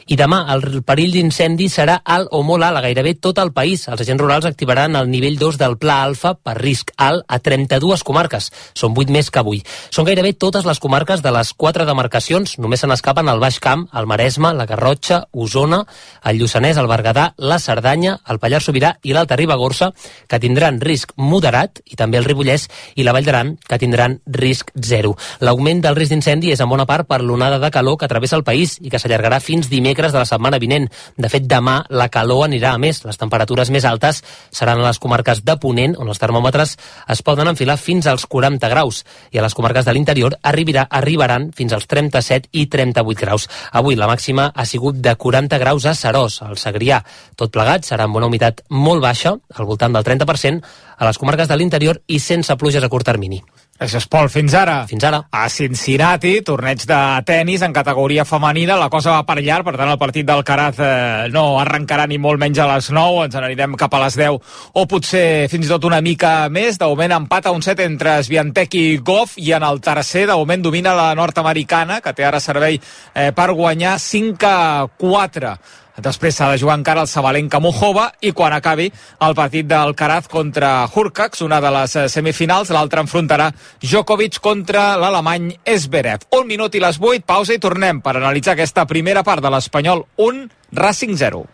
I 0.07 0.17
demà 0.17 0.41
el 0.53 0.81
perill 0.87 1.13
d'incendi 1.13 1.67
serà 1.69 1.99
alt 2.03 2.31
o 2.33 2.41
molt 2.45 2.65
alt 2.65 2.79
a 2.79 2.83
gairebé 2.85 3.13
tot 3.21 3.37
el 3.41 3.51
país. 3.53 3.85
Els 3.87 4.01
agents 4.01 4.21
rurals 4.21 4.47
activaran 4.49 4.95
el 4.97 5.09
nivell 5.11 5.37
2 5.39 5.59
del 5.61 5.77
Pla 5.77 6.01
Alfa 6.03 6.33
per 6.35 6.55
risc 6.57 6.91
alt 6.97 7.25
a 7.27 7.39
32 7.39 8.03
comarques. 8.07 8.49
Són 8.73 8.95
8 8.97 9.13
més 9.13 9.29
que 9.29 9.41
avui. 9.41 9.61
Són 9.91 10.07
gairebé 10.07 10.33
totes 10.33 10.65
les 10.65 10.79
comarques 10.81 11.21
de 11.21 11.31
les 11.31 11.53
4 11.53 11.85
demarcacions. 11.85 12.57
Només 12.57 12.81
se 12.81 12.89
n'escapen 12.89 13.29
el 13.29 13.39
Baix 13.43 13.59
Camp, 13.61 13.87
el 13.93 14.09
Maresme, 14.09 14.53
la 14.57 14.65
Garrotxa, 14.65 15.25
Osona, 15.31 15.83
el 16.25 16.41
Lluçanès, 16.41 16.79
el 16.81 16.89
Berguedà, 16.89 17.33
la 17.37 17.59
Cerdanya, 17.59 18.17
el 18.27 18.39
Pallars 18.39 18.67
Sobirà 18.69 18.95
i 19.03 19.13
l'Alta 19.13 19.37
Ribagorça, 19.37 19.91
que 20.27 20.41
tindran 20.41 20.81
risc 20.81 21.13
moderat, 21.17 21.83
i 21.85 21.97
també 21.99 22.17
el 22.17 22.25
Ripollès 22.25 22.67
i 22.95 23.05
la 23.05 23.13
Vall 23.13 23.27
d'Aran, 23.27 23.55
que 23.67 23.79
tindran 23.81 24.19
risc 24.25 24.73
zero. 24.75 25.15
L'augment 25.45 25.81
del 25.85 25.97
risc 25.97 26.15
d'incendi 26.15 26.51
és 26.51 26.61
en 26.61 26.69
bona 26.69 26.87
part 26.89 27.07
per 27.07 27.21
l'onada 27.21 27.59
de 27.61 27.71
calor 27.71 27.97
que 27.97 28.09
travessa 28.09 28.37
el 28.39 28.47
país 28.47 28.77
i 28.81 28.89
que 28.89 28.99
s'allargarà 28.99 29.39
fins 29.43 29.69
dimecres 29.69 29.90
dimecres 29.91 30.13
de 30.15 30.19
la 30.19 30.25
setmana 30.25 30.59
vinent. 30.59 30.87
De 31.17 31.29
fet, 31.29 31.43
demà 31.43 31.81
la 31.89 32.07
calor 32.09 32.45
anirà 32.47 32.73
a 32.73 32.79
més. 32.79 33.03
Les 33.03 33.19
temperatures 33.19 33.69
més 33.75 33.85
altes 33.85 34.21
seran 34.51 34.79
a 34.79 34.87
les 34.87 34.99
comarques 34.99 35.43
de 35.43 35.57
Ponent, 35.59 35.97
on 35.99 36.07
els 36.07 36.21
termòmetres 36.21 36.77
es 37.11 37.21
poden 37.21 37.51
enfilar 37.51 37.77
fins 37.77 38.07
als 38.07 38.25
40 38.25 38.69
graus, 38.71 39.03
i 39.31 39.39
a 39.39 39.45
les 39.45 39.55
comarques 39.57 39.85
de 39.85 39.93
l'interior 39.93 40.37
arribarà, 40.41 40.87
arribaran 40.89 41.51
fins 41.55 41.73
als 41.75 41.87
37 41.91 42.49
i 42.53 42.67
38 42.71 43.19
graus. 43.19 43.49
Avui 43.71 43.99
la 43.99 44.07
màxima 44.07 44.51
ha 44.55 44.65
sigut 44.65 45.01
de 45.03 45.15
40 45.15 45.59
graus 45.59 45.85
a 45.85 45.95
Serós, 45.95 46.41
al 46.41 46.57
Segrià. 46.57 47.01
Tot 47.35 47.51
plegat 47.51 47.87
serà 47.87 48.07
amb 48.07 48.15
una 48.15 48.31
humitat 48.31 48.63
molt 48.69 49.03
baixa, 49.03 49.35
al 49.55 49.67
voltant 49.67 49.93
del 49.93 50.07
30%, 50.07 50.61
a 50.97 51.09
les 51.09 51.17
comarques 51.17 51.49
de 51.49 51.57
l'interior 51.57 52.01
i 52.07 52.19
sense 52.19 52.55
pluges 52.55 52.83
a 52.83 52.89
curt 52.89 53.05
termini. 53.11 53.41
Gràcies, 53.81 54.05
Pol. 54.05 54.27
Fins 54.29 54.53
ara. 54.53 54.83
Fins 54.85 55.01
ara. 55.07 55.23
A 55.33 55.47
Cincinnati, 55.49 56.35
torneig 56.45 56.83
de 56.85 56.97
tennis 57.25 57.63
en 57.65 57.73
categoria 57.73 58.21
femenina. 58.29 58.75
La 58.77 58.91
cosa 58.93 59.15
va 59.15 59.23
per 59.25 59.39
llarg, 59.41 59.65
per 59.65 59.73
tant, 59.73 59.89
el 59.89 59.97
partit 59.97 60.27
del 60.27 60.43
Caraz 60.45 60.77
eh, 60.77 61.25
no 61.33 61.57
arrencarà 61.57 62.05
ni 62.05 62.19
molt 62.21 62.37
menys 62.43 62.61
a 62.61 62.67
les 62.75 62.91
9. 62.93 63.25
Ens 63.25 63.39
n'anirem 63.39 63.73
cap 63.81 63.97
a 63.97 64.03
les 64.03 64.19
10 64.21 64.37
o 64.77 64.85
potser 64.85 65.49
fins 65.49 65.65
i 65.65 65.73
tot 65.73 65.89
una 65.89 65.97
mica 66.05 66.45
més. 66.53 66.77
De 66.77 66.85
moment 66.85 67.17
empat 67.17 67.49
a 67.49 67.55
un 67.57 67.65
set 67.65 67.81
entre 67.81 68.19
Sviantek 68.21 68.77
i 68.77 68.85
Goff 69.01 69.41
i 69.41 69.49
en 69.57 69.65
el 69.65 69.81
tercer, 69.81 70.27
de 70.29 70.37
moment, 70.37 70.61
domina 70.61 70.93
la 70.93 71.15
nord-americana, 71.17 72.03
que 72.05 72.13
té 72.13 72.29
ara 72.29 72.37
servei 72.37 72.77
eh, 72.77 73.31
per 73.33 73.49
guanyar 73.49 73.97
5 73.97 74.45
a 74.45 74.89
4. 74.93 75.57
Després 75.99 76.37
s'ha 76.37 76.51
de 76.51 76.59
jugar 76.61 76.77
encara 76.79 77.03
el 77.03 77.09
Sabalenka 77.11 77.59
Mojova 77.59 78.07
i 78.21 78.31
quan 78.31 78.53
acabi 78.55 78.87
el 79.21 79.35
partit 79.35 79.67
del 79.67 79.95
Caraz 79.95 80.29
contra 80.31 80.87
Hurkacz, 80.87 81.41
una 81.43 81.59
de 81.61 81.71
les 81.75 81.95
eh, 81.95 82.07
semifinals, 82.09 82.71
l'altre 82.71 83.03
enfrontarà 83.03 83.51
Djokovic 83.81 84.39
contra 84.39 84.95
l'alemany 84.97 85.51
Esberev. 85.65 86.29
Un 86.37 86.47
minut 86.47 86.75
i 86.75 86.83
les 86.83 86.99
8, 87.01 87.25
pausa 87.27 87.53
i 87.57 87.59
tornem 87.59 87.99
per 88.01 88.15
analitzar 88.15 88.55
aquesta 88.55 88.87
primera 88.87 89.23
part 89.27 89.43
de 89.43 89.51
l'Espanyol 89.51 90.05
1, 90.17 90.47
Racing 90.79 91.17
0. 91.19 91.45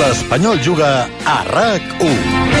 L'Espanyol 0.00 0.60
juga 0.64 1.08
a 1.24 1.42
RAC 1.46 1.82
1. 2.00 2.60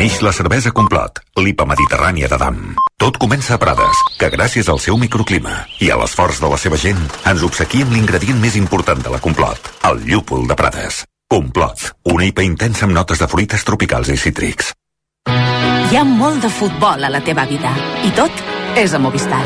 Neix 0.00 0.22
la 0.24 0.30
cervesa 0.32 0.70
Complot, 0.72 1.18
l'IPA 1.44 1.66
mediterrània 1.68 2.28
de 2.32 2.36
Dam. 2.40 2.60
Tot 2.96 3.18
comença 3.20 3.52
a 3.52 3.58
Prades, 3.60 3.98
que 4.16 4.30
gràcies 4.32 4.70
al 4.72 4.78
seu 4.80 4.96
microclima 4.96 5.58
i 5.84 5.90
a 5.92 5.98
l'esforç 6.00 6.38
de 6.40 6.48
la 6.48 6.56
seva 6.62 6.78
gent 6.80 7.02
ens 7.28 7.44
obsequia 7.44 7.84
amb 7.84 7.92
l'ingredient 7.92 8.40
més 8.40 8.56
important 8.56 9.02
de 9.04 9.12
la 9.12 9.20
Complot, 9.20 9.68
el 9.90 10.00
llúpol 10.08 10.48
de 10.48 10.56
Prades. 10.56 11.02
Complot, 11.28 11.90
una 12.14 12.24
IPA 12.30 12.46
intensa 12.48 12.86
amb 12.88 12.96
notes 12.96 13.20
de 13.20 13.28
fruites 13.28 13.66
tropicals 13.68 14.08
i 14.08 14.16
cítrics. 14.16 14.72
Hi 15.28 16.00
ha 16.00 16.06
molt 16.08 16.46
de 16.46 16.48
futbol 16.48 17.04
a 17.04 17.12
la 17.12 17.20
teva 17.20 17.44
vida 17.52 17.76
i 18.08 18.14
tot 18.16 18.40
és 18.80 18.96
a 18.96 19.02
Movistar. 19.04 19.42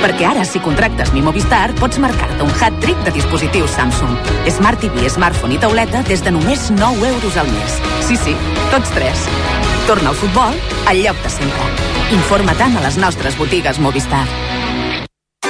Perquè 0.00 0.24
ara, 0.30 0.48
si 0.48 0.64
contractes 0.64 1.12
Mi 1.12 1.20
Movistar, 1.20 1.74
pots 1.82 2.00
marcar-te 2.00 2.48
un 2.48 2.56
hat-trick 2.56 3.04
de 3.04 3.12
dispositius 3.12 3.76
Samsung. 3.76 4.16
Smart 4.56 4.80
TV, 4.80 5.04
smartphone 5.12 5.58
i 5.58 5.62
tauleta 5.68 6.00
des 6.08 6.24
de 6.24 6.32
només 6.32 6.70
9 6.72 7.12
euros 7.12 7.36
al 7.36 7.52
mes. 7.52 7.80
Sí, 8.08 8.16
sí, 8.16 8.38
tots 8.72 8.96
tres. 8.96 9.57
Torna 9.88 10.10
al 10.10 10.16
futbol 10.16 10.52
al 10.84 10.98
lloc 11.00 11.16
de 11.24 11.30
sempre. 11.32 11.68
Informa't 12.12 12.76
a 12.76 12.80
les 12.84 12.98
nostres 13.00 13.38
botigues 13.40 13.78
Movistar. 13.80 14.20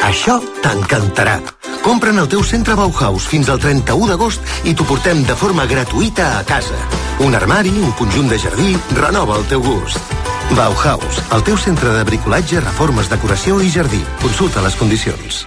Això 0.07 0.37
t'encantarà. 0.62 1.40
Compra 1.83 2.12
en 2.14 2.22
el 2.22 2.29
teu 2.31 2.44
centre 2.46 2.77
Bauhaus 2.79 3.27
fins 3.27 3.51
al 3.51 3.59
31 3.59 4.07
d'agost 4.12 4.62
i 4.62 4.77
t'ho 4.79 4.87
portem 4.87 5.24
de 5.27 5.35
forma 5.35 5.66
gratuïta 5.66 6.29
a 6.38 6.44
casa. 6.46 6.79
Un 7.27 7.35
armari, 7.35 7.74
un 7.83 7.90
conjunt 7.98 8.31
de 8.31 8.38
jardí, 8.38 8.77
renova 8.94 9.40
el 9.40 9.48
teu 9.51 9.64
gust. 9.64 10.14
Bauhaus, 10.55 11.18
el 11.35 11.42
teu 11.42 11.59
centre 11.59 11.96
de 11.96 12.05
bricolatge, 12.07 12.62
reformes, 12.62 13.11
decoració 13.11 13.59
i 13.59 13.74
jardí. 13.74 14.05
Consulta 14.22 14.62
les 14.62 14.79
condicions. 14.79 15.42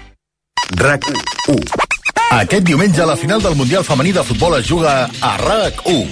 RAC 0.76 1.08
1. 1.48 1.91
Aquest 2.32 2.64
diumenge 2.64 3.04
la 3.04 3.18
final 3.20 3.42
del 3.44 3.58
Mundial 3.60 3.84
Femení 3.84 4.14
de 4.16 4.24
Futbol 4.24 4.56
es 4.56 4.66
juga 4.66 5.10
a 5.20 5.32
RAC 5.38 5.82
1. 5.84 6.06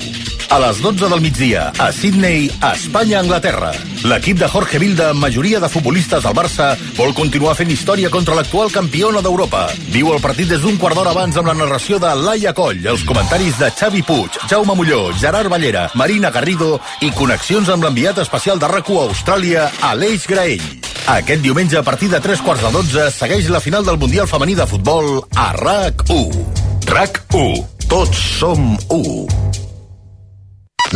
A 0.50 0.58
les 0.60 0.82
12 0.82 1.08
del 1.08 1.22
migdia, 1.22 1.72
a 1.80 1.94
Sydney, 1.94 2.50
Espanya-Anglaterra. 2.74 3.70
L'equip 4.04 4.40
de 4.42 4.50
Jorge 4.52 4.82
Vilda, 4.82 5.12
amb 5.14 5.24
majoria 5.24 5.62
de 5.64 5.70
futbolistes 5.72 6.26
del 6.26 6.36
Barça, 6.36 6.74
vol 6.98 7.14
continuar 7.16 7.54
fent 7.56 7.72
història 7.72 8.12
contra 8.12 8.36
l'actual 8.36 8.74
campiona 8.74 9.22
d'Europa. 9.24 9.70
Viu 9.94 10.12
el 10.12 10.20
partit 10.20 10.52
des 10.52 10.60
d'un 10.60 10.76
quart 10.82 11.00
d'hora 11.00 11.16
abans 11.16 11.40
amb 11.40 11.54
la 11.54 11.56
narració 11.56 12.02
de 12.04 12.12
Laia 12.20 12.52
Coll, 12.58 12.84
els 12.84 13.08
comentaris 13.08 13.56
de 13.62 13.72
Xavi 13.72 14.04
Puig, 14.04 14.42
Jaume 14.52 14.76
Molló, 14.76 15.14
Gerard 15.22 15.48
Ballera, 15.48 15.88
Marina 15.96 16.36
Garrido 16.36 16.82
i 17.00 17.14
connexions 17.16 17.72
amb 17.72 17.88
l'enviat 17.88 18.20
especial 18.26 18.60
de 18.60 18.68
rac 18.68 18.92
a 18.92 19.02
Austràlia, 19.08 19.70
Aleix 19.94 20.28
Graell. 20.28 20.68
Aquest 21.10 21.42
diumenge, 21.42 21.76
a 21.78 21.82
partir 21.82 22.08
de 22.10 22.20
3 22.22 22.42
quarts 22.46 22.62
de 22.62 22.70
12, 22.70 23.08
segueix 23.10 23.48
la 23.50 23.60
final 23.60 23.86
del 23.86 23.98
Mundial 23.98 24.28
Femení 24.30 24.54
de 24.54 24.68
Futbol 24.70 25.24
a 25.34 25.48
RAC1. 26.10 26.32
RAC1. 26.86 27.66
Tots 27.88 28.18
som 28.40 28.78
1. 28.90 29.30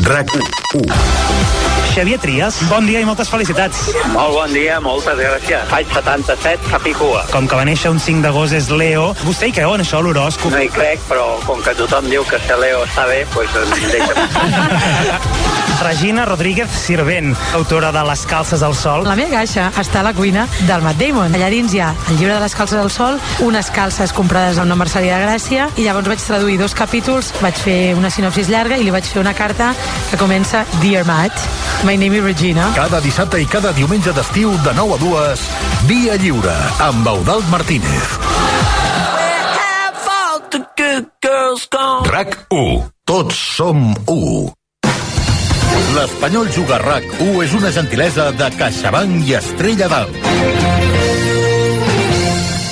RAC1. 0.09 1.72
Xavier 1.93 2.17
Trias, 2.17 2.55
bon 2.71 2.87
dia 2.89 3.03
i 3.03 3.05
moltes 3.05 3.29
felicitats. 3.29 3.83
Molt 4.15 4.33
bon 4.33 4.49
dia, 4.49 4.79
moltes 4.81 5.13
gràcies. 5.19 5.67
Faig 5.69 5.91
77, 5.93 6.71
capicua. 6.71 7.21
Com 7.29 7.45
que 7.45 7.59
va 7.59 7.67
néixer 7.69 7.91
un 7.93 8.01
5 8.01 8.25
d'agost 8.25 8.57
és 8.57 8.71
Leo. 8.73 9.11
Vostè 9.21 9.51
hi 9.51 9.53
creu 9.53 9.75
en 9.75 9.85
això, 9.85 10.01
l'horòscop? 10.01 10.49
No 10.55 10.63
hi 10.63 10.71
crec, 10.73 11.05
però 11.05 11.27
com 11.45 11.61
que 11.61 11.75
tothom 11.77 12.09
diu 12.09 12.25
que 12.25 12.41
ser 12.47 12.57
Leo 12.57 12.81
està 12.87 13.05
bé, 13.05 13.21
doncs 13.29 13.77
pues, 13.77 13.91
deixa'm. 13.93 15.53
Regina 15.83 16.23
Rodríguez 16.25 16.69
Sirvent, 16.71 17.35
autora 17.53 17.91
de 17.91 18.03
Les 18.07 18.25
calces 18.25 18.61
al 18.63 18.73
sol. 18.73 19.03
La 19.03 19.17
meva 19.19 19.41
caixa 19.41 19.67
està 19.81 19.99
a 19.99 20.05
la 20.07 20.13
cuina 20.15 20.45
del 20.63 20.81
Matt 20.85 21.01
Damon. 21.01 21.33
Allà 21.35 21.49
dins 21.51 21.73
hi 21.75 21.81
ha 21.83 21.89
el 22.09 22.17
llibre 22.17 22.33
de 22.33 22.39
les 22.39 22.55
calces 22.55 22.79
al 22.79 22.91
sol, 22.93 23.19
unes 23.43 23.69
calces 23.73 24.13
comprades 24.15 24.57
a 24.57 24.63
una 24.63 24.77
merceria 24.79 25.19
de 25.19 25.27
Gràcia, 25.27 25.67
i 25.75 25.83
llavors 25.83 26.07
vaig 26.07 26.23
traduir 26.23 26.57
dos 26.61 26.73
capítols, 26.77 27.33
vaig 27.43 27.59
fer 27.59 27.77
una 27.99 28.09
sinopsis 28.13 28.49
llarga 28.49 28.79
i 28.79 28.87
li 28.87 28.95
vaig 28.95 29.09
fer 29.09 29.21
una 29.21 29.35
carta 29.35 29.73
que 30.09 30.21
comença 30.21 30.63
Dear 30.79 31.03
Matt, 31.09 31.43
my 31.83 31.95
name 31.95 32.13
is 32.13 32.23
Regina. 32.23 32.71
Cada 32.75 32.99
dissabte 33.03 33.39
i 33.41 33.45
cada 33.45 33.71
diumenge 33.75 34.13
d'estiu 34.15 34.51
de 34.63 34.73
9 34.77 34.95
a 34.95 34.99
2, 35.01 35.45
Via 35.89 36.15
Lliure, 36.21 36.55
amb 36.79 37.07
Eudald 37.07 37.49
Martínez. 37.51 38.17
RAC 42.13 42.37
1. 42.49 42.91
Tots 43.03 43.41
som 43.57 43.93
1. 44.07 44.53
L'Espanyol 45.97 46.49
Juga 46.55 46.79
RAC 46.83 47.09
1 47.19 47.43
és 47.43 47.57
una 47.57 47.73
gentilesa 47.73 48.31
de 48.37 48.49
CaixaBank 48.57 49.27
i 49.27 49.37
Estrella 49.41 49.91
d'Alt. 49.91 50.82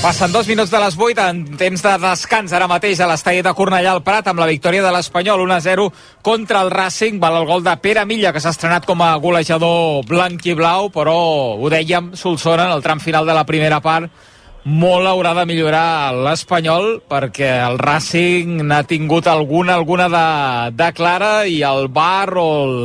Passen 0.02 0.32
dos 0.34 0.48
minuts 0.50 0.72
de 0.74 0.80
les 0.82 0.96
8 0.98 1.24
en 1.30 1.42
temps 1.62 1.84
de 1.86 1.92
descans 2.02 2.54
ara 2.58 2.66
mateix 2.66 2.98
a 2.98 3.06
l'estadi 3.06 3.44
de 3.46 3.52
Cornellà 3.54 3.92
al 3.94 4.00
Prat 4.02 4.32
amb 4.32 4.40
la 4.42 4.48
victòria 4.50 4.82
de 4.82 4.90
l'Espanyol 4.90 5.44
1-0 5.44 5.84
contra 6.26 6.64
el 6.66 6.72
Racing. 6.74 7.20
Val 7.22 7.36
el 7.38 7.46
gol 7.46 7.62
de 7.62 7.76
Pere 7.78 8.02
Milla 8.10 8.32
que 8.34 8.42
s'ha 8.42 8.50
estrenat 8.50 8.88
com 8.90 9.04
a 9.06 9.12
golejador 9.22 10.02
blanc 10.10 10.48
i 10.50 10.56
blau 10.58 10.90
però 10.90 11.14
ho 11.54 11.70
dèiem, 11.70 12.16
Solsona 12.18 12.66
en 12.66 12.74
el 12.74 12.82
tram 12.82 12.98
final 13.00 13.30
de 13.30 13.36
la 13.38 13.46
primera 13.46 13.78
part 13.78 14.10
molt 14.66 15.06
haurà 15.06 15.36
de 15.38 15.46
millorar 15.46 16.16
l'Espanyol 16.18 17.04
perquè 17.10 17.52
el 17.68 17.78
Racing 17.78 18.64
n'ha 18.66 18.82
tingut 18.90 19.30
alguna 19.30 19.76
alguna 19.78 20.08
de, 20.10 20.24
de 20.82 20.88
clara 20.98 21.46
i 21.46 21.62
el 21.62 21.92
Bar 21.94 22.40
o 22.42 22.48
el, 22.64 22.76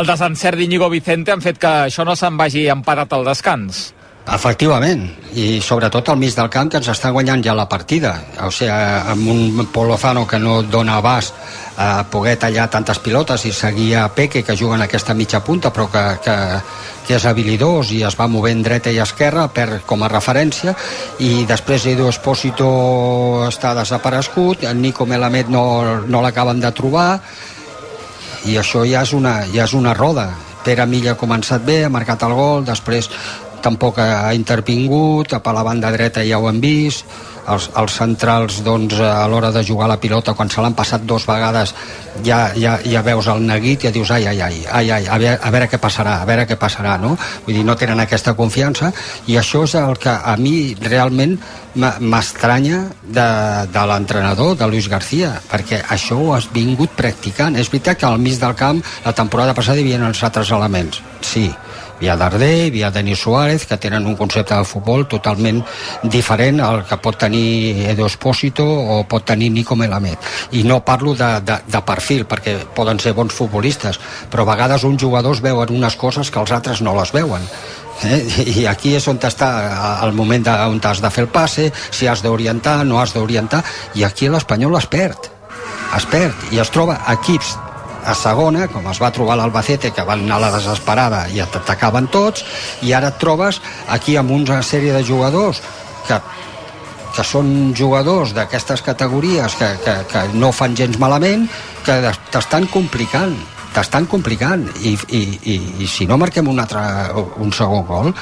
el 0.00 0.08
desencert 0.08 0.56
d'Iñigo 0.56 0.88
Vicente 0.88 1.36
han 1.36 1.44
fet 1.44 1.60
que 1.60 1.74
això 1.90 2.08
no 2.08 2.16
se'n 2.16 2.40
vagi 2.40 2.64
empatat 2.72 3.12
al 3.12 3.28
descans. 3.28 3.90
Efectivament, 4.24 5.02
i 5.36 5.60
sobretot 5.60 6.08
al 6.08 6.16
mig 6.16 6.32
del 6.32 6.48
camp 6.48 6.70
que 6.72 6.78
ens 6.80 6.88
està 6.88 7.10
guanyant 7.12 7.42
ja 7.44 7.52
la 7.52 7.66
partida. 7.68 8.14
O 8.40 8.48
sigui, 8.48 8.70
amb 8.72 9.28
un 9.28 9.66
Polozano 9.72 10.22
que 10.26 10.38
no 10.40 10.62
dona 10.62 10.96
abast 10.96 11.34
a 11.76 12.06
poder 12.08 12.38
tallar 12.40 12.70
tantes 12.70 12.98
pilotes 13.04 13.44
i 13.44 13.52
seguir 13.52 13.96
a 14.00 14.08
Peque 14.08 14.42
que 14.42 14.56
juga 14.56 14.76
en 14.76 14.82
aquesta 14.86 15.12
mitja 15.14 15.42
punta 15.44 15.72
però 15.72 15.88
que, 15.90 16.04
que, 16.24 16.36
que 17.06 17.16
és 17.16 17.26
habilidós 17.26 17.90
i 17.92 18.00
es 18.06 18.16
va 18.16 18.28
movent 18.30 18.62
dreta 18.62 18.92
i 18.94 19.00
esquerra 19.02 19.48
per, 19.48 19.82
com 19.84 20.02
a 20.02 20.08
referència 20.08 20.74
i 21.18 21.44
després 21.50 21.86
Edu 21.90 22.08
Espósito 22.08 22.68
està 23.48 23.74
desaparegut, 23.74 24.62
en 24.64 24.80
Nico 24.80 25.04
Melamed 25.04 25.50
no, 25.50 25.64
no 26.06 26.22
l'acaben 26.22 26.62
de 26.62 26.70
trobar 26.70 27.18
i 28.46 28.56
això 28.56 28.86
ja 28.86 29.02
és 29.02 29.12
una, 29.12 29.40
ja 29.50 29.66
és 29.66 29.74
una 29.74 29.94
roda 29.98 30.30
Pere 30.64 30.86
Milla 30.88 31.12
ha 31.12 31.20
començat 31.20 31.60
bé, 31.60 31.82
ha 31.84 31.92
marcat 31.92 32.22
el 32.24 32.32
gol, 32.32 32.62
després 32.64 33.10
tampoc 33.64 33.98
ha 34.02 34.34
intervingut, 34.36 35.32
a 35.32 35.54
la 35.56 35.64
banda 35.64 35.92
dreta 35.94 36.24
ja 36.26 36.38
ho 36.38 36.50
hem 36.50 36.60
vist, 36.60 37.08
els, 37.48 37.68
els 37.76 37.96
centrals 37.98 38.60
doncs, 38.64 38.98
a 39.00 39.24
l'hora 39.28 39.50
de 39.52 39.62
jugar 39.64 39.88
la 39.90 39.98
pilota 40.00 40.34
quan 40.36 40.50
se 40.50 40.62
l'han 40.62 40.76
passat 40.76 41.04
dos 41.04 41.26
vegades 41.28 41.74
ja, 42.24 42.48
ja, 42.56 42.78
ja 42.84 43.02
veus 43.04 43.28
el 43.32 43.42
neguit 43.44 43.84
i 43.84 43.88
ja 43.88 43.92
dius 43.94 44.12
ai, 44.14 44.26
ai, 44.30 44.40
ai, 44.40 44.62
ai, 44.70 44.90
ai 44.98 45.08
a, 45.08 45.18
veure, 45.18 45.36
a 45.40 45.52
veure 45.52 45.68
què 45.70 45.80
passarà 45.82 46.20
a 46.22 46.28
veure 46.28 46.46
què 46.48 46.56
passarà, 46.60 46.96
no? 47.00 47.14
Vull 47.46 47.58
dir, 47.58 47.64
no 47.66 47.76
tenen 47.76 48.00
aquesta 48.00 48.34
confiança 48.38 48.92
i 49.28 49.38
això 49.40 49.64
és 49.68 49.76
el 49.80 49.98
que 50.00 50.14
a 50.14 50.36
mi 50.40 50.74
realment 50.80 51.36
m'estranya 51.74 52.84
de, 53.02 53.28
de 53.74 53.84
l'entrenador, 53.90 54.54
de 54.56 54.68
Luis 54.70 54.86
García, 54.88 55.32
perquè 55.50 55.82
això 55.90 56.20
ho 56.22 56.30
has 56.36 56.46
vingut 56.54 56.94
practicant. 56.94 57.58
És 57.58 57.72
veritat 57.72 57.98
que 57.98 58.06
al 58.06 58.22
mig 58.22 58.38
del 58.38 58.54
camp 58.54 58.78
la 59.04 59.12
temporada 59.12 59.56
passada 59.58 59.82
hi 59.82 59.88
havia 59.88 60.06
els 60.06 60.22
altres 60.22 60.54
elements, 60.54 61.02
sí, 61.18 61.48
Via 62.04 62.18
Darder, 62.18 62.70
via 62.70 62.90
Denis 62.90 63.20
Suárez, 63.20 63.64
que 63.64 63.78
tenen 63.78 64.04
un 64.04 64.14
concepte 64.14 64.52
de 64.52 64.64
futbol 64.68 65.06
totalment 65.08 65.62
diferent 66.02 66.60
al 66.60 66.82
que 66.84 66.98
pot 67.00 67.16
tenir 67.16 67.86
Edo 67.88 68.04
Espósito 68.04 68.66
o 68.66 68.98
pot 69.08 69.24
tenir 69.24 69.48
Nico 69.54 69.72
Melamed. 69.72 70.20
I 70.52 70.66
no 70.68 70.82
parlo 70.84 71.14
de, 71.16 71.30
de, 71.40 71.56
de 71.64 71.80
perfil, 71.80 72.26
perquè 72.28 72.58
poden 72.76 73.00
ser 73.00 73.14
bons 73.16 73.32
futbolistes, 73.32 73.96
però 74.28 74.44
a 74.44 74.50
vegades 74.52 74.84
uns 74.84 75.00
jugadors 75.00 75.40
veuen 75.40 75.72
unes 75.72 75.96
coses 75.96 76.28
que 76.28 76.44
els 76.44 76.52
altres 76.52 76.84
no 76.84 76.92
les 77.00 77.14
veuen. 77.16 77.48
Eh? 78.04 78.20
i 78.52 78.66
aquí 78.68 78.92
és 78.98 79.08
on 79.08 79.16
està 79.24 79.48
el 80.04 80.12
moment 80.12 80.44
de, 80.44 80.52
on 80.68 80.82
has 80.84 81.00
de 81.00 81.08
fer 81.14 81.24
el 81.24 81.32
passe 81.32 81.70
si 81.88 82.04
has 82.10 82.20
d'orientar, 82.20 82.82
no 82.84 83.00
has 83.00 83.16
d'orientar 83.16 83.64
i 83.94 84.04
aquí 84.04 84.28
l'Espanyol 84.28 84.76
es 84.76 84.90
perd 84.92 85.30
es 85.96 86.04
perd 86.10 86.50
i 86.52 86.58
es 86.58 86.74
troba 86.74 86.98
equips 87.14 87.54
a 88.04 88.14
segona, 88.18 88.68
com 88.68 88.86
es 88.90 89.00
va 89.02 89.12
trobar 89.14 89.38
l'Albacete, 89.40 89.92
que 89.94 90.04
van 90.06 90.24
anar 90.26 90.38
a 90.40 90.44
la 90.46 90.52
desesperada 90.58 91.24
i 91.32 91.40
atacaven 91.40 92.08
tots, 92.12 92.44
i 92.82 92.92
ara 92.92 93.12
et 93.14 93.20
trobes 93.20 93.60
aquí 93.88 94.18
amb 94.20 94.34
una 94.34 94.62
sèrie 94.62 94.92
de 94.96 95.04
jugadors 95.04 95.62
que 96.08 96.20
que 97.14 97.22
són 97.22 97.70
jugadors 97.78 98.32
d'aquestes 98.34 98.82
categories 98.82 99.54
que, 99.54 99.68
que, 99.84 99.92
que 100.10 100.22
no 100.34 100.50
fan 100.50 100.74
gens 100.74 100.98
malament, 100.98 101.46
que 101.86 102.00
t'estan 102.34 102.66
complicant 102.72 103.36
t'estan 103.74 104.06
complicant 104.10 104.64
i, 104.82 104.94
i, 105.10 105.22
i, 105.52 105.54
i 105.84 105.86
si 105.90 106.06
no 106.06 106.16
marquem 106.20 106.48
un 106.48 106.60
altre 106.62 106.82
un 107.42 107.52
segon 107.52 107.84
gol 107.88 108.12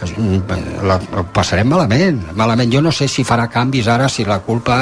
la, 0.00 0.96
la 1.12 1.22
passarem 1.34 1.68
malament 1.68 2.22
malament, 2.38 2.70
jo 2.72 2.80
no 2.80 2.92
sé 2.94 3.08
si 3.10 3.24
farà 3.26 3.48
canvis 3.52 3.88
ara 3.92 4.08
si 4.08 4.24
la 4.24 4.38
culpa, 4.40 4.76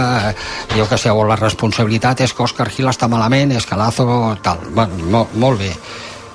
jo 0.76 0.86
que 0.88 0.98
sé 1.00 1.10
o 1.10 1.24
la 1.26 1.36
responsabilitat 1.40 2.20
és 2.22 2.32
que 2.34 2.44
Òscar 2.46 2.68
Gil 2.70 2.86
està 2.92 3.08
malament 3.10 3.50
és 3.56 3.66
que 3.66 3.76
Lazo, 3.80 4.06
tal, 4.44 4.62
bueno, 4.76 5.00
molt, 5.10 5.34
molt 5.34 5.58
bé 5.64 5.72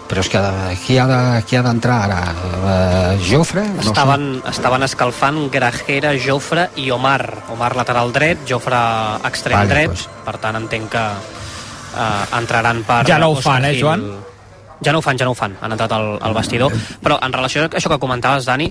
però 0.04 0.20
és 0.20 0.28
que 0.30 0.40
qui 0.84 0.98
ha 1.00 1.06
de- 1.08 1.44
qui 1.48 1.56
ha 1.56 1.62
d'entrar 1.64 1.96
ara? 2.04 2.18
Uh, 2.44 3.22
Jofre? 3.24 3.64
No 3.80 3.82
Estaven, 3.94 4.26
estaven 4.52 4.84
escalfant 4.84 5.40
Grajera, 5.50 6.12
Jofre 6.20 6.68
i 6.76 6.92
Omar. 6.92 7.24
Omar 7.56 7.72
lateral 7.80 8.12
dret, 8.14 8.44
Jofre 8.46 8.78
extrem 9.26 9.58
Vale, 9.64 9.72
dret, 9.72 9.88
pues. 9.96 10.04
per 10.28 10.36
tant 10.44 10.60
entenc 10.60 10.92
que 10.92 11.06
eh, 11.94 12.38
entraran 12.40 12.84
per... 12.88 13.04
Ja 13.08 13.20
no 13.22 13.32
ho 13.34 13.40
fan, 13.42 13.66
eh. 13.70 13.78
Joan? 13.80 14.04
Ja 14.84 14.92
no 14.92 15.00
ho 15.00 15.06
fan, 15.06 15.18
ja 15.18 15.26
no 15.26 15.32
ho 15.32 15.38
fan, 15.38 15.56
han 15.62 15.72
entrat 15.72 15.94
al, 15.96 16.18
al 16.20 16.36
vestidor. 16.36 16.74
Però 17.04 17.18
en 17.24 17.34
relació 17.34 17.64
a 17.64 17.72
això 17.72 17.94
que 17.94 18.02
comentaves, 18.02 18.46
Dani, 18.50 18.68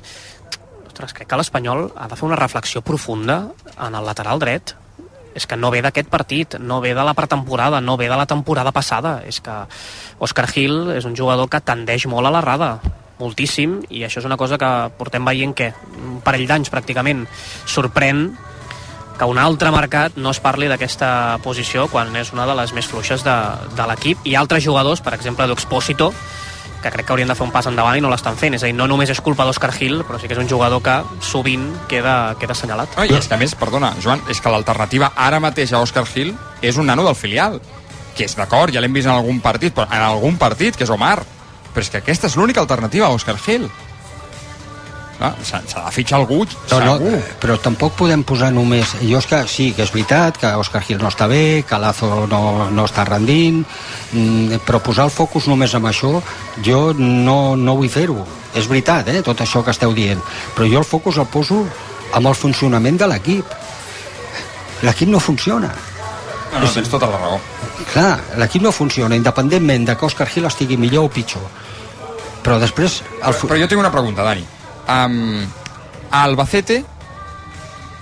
ostres, 0.87 1.14
crec 1.16 1.31
que 1.31 1.41
l'Espanyol 1.41 1.89
ha 1.97 2.09
de 2.11 2.18
fer 2.18 2.29
una 2.29 2.37
reflexió 2.37 2.83
profunda 2.85 3.47
en 3.79 3.95
el 3.97 4.05
lateral 4.05 4.43
dret. 4.43 4.77
És 5.33 5.47
que 5.49 5.57
no 5.57 5.70
ve 5.73 5.81
d'aquest 5.81 6.11
partit, 6.12 6.59
no 6.61 6.83
ve 6.85 6.91
de 6.93 7.05
la 7.07 7.14
pretemporada, 7.16 7.81
no 7.81 7.97
ve 7.97 8.11
de 8.11 8.16
la 8.20 8.27
temporada 8.29 8.68
passada. 8.77 9.23
És 9.25 9.41
que 9.41 9.55
Òscar 10.20 10.45
Gil 10.51 10.91
és 10.93 11.07
un 11.09 11.16
jugador 11.16 11.49
que 11.49 11.62
tendeix 11.64 12.05
molt 12.05 12.29
a 12.29 12.35
l'errada, 12.35 12.75
moltíssim, 13.23 13.79
i 13.89 14.03
això 14.05 14.20
és 14.20 14.29
una 14.29 14.37
cosa 14.37 14.59
que 14.61 14.70
portem 14.99 15.25
veient 15.25 15.55
que 15.57 15.70
un 15.97 16.20
parell 16.25 16.45
d'anys 16.51 16.68
pràcticament 16.73 17.25
sorprèn 17.64 18.27
que 19.23 19.27
un 19.31 19.39
altre 19.39 19.70
mercat 19.70 20.16
no 20.18 20.33
es 20.35 20.41
parli 20.43 20.66
d'aquesta 20.66 21.39
posició 21.45 21.85
quan 21.87 22.11
és 22.18 22.33
una 22.35 22.43
de 22.49 22.57
les 22.59 22.73
més 22.75 22.89
fluixes 22.91 23.23
de, 23.23 23.35
de 23.79 23.85
l'equip 23.87 24.25
i 24.27 24.35
altres 24.35 24.64
jugadors, 24.64 24.99
per 24.99 25.12
exemple 25.14 25.47
d'Expósito 25.47 26.09
que 26.83 26.91
crec 26.91 27.07
que 27.07 27.14
haurien 27.14 27.31
de 27.31 27.37
fer 27.39 27.47
un 27.47 27.53
pas 27.55 27.68
endavant 27.70 27.95
i 27.95 28.03
no 28.03 28.11
l'estan 28.11 28.35
fent 28.41 28.57
és 28.59 28.64
a 28.64 28.66
dir, 28.66 28.75
no 28.75 28.89
només 28.91 29.12
és 29.14 29.20
culpa 29.23 29.47
d'Òscar 29.47 29.70
Gil 29.77 30.03
però 30.09 30.18
sí 30.18 30.27
que 30.27 30.35
és 30.35 30.43
un 30.43 30.51
jugador 30.51 30.83
que 30.83 30.97
sovint 31.23 31.68
queda, 31.87 32.35
queda 32.41 32.57
assenyalat 32.57 32.99
No, 32.99 33.07
I 33.07 33.14
és 33.20 33.31
que 33.31 33.39
a 33.39 33.39
més, 33.39 33.55
perdona, 33.55 33.93
Joan, 34.03 34.27
és 34.27 34.43
que 34.43 34.51
l'alternativa 34.51 35.12
ara 35.14 35.39
mateix 35.39 35.70
a 35.70 35.85
Òscar 35.87 36.03
Gil 36.11 36.35
és 36.59 36.83
un 36.83 36.91
nano 36.91 37.07
del 37.07 37.14
filial, 37.14 37.61
que 38.18 38.27
és 38.27 38.35
d'acord, 38.35 38.75
ja 38.75 38.83
l'hem 38.83 38.99
vist 38.99 39.07
en 39.07 39.14
algun 39.14 39.39
partit, 39.39 39.70
però 39.79 39.87
en 39.87 40.03
algun 40.03 40.35
partit, 40.35 40.75
que 40.75 40.83
és 40.83 40.91
Omar. 40.91 41.20
Però 41.73 41.87
és 41.87 41.95
que 41.95 42.03
aquesta 42.03 42.27
és 42.27 42.35
l'única 42.37 42.61
alternativa 42.61 43.07
a 43.07 43.14
Òscar 43.14 43.39
Gil. 43.39 43.70
Ah, 45.21 45.35
S'ha 45.45 45.61
de 45.63 45.91
fitxar 45.95 46.19
algú, 46.19 46.41
No, 46.71 46.79
no, 46.81 46.97
segur. 46.99 47.19
però 47.39 47.55
tampoc 47.63 47.93
podem 47.95 48.25
posar 48.27 48.51
només... 48.51 48.95
Jo 49.03 49.19
és 49.21 49.27
que 49.31 49.39
sí, 49.47 49.69
que 49.77 49.83
és 49.85 49.93
veritat, 49.93 50.39
que 50.41 50.49
Òscar 50.59 50.81
Gil 50.83 50.99
no 50.99 51.09
està 51.13 51.29
bé, 51.31 51.63
que 51.69 51.79
Lazo 51.79 52.27
no, 52.27 52.71
no 52.71 52.85
està 52.89 53.05
rendint, 53.07 53.61
mm, 54.13 54.59
però 54.67 54.81
posar 54.83 55.05
el 55.07 55.11
focus 55.15 55.47
només 55.47 55.75
amb 55.79 55.87
això, 55.93 56.17
jo 56.65 56.81
no, 56.99 57.55
no 57.57 57.77
vull 57.79 57.89
fer-ho. 57.93 58.25
És 58.55 58.67
veritat, 58.69 59.09
eh, 59.09 59.23
tot 59.23 59.39
això 59.45 59.63
que 59.63 59.71
esteu 59.71 59.95
dient, 59.95 60.19
però 60.57 60.67
jo 60.67 60.81
el 60.83 60.89
focus 60.89 61.19
el 61.23 61.27
poso 61.31 61.61
amb 62.13 62.27
el 62.27 62.35
funcionament 62.35 62.99
de 62.99 63.07
l'equip. 63.13 63.47
L'equip 64.83 65.09
no 65.09 65.21
funciona. 65.21 65.71
No, 66.53 66.61
no, 66.65 66.69
tens 66.75 66.89
tota 66.91 67.07
la 67.09 67.17
raó. 67.21 67.39
Clar, 67.93 68.17
l'equip 68.43 68.63
no 68.67 68.73
funciona, 68.75 69.15
independentment 69.17 69.87
de 69.87 69.95
que 69.97 70.05
Òscar 70.09 70.27
Gil 70.29 70.45
estigui 70.51 70.77
millor 70.77 71.07
o 71.07 71.13
pitjor. 71.15 71.47
Però 72.43 72.59
després... 72.59 72.99
El... 73.23 73.33
fu- 73.39 73.47
Però 73.47 73.61
jo 73.61 73.69
tinc 73.71 73.81
una 73.81 73.93
pregunta, 73.95 74.27
Dani. 74.27 74.43
Um, 74.89 75.45
a 76.11 76.24
Albacete, 76.24 76.83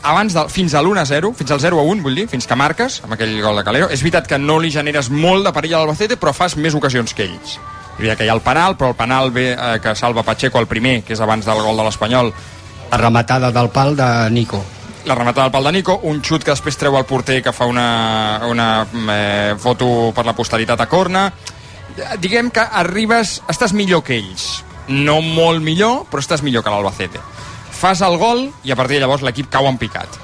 abans 0.02 0.34
del, 0.34 0.48
fins 0.48 0.74
a 0.74 0.80
l'1-0, 0.80 1.32
fins 1.36 1.52
al 1.52 1.60
0-1, 1.60 2.00
vull 2.02 2.16
dir, 2.16 2.26
fins 2.30 2.48
que 2.48 2.56
marques, 2.56 3.00
amb 3.04 3.14
aquell 3.16 3.36
gol 3.42 3.60
de 3.60 3.64
Calero, 3.66 3.90
és 3.92 4.02
veritat 4.04 4.28
que 4.28 4.38
no 4.40 4.58
li 4.58 4.72
generes 4.72 5.10
molt 5.12 5.46
de 5.46 5.52
perill 5.56 5.76
a 5.76 5.82
l'Albacete, 5.82 6.16
però 6.20 6.32
fas 6.36 6.56
més 6.56 6.74
ocasions 6.74 7.14
que 7.14 7.26
ells. 7.28 7.58
És 7.58 8.00
veritat 8.00 8.20
que 8.20 8.28
hi 8.28 8.32
ha 8.32 8.36
el 8.38 8.44
penal, 8.44 8.76
però 8.80 8.94
el 8.94 8.98
penal 8.98 9.30
ve 9.34 9.50
eh, 9.52 9.78
que 9.82 9.94
salva 9.94 10.24
Pacheco 10.24 10.60
el 10.60 10.68
primer, 10.70 11.02
que 11.04 11.14
és 11.14 11.20
abans 11.20 11.46
del 11.46 11.60
gol 11.60 11.76
de 11.76 11.86
l'Espanyol. 11.86 12.32
La 12.90 12.98
rematada 12.98 13.52
del 13.52 13.70
pal 13.70 13.96
de 13.96 14.08
Nico. 14.32 14.62
La 15.04 15.14
rematada 15.14 15.46
del 15.48 15.52
pal 15.52 15.68
de 15.68 15.72
Nico, 15.72 16.00
un 16.08 16.22
xut 16.24 16.44
que 16.44 16.54
després 16.54 16.80
treu 16.80 16.96
el 16.96 17.06
porter 17.08 17.40
que 17.44 17.52
fa 17.52 17.68
una, 17.68 18.40
una 18.48 18.70
eh, 19.12 19.54
foto 19.58 20.10
per 20.16 20.24
la 20.26 20.36
posteritat 20.36 20.80
a 20.80 20.88
corna. 20.88 21.28
Diguem 22.20 22.50
que 22.54 22.64
arribes, 22.64 23.40
estàs 23.52 23.76
millor 23.76 24.02
que 24.06 24.16
ells. 24.16 24.64
No 24.88 25.20
molt 25.22 25.62
millor, 25.62 26.04
però 26.10 26.22
estàs 26.22 26.42
millor 26.42 26.64
que 26.64 26.72
l'Albacete. 26.72 27.20
Fas 27.80 28.02
el 28.04 28.16
gol 28.20 28.48
i 28.64 28.72
a 28.72 28.76
partir 28.76 28.98
de 28.98 29.04
llavors 29.04 29.22
l'equip 29.26 29.50
cau 29.52 29.68
en 29.68 29.78
picat. 29.80 30.18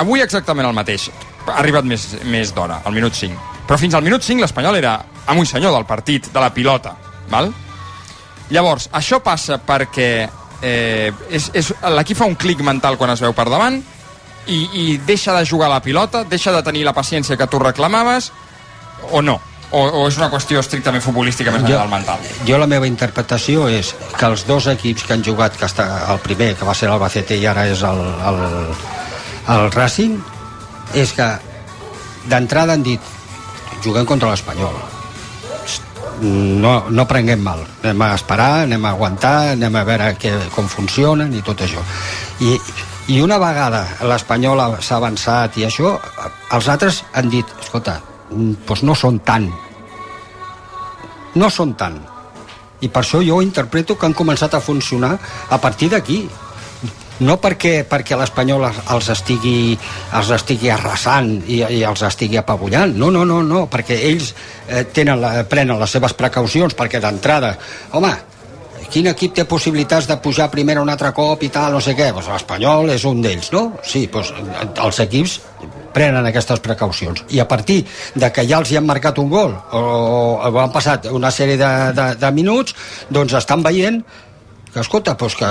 Avui 0.00 0.22
exactament 0.22 0.68
el 0.68 0.76
mateix. 0.76 1.08
Ha 1.46 1.60
arribat 1.60 1.86
més, 1.88 2.06
més 2.28 2.52
d'hora, 2.54 2.80
al 2.84 2.94
minut 2.94 3.16
5. 3.16 3.64
Però 3.66 3.78
fins 3.78 3.94
al 3.94 4.04
minut 4.06 4.24
5 4.26 4.42
l'Espanyol 4.42 4.76
era 4.80 4.98
amo 5.30 5.44
i 5.44 5.46
senyor 5.46 5.72
del 5.74 5.86
partit, 5.86 6.32
de 6.32 6.42
la 6.42 6.52
pilota. 6.54 6.96
Val? 7.30 7.52
Llavors, 8.50 8.88
això 8.92 9.20
passa 9.22 9.60
perquè 9.62 10.10
eh, 10.62 11.12
és, 11.30 11.50
és, 11.54 11.72
l'equip 11.94 12.18
fa 12.18 12.28
un 12.28 12.36
clic 12.38 12.62
mental 12.66 12.98
quan 12.98 13.12
es 13.14 13.22
veu 13.22 13.34
per 13.36 13.46
davant 13.48 13.78
i, 14.46 14.58
i 14.58 14.84
deixa 15.06 15.36
de 15.36 15.46
jugar 15.46 15.70
la 15.70 15.82
pilota, 15.84 16.24
deixa 16.24 16.52
de 16.52 16.62
tenir 16.66 16.82
la 16.84 16.96
paciència 16.96 17.38
que 17.38 17.46
tu 17.46 17.60
reclamaves, 17.62 18.32
o 19.10 19.22
no? 19.22 19.38
O, 19.70 19.80
o 19.86 20.06
és 20.08 20.16
una 20.18 20.26
qüestió 20.32 20.58
estrictament 20.58 21.02
futbolística 21.04 21.52
més 21.54 21.62
enllà 21.62 21.82
del 21.84 21.90
mental? 21.92 22.18
Jo 22.48 22.56
la 22.58 22.66
meva 22.66 22.88
interpretació 22.90 23.68
és 23.70 23.92
que 24.18 24.26
els 24.26 24.42
dos 24.48 24.66
equips 24.72 25.04
que 25.06 25.14
han 25.14 25.22
jugat, 25.22 25.54
que 25.56 25.68
està 25.68 25.86
el 26.10 26.18
primer, 26.24 26.56
que 26.58 26.66
va 26.66 26.74
ser 26.74 26.88
l'Albacete 26.90 27.38
i 27.38 27.46
ara 27.46 27.68
és 27.70 27.84
el, 27.86 28.00
el, 28.32 28.40
el 29.54 29.70
Racing, 29.76 30.16
és 30.98 31.12
que 31.14 31.28
d'entrada 32.26 32.74
han 32.74 32.82
dit 32.82 33.00
juguem 33.84 34.04
contra 34.10 34.32
l'Espanyol. 34.32 34.74
No, 36.20 36.74
no 36.90 37.06
prenguem 37.08 37.40
mal. 37.40 37.62
Anem 37.82 38.02
a 38.04 38.10
esperar, 38.18 38.50
anem 38.66 38.84
a 38.84 38.90
aguantar, 38.92 39.36
anem 39.54 39.76
a 39.80 39.84
veure 39.88 40.10
que, 40.20 40.34
com 40.52 40.66
funcionen 40.68 41.32
i 41.32 41.40
tot 41.46 41.62
això. 41.64 41.80
I, 42.44 42.58
i 43.14 43.22
una 43.24 43.38
vegada 43.40 43.86
l'Espanyol 44.04 44.60
ha- 44.60 44.82
s'ha 44.84 44.98
avançat 45.00 45.56
i 45.62 45.64
això, 45.70 45.94
els 46.58 46.68
altres 46.68 47.04
han 47.14 47.30
dit, 47.32 47.46
escolta, 47.62 48.00
doncs 48.30 48.82
no 48.86 48.94
són 48.94 49.18
tant. 49.26 49.48
No 51.38 51.50
són 51.50 51.74
tant. 51.78 51.98
I 52.80 52.88
per 52.88 53.02
això 53.04 53.20
jo 53.24 53.40
interpreto 53.44 53.96
que 53.98 54.06
han 54.08 54.14
començat 54.16 54.54
a 54.56 54.60
funcionar 54.64 55.16
a 55.50 55.58
partir 55.60 55.90
d'aquí. 55.92 56.22
No 57.20 57.36
perquè, 57.36 57.82
perquè 57.84 58.16
l'Espanyol 58.16 58.64
els- 58.64 59.10
estigui, 59.12 59.76
els 60.16 60.30
estigui 60.32 60.70
arrasant 60.72 61.42
i, 61.46 61.58
i 61.60 61.82
els 61.84 62.00
estigui 62.08 62.38
apabullant. 62.40 62.94
No, 62.96 63.10
no, 63.12 63.26
no, 63.28 63.42
no 63.44 63.66
perquè 63.68 63.98
ells 64.08 64.32
eh, 64.66 64.86
tenen 64.88 65.20
la, 65.20 65.44
prenen 65.44 65.76
les 65.78 65.90
seves 65.92 66.14
precaucions 66.16 66.72
perquè 66.74 67.00
d'entrada, 67.02 67.52
home, 67.92 68.14
quin 68.90 69.06
equip 69.12 69.34
té 69.36 69.44
possibilitats 69.44 70.08
de 70.08 70.16
pujar 70.16 70.48
primer 70.50 70.78
un 70.80 70.88
altre 70.88 71.12
cop 71.12 71.42
i 71.44 71.50
tal, 71.52 71.76
no 71.76 71.80
sé 71.84 71.92
què? 71.94 72.08
Pues 72.16 72.26
l'Espanyol 72.32 72.88
és 72.96 73.04
un 73.04 73.20
d'ells, 73.22 73.52
no? 73.52 73.66
Sí, 73.84 74.06
doncs 74.10 74.32
els 74.80 74.98
equips 75.04 75.36
prenen 75.94 76.26
aquestes 76.26 76.62
precaucions. 76.64 77.24
I 77.34 77.40
a 77.42 77.48
partir 77.48 77.82
de 78.14 78.30
que 78.32 78.46
ja 78.48 78.60
els 78.60 78.70
hi 78.70 78.78
han 78.80 78.88
marcat 78.88 79.18
un 79.22 79.30
gol 79.30 79.54
o, 79.54 79.84
o 80.40 80.58
han 80.62 80.72
passat 80.74 81.10
una 81.10 81.30
sèrie 81.34 81.58
de, 81.60 81.70
de, 81.96 82.08
de 82.20 82.32
minuts 82.34 82.76
doncs 83.10 83.36
estan 83.40 83.64
veient 83.66 84.02
que 84.72 84.80
escolta, 84.80 85.14
doncs 85.18 85.34
que 85.36 85.48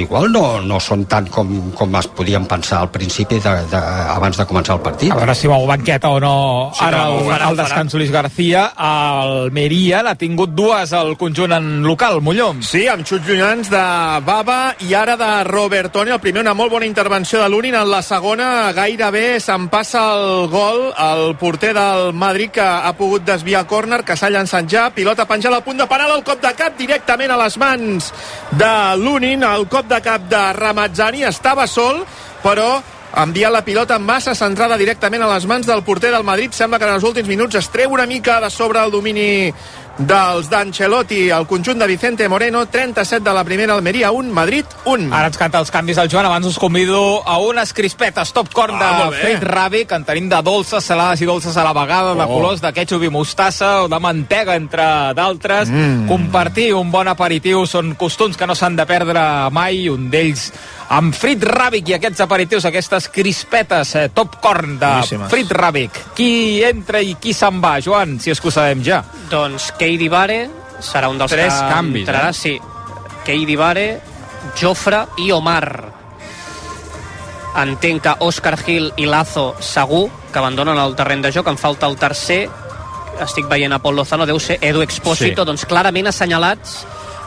igual 0.00 0.30
no, 0.32 0.60
no 0.64 0.78
són 0.80 1.04
tant 1.10 1.28
com, 1.32 1.50
com 1.76 1.96
es 1.98 2.08
podien 2.16 2.46
pensar 2.48 2.80
al 2.82 2.90
principi 2.92 3.38
de, 3.42 3.52
de, 3.70 3.80
abans 4.14 4.38
de 4.40 4.46
començar 4.48 4.76
el 4.78 4.82
partit. 4.84 5.12
A 5.12 5.18
veure 5.20 5.34
si 5.36 5.50
mou 5.50 5.66
banqueta 5.68 6.10
o 6.12 6.20
no 6.22 6.34
Sí, 6.72 6.84
ara 6.86 7.04
no, 7.04 7.18
el, 7.18 7.26
farà, 7.28 7.50
el 7.50 7.60
descans 7.60 7.96
Luis 7.98 8.12
García. 8.14 8.64
El 8.76 9.52
Meria 9.52 10.02
n'ha 10.06 10.14
tingut 10.18 10.54
dues 10.56 10.94
al 10.96 11.14
conjunt 11.20 11.52
en 11.56 11.68
local, 11.84 12.20
Molló. 12.24 12.52
Sí, 12.64 12.86
amb 12.88 13.06
xuts 13.08 13.28
llunyans 13.28 13.70
de 13.72 13.82
Baba 14.26 14.60
i 14.86 14.94
ara 14.96 15.18
de 15.20 15.30
Robertoni. 15.48 16.14
El 16.14 16.22
primer, 16.24 16.44
una 16.46 16.56
molt 16.56 16.72
bona 16.72 16.88
intervenció 16.88 17.42
de 17.42 17.50
l'Unin. 17.52 17.76
En 17.82 17.90
la 17.90 18.02
segona, 18.06 18.72
gairebé 18.76 19.40
se'n 19.42 19.68
passa 19.72 20.04
el 20.16 20.48
gol. 20.52 20.88
El 20.96 21.36
porter 21.40 21.74
del 21.76 22.12
Madrid 22.16 22.54
que 22.56 22.64
ha 22.64 22.92
pogut 22.96 23.26
desviar 23.26 23.66
córner, 23.68 24.02
que 24.06 24.16
s'ha 24.16 24.32
llançat 24.32 24.70
ja. 24.70 24.88
Pilota 24.94 25.28
penjada 25.28 25.60
al 25.60 25.66
punt 25.66 25.80
de 25.80 25.88
penal, 25.90 26.16
el 26.16 26.24
cop 26.26 26.40
de 26.42 26.54
cap 26.56 26.78
directament 26.78 27.32
a 27.32 27.40
les 27.44 27.58
mans 27.60 28.12
de 28.56 28.61
l'Unin. 28.96 29.42
El 29.46 29.68
cop 29.70 29.88
de 29.90 30.00
cap 30.04 30.26
de 30.30 30.42
Ramazzani 30.56 31.24
estava 31.28 31.66
sol, 31.66 32.02
però 32.42 32.80
envia 33.22 33.50
la 33.52 33.64
pilota 33.64 33.98
massa 33.98 34.34
centrada 34.34 34.78
directament 34.80 35.22
a 35.22 35.30
les 35.34 35.46
mans 35.46 35.66
del 35.68 35.82
porter 35.84 36.10
del 36.14 36.24
Madrid. 36.24 36.52
Sembla 36.56 36.78
que 36.78 36.88
en 36.88 36.94
els 36.94 37.04
últims 37.04 37.28
minuts 37.28 37.58
es 37.60 37.68
treu 37.72 37.92
una 37.92 38.06
mica 38.06 38.40
de 38.40 38.50
sobre 38.50 38.80
el 38.80 38.90
domini 38.90 39.52
dels 40.06 40.48
d'Ancelotti, 40.50 41.28
el 41.30 41.46
conjunt 41.46 41.78
de 41.78 41.86
Vicente 41.86 42.28
Moreno, 42.28 42.66
37 42.66 43.22
de 43.22 43.32
la 43.34 43.44
primera 43.44 43.74
Almeria, 43.74 44.10
1, 44.10 44.32
Madrid, 44.32 44.64
1. 44.84 45.12
Ara 45.14 45.28
ens 45.30 45.38
canta 45.38 45.60
els 45.62 45.70
canvis 45.70 45.98
al 46.00 46.08
Joan, 46.10 46.26
abans 46.26 46.46
us 46.48 46.58
convido 46.58 47.22
a 47.28 47.38
unes 47.38 47.72
crispetes 47.76 48.32
top 48.32 48.50
corn 48.52 48.78
de 48.78 48.84
Ah, 48.84 49.10
bé. 49.10 49.16
Fred 49.20 49.42
Ravi, 49.44 49.84
que 49.86 49.94
en 49.94 50.04
tenim 50.04 50.28
de 50.28 50.40
dolces, 50.42 50.84
salades 50.84 51.20
i 51.22 51.26
dolces 51.28 51.56
a 51.56 51.64
la 51.64 51.72
vegada, 51.72 52.14
de 52.14 52.22
Oh. 52.22 52.28
colors 52.28 52.60
de 52.60 52.72
ketchup 52.72 53.02
i 53.04 53.08
mostassa 53.10 53.82
o 53.82 53.88
de 53.88 53.98
mantega, 54.00 54.56
entre 54.56 55.14
d'altres. 55.14 55.68
Mm. 55.68 56.06
Compartir 56.08 56.74
un 56.74 56.90
bon 56.90 57.08
aperitiu 57.08 57.66
són 57.66 57.94
costums 57.94 58.36
que 58.36 58.46
no 58.46 58.54
s'han 58.54 58.76
de 58.76 58.86
perdre 58.86 59.50
mai, 59.50 59.88
un 59.88 60.10
d'ells 60.10 60.52
amb 60.90 61.14
Frit 61.14 61.40
Ràbic 61.42 61.88
i 61.88 61.94
aquests 61.94 62.20
aperitius, 62.20 62.64
aquestes 62.66 63.08
crispetes 63.08 63.94
eh, 63.94 64.08
top 64.12 64.40
corn 64.40 64.78
de 64.78 64.86
Boníssimes. 64.86 65.30
Frit 65.30 65.48
Ràbic. 65.50 65.90
Qui 66.14 66.62
entra 66.64 67.00
i 67.00 67.14
qui 67.14 67.32
se'n 67.32 67.60
va, 67.62 67.80
Joan, 67.80 68.18
si 68.20 68.30
és 68.30 68.40
que 68.40 68.48
ho 68.48 68.50
sabem 68.50 68.82
ja? 68.84 69.02
Doncs 69.32 69.70
Keidi 69.80 70.10
Bare 70.12 70.42
serà 70.84 71.08
un 71.08 71.16
dels 71.20 71.32
Tres 71.32 71.54
que 71.54 71.68
canvis, 71.70 72.04
entrarà, 72.04 72.28
eh? 72.28 72.36
sí. 72.36 72.58
Keidi 73.24 73.56
Bare, 73.56 73.86
Jofre 74.58 75.06
i 75.22 75.30
Omar. 75.32 75.64
Entenc 77.62 78.02
que 78.04 78.14
Òscar 78.26 78.58
Gil 78.60 78.90
i 79.00 79.06
Lazo 79.08 79.52
segur 79.60 80.08
que 80.32 80.40
abandonen 80.40 80.76
el 80.80 80.96
terreny 80.98 81.24
de 81.24 81.32
joc. 81.32 81.48
Em 81.48 81.56
falta 81.60 81.88
el 81.88 81.96
tercer. 82.00 82.42
Estic 83.22 83.48
veient 83.48 83.72
a 83.72 83.78
Pol 83.80 83.96
Lozano, 83.96 84.26
deu 84.28 84.40
ser 84.40 84.58
Edu 84.60 84.82
Expósito. 84.84 85.44
Sí. 85.44 85.48
Doncs 85.48 85.64
clarament 85.68 86.10
assenyalats 86.10 86.82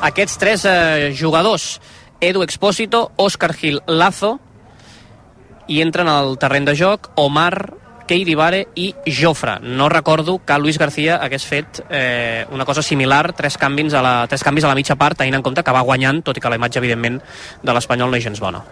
aquests 0.05 0.37
tres 0.41 0.65
eh, 0.69 1.13
jugadors. 1.17 1.79
Edu 2.21 2.43
Expósito, 2.43 3.11
Òscar 3.17 3.53
Gil, 3.57 3.81
Lazo 3.87 4.35
i 5.67 5.81
entren 5.81 6.09
al 6.09 6.37
terreny 6.37 6.67
de 6.69 6.75
joc 6.77 7.09
Omar, 7.17 7.73
Keidi 8.07 8.35
Bare 8.35 8.63
i 8.75 8.93
Jofre. 9.05 9.59
No 9.61 9.89
recordo 9.89 10.39
que 10.45 10.59
Luis 10.59 10.77
García 10.77 11.17
hagués 11.17 11.45
fet 11.45 11.83
eh, 11.89 12.45
una 12.51 12.65
cosa 12.65 12.81
similar, 12.81 13.33
tres 13.33 13.57
canvis, 13.57 13.93
a 13.93 14.01
la, 14.01 14.15
tres 14.27 14.43
canvis 14.43 14.65
a 14.65 14.71
la 14.71 14.75
mitja 14.75 14.95
part, 14.95 15.17
tenint 15.17 15.39
en 15.39 15.45
compte 15.45 15.63
que 15.63 15.75
va 15.75 15.85
guanyant, 15.85 16.23
tot 16.25 16.37
i 16.37 16.43
que 16.43 16.49
la 16.49 16.59
imatge, 16.59 16.81
evidentment, 16.81 17.21
de 17.63 17.75
l'Espanyol 17.77 18.11
no 18.11 18.19
és 18.19 18.27
gens 18.27 18.41
bona. 18.41 18.63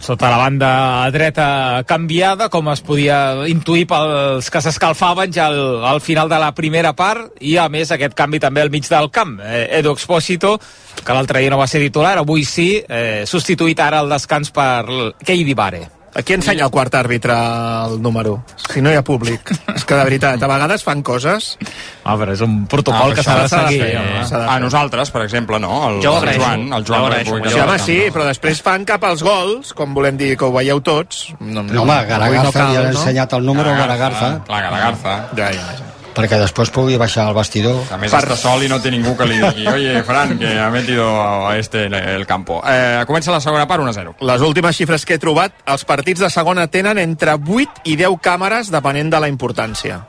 Sota 0.00 0.30
la 0.30 0.38
banda 0.40 1.10
dreta 1.12 1.84
canviada, 1.86 2.48
com 2.48 2.70
es 2.72 2.80
podia 2.80 3.46
intuir 3.50 3.84
pels 3.90 4.48
que 4.50 4.62
s'escalfaven 4.64 5.32
ja 5.32 5.50
al, 5.50 5.84
al 5.84 6.00
final 6.00 6.30
de 6.32 6.38
la 6.40 6.54
primera 6.56 6.94
part, 6.96 7.34
i 7.44 7.58
a 7.60 7.68
més 7.68 7.92
aquest 7.92 8.16
canvi 8.16 8.40
també 8.40 8.64
al 8.64 8.72
mig 8.72 8.88
del 8.88 9.10
camp. 9.12 9.36
Eh, 9.44 9.66
Edu 9.80 9.92
Expósito, 9.92 10.56
que 11.04 11.16
l'altre 11.16 11.44
dia 11.44 11.52
no 11.52 11.60
va 11.60 11.68
ser 11.68 11.82
titular, 11.84 12.16
avui 12.18 12.46
sí, 12.48 12.70
eh, 12.80 13.24
substituït 13.28 13.80
ara 13.84 14.00
al 14.00 14.08
descans 14.16 14.50
per 14.54 15.12
Keidi 15.20 15.54
Bare. 15.54 15.84
A 16.14 16.22
qui 16.22 16.36
ensenya 16.36 16.62
el 16.68 16.70
quart 16.70 16.94
àrbitre 16.94 17.34
el 17.34 17.96
número? 18.00 18.36
Si 18.70 18.78
no 18.80 18.92
hi 18.92 18.94
ha 18.94 19.02
públic. 19.02 19.50
És 19.74 19.82
que, 19.84 19.96
de 19.98 20.04
veritat, 20.06 20.38
a 20.42 20.46
vegades 20.50 20.84
fan 20.86 21.00
coses... 21.02 21.56
Ah, 22.04 22.14
però 22.20 22.30
és 22.36 22.42
un 22.44 22.66
protocol 22.70 23.10
Ah, 23.10 23.14
que 23.16 23.24
s'ha 23.26 23.34
de 23.40 23.48
seguir. 23.50 23.80
fer, 23.82 24.26
s'ha 24.28 24.42
de 24.44 24.48
A 24.52 24.58
nosaltres, 24.62 25.10
per 25.10 25.24
exemple, 25.24 25.58
no? 25.58 25.72
El, 25.88 25.98
Jo 26.04 26.12
el 26.12 26.18
agraeixo. 26.22 26.44
Joan, 26.44 26.62
el 26.78 26.84
Jo 26.86 26.92
Joan 26.94 27.06
agraeixo, 27.08 27.34
Rebull, 27.34 27.50
Sí, 27.50 27.58
home, 27.64 27.78
no- 27.78 27.84
sí, 27.88 27.98
però 28.14 28.28
després 28.30 28.62
fan 28.62 28.84
cap 28.86 29.02
als 29.10 29.24
gols, 29.26 29.72
com 29.74 29.94
volem 29.94 30.16
dir 30.20 30.36
que 30.38 30.44
ho 30.46 30.52
veieu 30.54 30.78
tots. 30.80 31.24
No, 31.40 31.64
No, 31.64 31.82
home, 31.82 31.98
Garagarza, 32.06 32.52
ja 32.52 32.60
cal, 32.60 32.76
ha 32.86 32.90
ensenyat 32.94 33.32
el 33.40 33.44
número 33.50 33.74
a 33.74 33.76
Garagarza, 33.82 34.30
Clar, 34.46 34.62
Garagarza. 34.68 35.16
Ja, 35.34 35.50
ja, 35.50 35.66
ja. 35.80 35.90
Perquè 36.14 36.38
després 36.40 36.70
pugui 36.74 36.96
baixar 37.00 37.26
al 37.28 37.36
vestidor. 37.36 37.82
A 37.92 37.98
més 38.00 38.14
està 38.14 38.36
sol 38.38 38.62
i 38.64 38.70
no 38.70 38.78
té 38.82 38.92
ningú 38.94 39.16
que 39.18 39.26
li 39.28 39.40
digui 39.42 39.66
oye, 39.70 40.02
Fran, 40.06 40.36
que 40.38 40.54
ha 40.60 40.70
metido 40.72 41.06
a 41.20 41.56
este 41.58 41.86
el, 41.86 41.94
el 41.94 42.26
campo. 42.26 42.60
Eh, 42.66 43.02
comença 43.08 43.34
la 43.34 43.42
segona 43.44 43.66
part 43.70 43.82
1-0. 43.82 44.16
Les 44.24 44.44
últimes 44.46 44.76
xifres 44.76 45.04
que 45.04 45.18
he 45.18 45.22
trobat, 45.22 45.56
els 45.66 45.84
partits 45.88 46.22
de 46.24 46.30
segona 46.32 46.66
tenen 46.70 47.00
entre 47.02 47.36
8 47.36 47.84
i 47.90 47.96
10 48.00 48.20
càmeres 48.22 48.70
depenent 48.72 49.10
de 49.12 49.22
la 49.24 49.30
importància. 49.32 50.00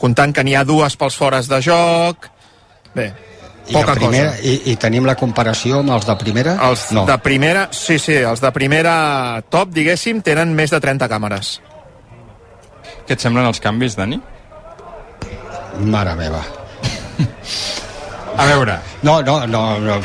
Comptant 0.00 0.32
que 0.32 0.44
n'hi 0.46 0.54
ha 0.56 0.64
dues 0.64 0.96
pels 0.96 1.18
fores 1.18 1.50
de 1.50 1.60
joc... 1.64 2.30
Bé, 2.94 3.10
I, 3.68 3.74
poca 3.74 3.92
a 3.92 3.98
primera, 3.98 4.30
cosa. 4.32 4.42
i, 4.42 4.72
I 4.72 4.76
tenim 4.80 5.04
la 5.06 5.14
comparació 5.18 5.82
amb 5.84 5.92
els 5.94 6.06
de 6.08 6.16
primera? 6.18 6.56
Els 6.70 6.88
no. 6.96 7.04
de 7.06 7.18
primera, 7.22 7.68
sí, 7.76 8.00
sí, 8.02 8.16
els 8.16 8.42
de 8.42 8.50
primera 8.56 8.94
top, 9.52 9.70
diguéssim, 9.76 10.24
tenen 10.26 10.56
més 10.56 10.72
de 10.74 10.80
30 10.82 11.06
càmeres. 11.12 11.58
Què 13.06 13.14
et 13.14 13.22
semblen 13.22 13.46
els 13.46 13.62
canvis, 13.62 13.94
Dani? 13.98 14.18
Mare 15.80 16.14
meva. 16.18 16.44
A 18.40 18.46
veure, 18.46 18.78
No, 19.02 19.22
no, 19.22 19.46
no, 19.46 19.78
no. 19.80 19.96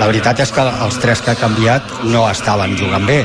La 0.00 0.06
veritat 0.08 0.40
és 0.40 0.52
que 0.52 0.62
els 0.64 0.96
tres 1.02 1.20
que 1.20 1.34
ha 1.34 1.36
canviat 1.38 1.90
no 2.08 2.24
estaven 2.30 2.72
jugant 2.78 3.04
bé. 3.04 3.20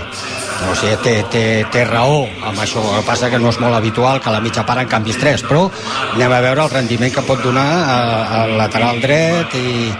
O 0.67 0.73
sigui, 0.75 0.97
té, 1.05 1.13
té, 1.31 1.43
té 1.71 1.85
raó 1.87 2.25
amb 2.27 2.59
això. 2.59 2.83
El 2.83 2.99
que 2.99 3.05
passa 3.07 3.29
que 3.31 3.39
no 3.39 3.47
és 3.53 3.59
molt 3.63 3.77
habitual 3.77 4.19
que 4.19 4.27
a 4.27 4.33
la 4.35 4.41
mitja 4.43 4.65
part 4.67 4.83
en 4.83 4.89
canvis 4.91 5.19
tres, 5.21 5.45
però 5.47 5.69
anem 6.17 6.35
a 6.35 6.41
veure 6.43 6.65
el 6.65 6.73
rendiment 6.73 7.13
que 7.15 7.23
pot 7.23 7.39
donar 7.45 7.67
al 8.41 8.57
lateral 8.59 8.99
dret 8.99 9.55
i 9.55 9.93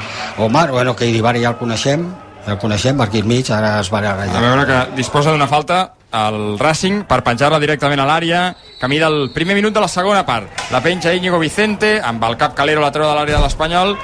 Omar, 0.43 0.67
bueno, 0.71 0.95
que 0.95 1.07
Iribarri 1.07 1.45
ja 1.45 1.53
el 1.53 1.59
coneixem, 1.59 2.03
el 2.47 2.59
coneixem, 2.59 2.99
aquí 3.01 3.23
al 3.23 3.31
mig, 3.31 3.47
ara 3.55 3.77
es 3.79 3.91
va 3.91 4.03
a 4.03 4.17
veure 4.19 4.67
que 4.67 4.83
disposa 4.99 5.31
d'una 5.31 5.47
falta 5.47 5.85
el 6.11 6.57
Racing 6.57 7.03
per 7.05 7.21
penjar-la 7.25 7.59
directament 7.61 8.01
a 8.01 8.07
l'àrea 8.09 8.41
camí 8.79 8.97
del 8.97 9.29
primer 9.33 9.55
minut 9.55 9.73
de 9.75 9.81
la 9.83 9.87
segona 9.91 10.25
part 10.25 10.71
la 10.73 10.81
penja 10.81 11.13
Íñigo 11.13 11.37
Vicente 11.39 11.99
amb 12.01 12.23
el 12.25 12.37
cap 12.37 12.55
calero 12.57 12.81
la 12.81 12.91
treu 12.91 13.05
de 13.05 13.13
l'àrea 13.13 13.37
de 13.37 13.43
l'Espanyol 13.43 13.95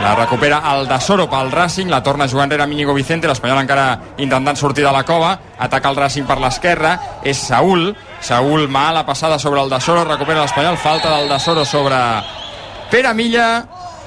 la 0.00 0.14
recupera 0.16 0.62
el 0.72 0.86
de 0.88 1.00
Soro 1.04 1.28
pel 1.28 1.50
Racing 1.52 1.90
la 1.92 2.02
torna 2.02 2.24
a 2.24 2.28
jugar 2.28 2.46
enrere 2.48 2.64
amb 2.64 2.72
Íñigo 2.72 2.94
Vicente 2.96 3.28
l'Espanyol 3.28 3.60
encara 3.60 4.14
intentant 4.16 4.56
sortir 4.56 4.86
de 4.86 4.92
la 4.92 5.04
cova 5.04 5.34
ataca 5.58 5.90
el 5.90 5.96
Racing 5.96 6.24
per 6.24 6.38
l'esquerra 6.40 6.94
és 7.22 7.36
Saúl 7.36 7.92
Saúl 8.20 8.68
mala 8.68 9.04
passada 9.04 9.38
sobre 9.38 9.60
el 9.60 9.68
de 9.68 9.80
Soro 9.80 10.04
recupera 10.04 10.40
l'Espanyol 10.40 10.78
falta 10.78 11.12
del 11.18 11.28
de 11.28 11.38
Soro 11.38 11.64
sobre 11.64 11.98
Pere 12.90 13.12
Milla 13.14 13.66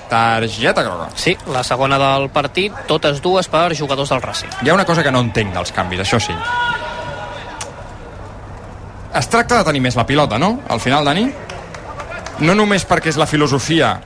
targeta 0.09 0.83
groga 0.83 1.09
Sí, 1.15 1.37
la 1.47 1.63
segona 1.63 1.97
del 1.97 2.29
partit, 2.29 2.73
totes 2.87 3.21
dues 3.21 3.47
per 3.47 3.75
jugadors 3.77 4.09
del 4.09 4.21
Racing. 4.21 4.49
hi 4.61 4.69
ha 4.69 4.73
una 4.73 4.85
cosa 4.85 5.03
que 5.03 5.11
no 5.11 5.21
entenc 5.21 5.53
dels 5.53 5.71
canvis, 5.71 6.01
això 6.01 6.19
sí. 6.19 6.33
Es 9.15 9.27
tracta 9.29 9.59
de 9.59 9.63
tenir 9.67 9.81
més 9.81 9.95
la 9.95 10.05
pilota, 10.09 10.39
no? 10.41 10.61
Al 10.69 10.79
final, 10.81 11.05
Dani? 11.05 11.27
No 12.41 12.55
només 12.57 12.85
perquè 12.89 13.11
és 13.13 13.17
la 13.21 13.27
filosofia 13.29 13.99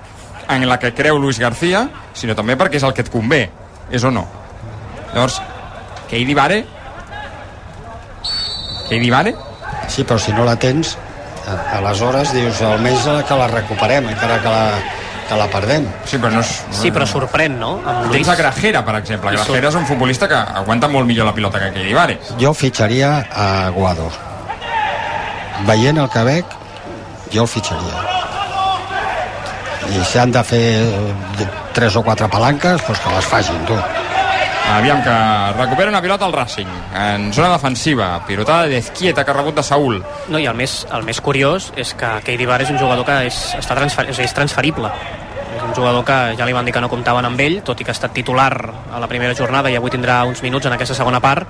en 0.51 0.66
la 0.68 0.78
que 0.80 0.93
creu 0.95 1.18
Luis 1.20 1.39
García, 1.39 1.86
sinó 2.14 2.36
també 2.36 2.58
perquè 2.60 2.76
és 2.80 2.84
el 2.88 2.93
que 2.95 3.03
et 3.05 3.12
convé, 3.12 3.45
és 3.91 4.03
o 4.03 4.12
no? 4.12 4.26
Llavors, 5.14 5.41
Keidi 6.10 6.36
Bare... 6.36 6.66
Keidi 8.89 9.10
Bare? 9.12 9.34
Sí, 9.88 10.03
però 10.03 10.20
si 10.20 10.32
no 10.36 10.45
la 10.47 10.55
tens, 10.60 10.95
a- 11.47 11.78
aleshores 11.80 12.32
dius, 12.36 12.62
almenys 12.62 13.08
que 13.28 13.36
la 13.39 13.47
recuperem, 13.51 14.08
encara 14.12 14.39
que 14.43 14.51
la, 14.51 14.62
que 15.30 15.39
la 15.39 15.47
perdem. 15.51 15.88
Sí, 16.08 16.20
però 16.20 16.32
no 16.36 16.43
és... 16.43 16.51
Sí, 16.76 16.91
però 16.95 17.08
sorprèn, 17.08 17.58
no? 17.60 17.78
Amb 17.84 18.12
Tens 18.12 18.28
a 18.32 18.36
Grajera, 18.39 18.84
per 18.88 18.95
exemple. 19.01 19.32
Grajera 19.36 19.72
és 19.72 19.76
un 19.80 19.88
futbolista 19.88 20.28
que 20.32 20.36
aguanta 20.62 20.88
molt 20.91 21.08
millor 21.08 21.28
la 21.28 21.36
pilota 21.36 21.60
que 21.64 21.72
Keidi 21.76 21.95
Bare. 21.95 22.20
Jo 22.39 22.53
fitxaria 22.55 23.14
a 23.32 23.70
Guado. 23.76 24.10
Veient 25.66 25.97
el 25.97 26.10
que 26.14 26.24
veig, 26.28 26.58
jo 27.34 27.47
el 27.47 27.49
fitxaria. 27.49 28.03
I 29.88 30.03
si 30.03 30.20
han 30.20 30.34
de 30.36 30.43
fer 30.43 30.66
eh, 30.84 31.47
tres 31.74 31.95
o 31.95 32.03
quatre 32.03 32.28
palanques, 32.30 32.84
doncs 32.84 33.01
que 33.01 33.16
les 33.16 33.32
facin, 33.32 33.66
tu. 33.66 33.78
Aviam, 34.68 34.99
que 35.01 35.18
recupera 35.58 35.89
una 35.89 36.01
pilota 36.01 36.26
al 36.26 36.34
Racing 36.34 36.68
en 36.93 37.32
zona 37.34 37.53
defensiva, 37.53 38.10
pilotada 38.28 38.68
d'Ezquieta 38.68 39.24
que 39.24 39.32
ha 39.32 39.36
rebut 39.38 39.55
de 39.55 39.64
Saúl 39.64 40.01
No, 40.28 40.41
i 40.43 40.45
el 40.45 40.58
més, 40.60 40.82
el 40.91 41.05
més 41.08 41.22
curiós 41.24 41.70
és 41.80 41.93
que 41.95 42.10
Keidi 42.28 42.45
Bar 42.45 42.60
és 42.66 42.74
un 42.74 42.80
jugador 42.82 43.08
que 43.08 43.16
és, 43.30 43.38
està 43.55 43.78
transfer, 43.80 44.10
és, 44.12 44.20
és 44.28 44.36
transferible. 44.36 44.91
És 45.55 45.64
un 45.64 45.72
jugador 45.74 46.03
que 46.05 46.18
ja 46.38 46.45
li 46.45 46.53
van 46.53 46.68
dir 46.68 46.76
que 46.76 46.84
no 46.84 46.91
comptaven 46.91 47.26
amb 47.26 47.39
ell, 47.41 47.62
tot 47.66 47.80
i 47.80 47.88
que 47.88 47.95
ha 47.95 47.97
estat 47.97 48.14
titular 48.14 48.51
a 48.91 48.99
la 48.99 49.08
primera 49.08 49.34
jornada 49.39 49.72
i 49.72 49.80
avui 49.80 49.93
tindrà 49.93 50.20
uns 50.28 50.43
minuts 50.43 50.68
en 50.68 50.76
aquesta 50.76 50.99
segona 50.99 51.24
part, 51.24 51.47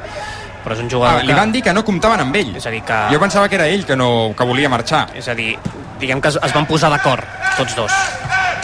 però 0.67 0.75
és 0.75 0.83
un 0.83 0.91
jugador 0.91 1.21
ah, 1.21 1.23
li 1.23 1.31
que... 1.31 1.39
van 1.39 1.55
dir 1.55 1.63
que 1.63 1.73
no 1.73 1.85
comptaven 1.87 2.25
amb 2.25 2.35
ell 2.35 2.55
És 2.59 2.67
a 2.67 2.73
dir, 2.73 2.83
que... 2.83 2.99
jo 3.13 3.19
pensava 3.23 3.47
que 3.47 3.55
era 3.55 3.69
ell 3.71 3.87
que, 3.87 3.95
no, 3.95 4.33
que 4.35 4.47
volia 4.49 4.67
marxar 4.67 5.05
És 5.15 5.31
a 5.31 5.35
dir, 5.37 5.53
diguem 6.01 6.19
que 6.21 6.33
es, 6.33 6.39
es 6.43 6.53
van 6.53 6.67
posar 6.69 6.91
d'acord, 6.93 7.23
tots 7.57 7.75
dos. 7.77 7.93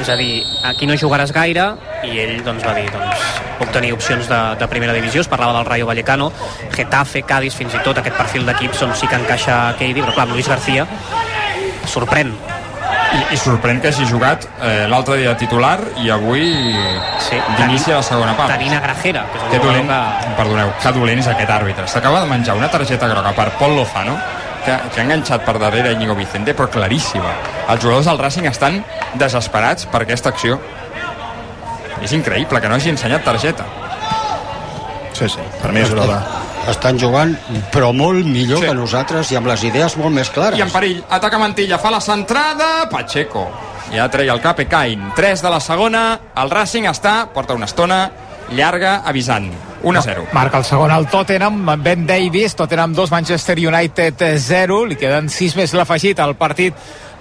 És 0.01 0.09
a 0.09 0.17
dir, 0.19 0.43
aquí 0.67 0.87
no 0.89 0.97
jugaràs 0.99 1.31
gaire, 1.33 1.65
i 2.05 2.17
ell 2.19 2.41
doncs, 2.45 2.65
va 2.65 2.73
dir, 2.77 2.85
doncs, 2.93 3.27
puc 3.59 3.71
tenir 3.73 3.93
opcions 3.95 4.27
de, 4.29 4.39
de 4.59 4.67
primera 4.69 4.95
divisió, 4.95 5.21
es 5.21 5.29
parlava 5.31 5.55
del 5.59 5.69
Rayo 5.69 5.87
Vallecano, 5.89 6.31
Getafe, 6.73 7.23
Cádiz, 7.29 7.55
fins 7.57 7.77
i 7.77 7.83
tot 7.85 8.01
aquest 8.01 8.17
perfil 8.17 8.49
d'equips 8.49 8.83
on 8.87 8.95
sí 8.97 9.09
que 9.09 9.21
encaixa 9.21 9.61
Keidi, 9.79 10.01
però 10.01 10.17
clar, 10.17 10.27
Luis 10.33 10.49
García 10.49 10.87
sorprèn. 11.89 12.33
I, 13.13 13.21
i 13.35 13.37
sorprèn 13.37 13.79
que 13.81 13.91
hagi 13.91 14.05
jugat 14.09 14.45
eh, 14.61 14.85
l'altre 14.89 15.17
dia 15.21 15.35
titular 15.37 15.77
i 16.01 16.09
avui 16.13 16.45
Sí, 17.23 17.37
d'inici 17.57 17.91
a 17.93 17.99
la 17.99 18.05
segona 18.05 18.33
part. 18.37 18.53
Tenint 18.55 18.75
a 18.77 18.81
Grajera, 18.83 19.25
que 19.31 19.43
que 19.51 19.59
dolent, 19.63 19.89
que... 19.89 20.31
perdoneu, 20.39 20.71
que 20.81 20.93
dolent 20.95 21.21
és 21.21 21.29
aquest 21.31 21.51
àrbitre. 21.53 21.87
S'acaba 21.87 22.23
de 22.23 22.31
menjar 22.31 22.57
una 22.59 22.69
targeta 22.73 23.07
groga 23.11 23.33
per 23.37 23.49
Pol 23.59 23.75
Lozano 23.77 24.17
que, 24.65 24.75
que 24.93 25.01
ha 25.01 25.03
enganxat 25.05 25.43
per 25.45 25.57
darrere 25.59 25.93
Íñigo 25.93 26.15
Vicente 26.15 26.55
però 26.57 26.69
claríssima. 26.71 27.33
Els 27.67 27.83
jugadors 27.83 28.09
del 28.09 28.19
Racing 28.21 28.49
estan 28.49 28.81
desesperats 29.19 29.87
per 29.91 30.03
aquesta 30.05 30.33
acció. 30.33 30.59
És 32.03 32.11
increïble 32.15 32.59
que 32.59 32.67
no 32.71 32.75
hagi 32.75 32.91
ensenyat 32.91 33.23
targeta. 33.23 33.67
Sí, 35.13 35.29
sí, 35.29 35.43
per 35.61 35.71
mi 35.71 35.83
és 35.83 35.91
groga. 35.93 36.17
Estan 36.69 36.97
jugant, 36.99 37.35
però 37.73 37.91
molt 37.93 38.25
millor 38.25 38.59
Sí. 38.59 38.65
que 38.67 38.73
nosaltres 38.73 39.31
i 39.31 39.35
amb 39.35 39.47
les 39.47 39.63
idees 39.63 39.97
molt 39.97 40.15
més 40.15 40.29
clares. 40.29 40.57
I 40.57 40.61
en 40.61 40.71
perill, 40.71 41.03
ataca 41.09 41.37
Mantilla, 41.37 41.77
fa 41.77 41.91
la 41.91 41.99
centrada, 42.01 42.87
Pacheco. 42.89 43.49
Ja 43.93 44.09
treia 44.09 44.31
el 44.33 44.41
cap 44.41 44.59
Ekain. 44.59 45.11
3 45.15 45.41
de 45.41 45.49
la 45.49 45.59
segona, 45.59 46.19
el 46.35 46.49
Racing 46.49 46.83
està, 46.85 47.27
porta 47.33 47.53
una 47.53 47.65
estona 47.65 48.11
llarga, 48.49 49.01
avisant. 49.05 49.51
1 49.83 49.99
a 49.99 50.01
0. 50.01 50.25
Marca 50.31 50.57
el 50.57 50.63
segon 50.63 50.91
al 50.91 51.09
Tottenham, 51.09 51.67
amb 51.69 51.83
Ben 51.83 52.07
Davis, 52.07 52.55
Tottenham 52.55 52.93
2, 52.93 53.11
Manchester 53.11 53.57
United 53.59 54.15
0, 54.39 54.85
li 54.85 54.95
queden 54.95 55.27
6 55.29 55.57
més 55.57 55.73
l'afegit 55.73 56.19
al 56.19 56.35
partit 56.35 56.73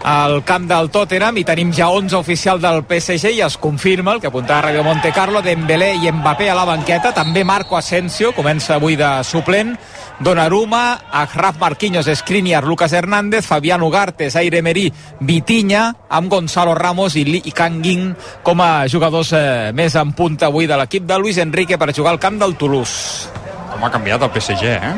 al 0.02 0.42
camp 0.44 0.66
del 0.66 0.90
Tottenham 0.90 1.36
i 1.38 1.44
tenim 1.46 1.70
ja 1.74 1.88
11 1.94 2.16
oficial 2.18 2.60
del 2.60 2.82
PSG 2.88 3.36
i 3.36 3.42
es 3.46 3.56
confirma 3.58 4.12
el 4.12 4.20
que 4.20 4.26
apuntava 4.26 4.68
Radio 4.68 4.82
Monte 4.82 5.12
Carlo 5.14 5.42
Dembélé 5.42 5.92
i 6.02 6.10
Mbappé 6.10 6.50
a 6.50 6.56
la 6.58 6.66
banqueta 6.66 7.12
també 7.14 7.44
Marco 7.44 7.76
Asensio 7.78 8.32
comença 8.34 8.74
avui 8.74 8.96
de 8.98 9.10
suplent 9.24 9.76
Donnarumma, 10.22 11.00
Achraf 11.10 11.58
Marquinhos, 11.58 12.06
Skriniar, 12.06 12.62
Lucas 12.62 12.92
Hernández, 12.92 13.44
Fabián 13.44 13.82
Ugarte, 13.82 14.30
Zaire 14.30 14.58
Emery, 14.58 14.92
Vitinha, 15.18 15.96
amb 16.08 16.30
Gonzalo 16.30 16.76
Ramos 16.76 17.16
i 17.16 17.24
Lee 17.26 17.50
Kangin 17.50 18.12
com 18.42 18.60
a 18.62 18.86
jugadors 18.86 19.32
eh, 19.34 19.72
més 19.74 19.96
en 19.98 20.12
punta 20.14 20.46
avui 20.46 20.70
de 20.70 20.78
l'equip 20.78 21.08
de 21.08 21.18
Luis 21.18 21.38
Enrique 21.42 21.78
per 21.78 21.90
jugar 21.94 22.14
al 22.14 22.22
camp 22.22 22.38
del 22.38 22.54
Toulouse. 22.54 23.30
Com 23.72 23.82
ha 23.82 23.90
canviat 23.90 24.22
el 24.22 24.30
PSG, 24.30 24.76
eh? 24.76 24.92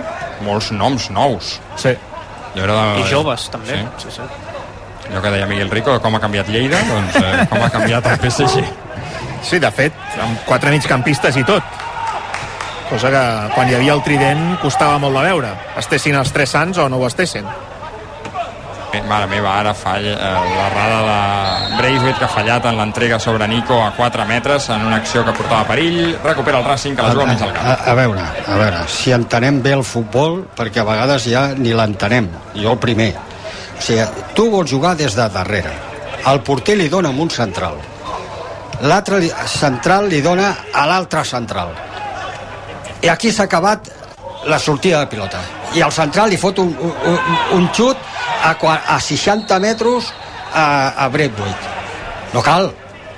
Molts 0.44 0.72
noms 0.76 1.09
nous. 1.14 1.55
Sí. 1.80 1.94
Jo 2.55 2.66
era 2.66 2.76
de... 2.76 3.07
I 3.07 3.09
joves, 3.09 3.48
també. 3.55 3.80
Sí. 3.96 4.11
Sí, 4.11 4.18
sí. 4.18 4.53
Allò 5.11 5.20
que 5.22 5.30
deia 5.30 5.46
Miguel 5.46 5.70
Rico, 5.70 5.98
com 6.00 6.16
ha 6.16 6.20
canviat 6.22 6.48
Lleida, 6.48 6.80
doncs 6.88 7.18
eh, 7.20 7.46
com 7.50 7.62
ha 7.62 7.70
canviat 7.72 8.07
el 8.12 8.18
PSG. 8.22 8.64
Sí, 9.44 9.61
de 9.61 9.70
fet, 9.70 9.92
amb 10.24 10.46
quatre 10.48 10.72
migcampistes 10.72 11.36
i 11.36 11.44
tot. 11.44 11.82
Cosa 12.88 13.11
que 13.12 13.22
quan 13.55 13.68
hi 13.68 13.76
havia 13.76 13.94
el 13.96 14.02
trident 14.05 14.57
costava 14.62 14.98
molt 15.02 15.16
de 15.18 15.28
veure. 15.28 15.52
Estessin 15.80 16.16
els 16.16 16.32
tres 16.32 16.52
sants 16.57 16.80
o 16.80 16.88
no 16.88 17.00
ho 17.00 17.07
estessin. 17.09 17.46
Eh, 18.94 19.00
Mare 19.09 19.26
meva, 19.26 19.57
ara 19.59 19.72
falla 19.74 20.12
eh, 20.14 20.32
l'errada 20.55 21.00
de 21.09 21.76
Braithwaite 21.80 22.18
que 22.20 22.28
ha 22.28 22.30
fallat 22.30 22.68
en 22.70 22.78
l'entrega 22.78 23.18
sobre 23.18 23.48
Nico 23.50 23.80
a 23.82 23.90
4 23.96 24.24
metres 24.28 24.68
en 24.70 24.86
una 24.86 25.00
acció 25.02 25.24
que 25.26 25.34
portava 25.34 25.66
perill. 25.66 26.14
Recupera 26.22 26.61
el 26.61 26.64
Racing, 26.64 26.94
que 26.94 27.02
la 27.02 27.12
juga 27.12 27.26
mig 27.26 27.42
al 27.42 27.52
camp. 27.52 27.66
A, 27.66 27.76
a 27.90 27.94
veure, 27.98 28.24
a 28.46 28.59
veure, 28.61 28.82
si 28.88 29.12
entenem 29.16 29.61
bé 29.64 29.74
el 29.74 29.84
futbol, 29.84 30.44
perquè 30.57 30.84
a 30.84 30.88
vegades 30.88 31.26
ja 31.28 31.48
ni 31.59 31.74
l'entenem, 31.74 32.30
jo 32.55 32.76
el 32.76 32.78
primer. 32.78 33.12
Sigui, 33.85 34.05
tu 34.32 34.49
vols 34.49 34.70
jugar 34.70 34.95
des 34.97 35.12
de 35.12 35.26
darrere. 35.28 35.72
El 36.30 36.41
porter 36.41 36.76
li 36.78 36.89
dona 36.89 37.11
amb 37.12 37.20
un 37.20 37.30
central. 37.30 37.76
L'altre 38.89 39.20
central 39.51 40.09
li 40.09 40.22
dona 40.24 40.55
a 40.72 40.87
l'altre 40.89 41.24
central. 41.28 41.74
I 43.05 43.11
aquí 43.12 43.32
s'ha 43.32 43.45
acabat 43.45 43.91
la 44.49 44.59
sortida 44.59 45.03
de 45.03 45.11
pilota. 45.12 45.43
I 45.76 45.82
el 45.85 45.93
central 45.93 46.30
li 46.32 46.39
fot 46.41 46.59
un, 46.62 46.72
un, 46.72 47.18
un 47.59 47.68
xut 47.76 48.01
a, 48.45 48.55
a 48.55 48.99
60 49.01 49.59
metres 49.61 50.09
a, 50.55 51.05
a 51.05 51.09
Braithwaite. 51.12 51.72
No 52.32 52.43
cal, 52.43 52.70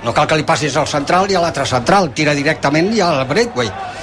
no 0.03 0.13
cal 0.13 0.27
que 0.27 0.39
li 0.39 0.45
passis 0.47 0.75
al 0.75 0.87
central 0.87 1.31
i 1.31 1.37
a 1.37 1.43
l'altre 1.43 1.65
central, 1.69 2.11
tira 2.15 2.35
directament 2.35 2.91
i 2.95 3.01
al 3.03 3.23
Braithwaite. 3.29 3.95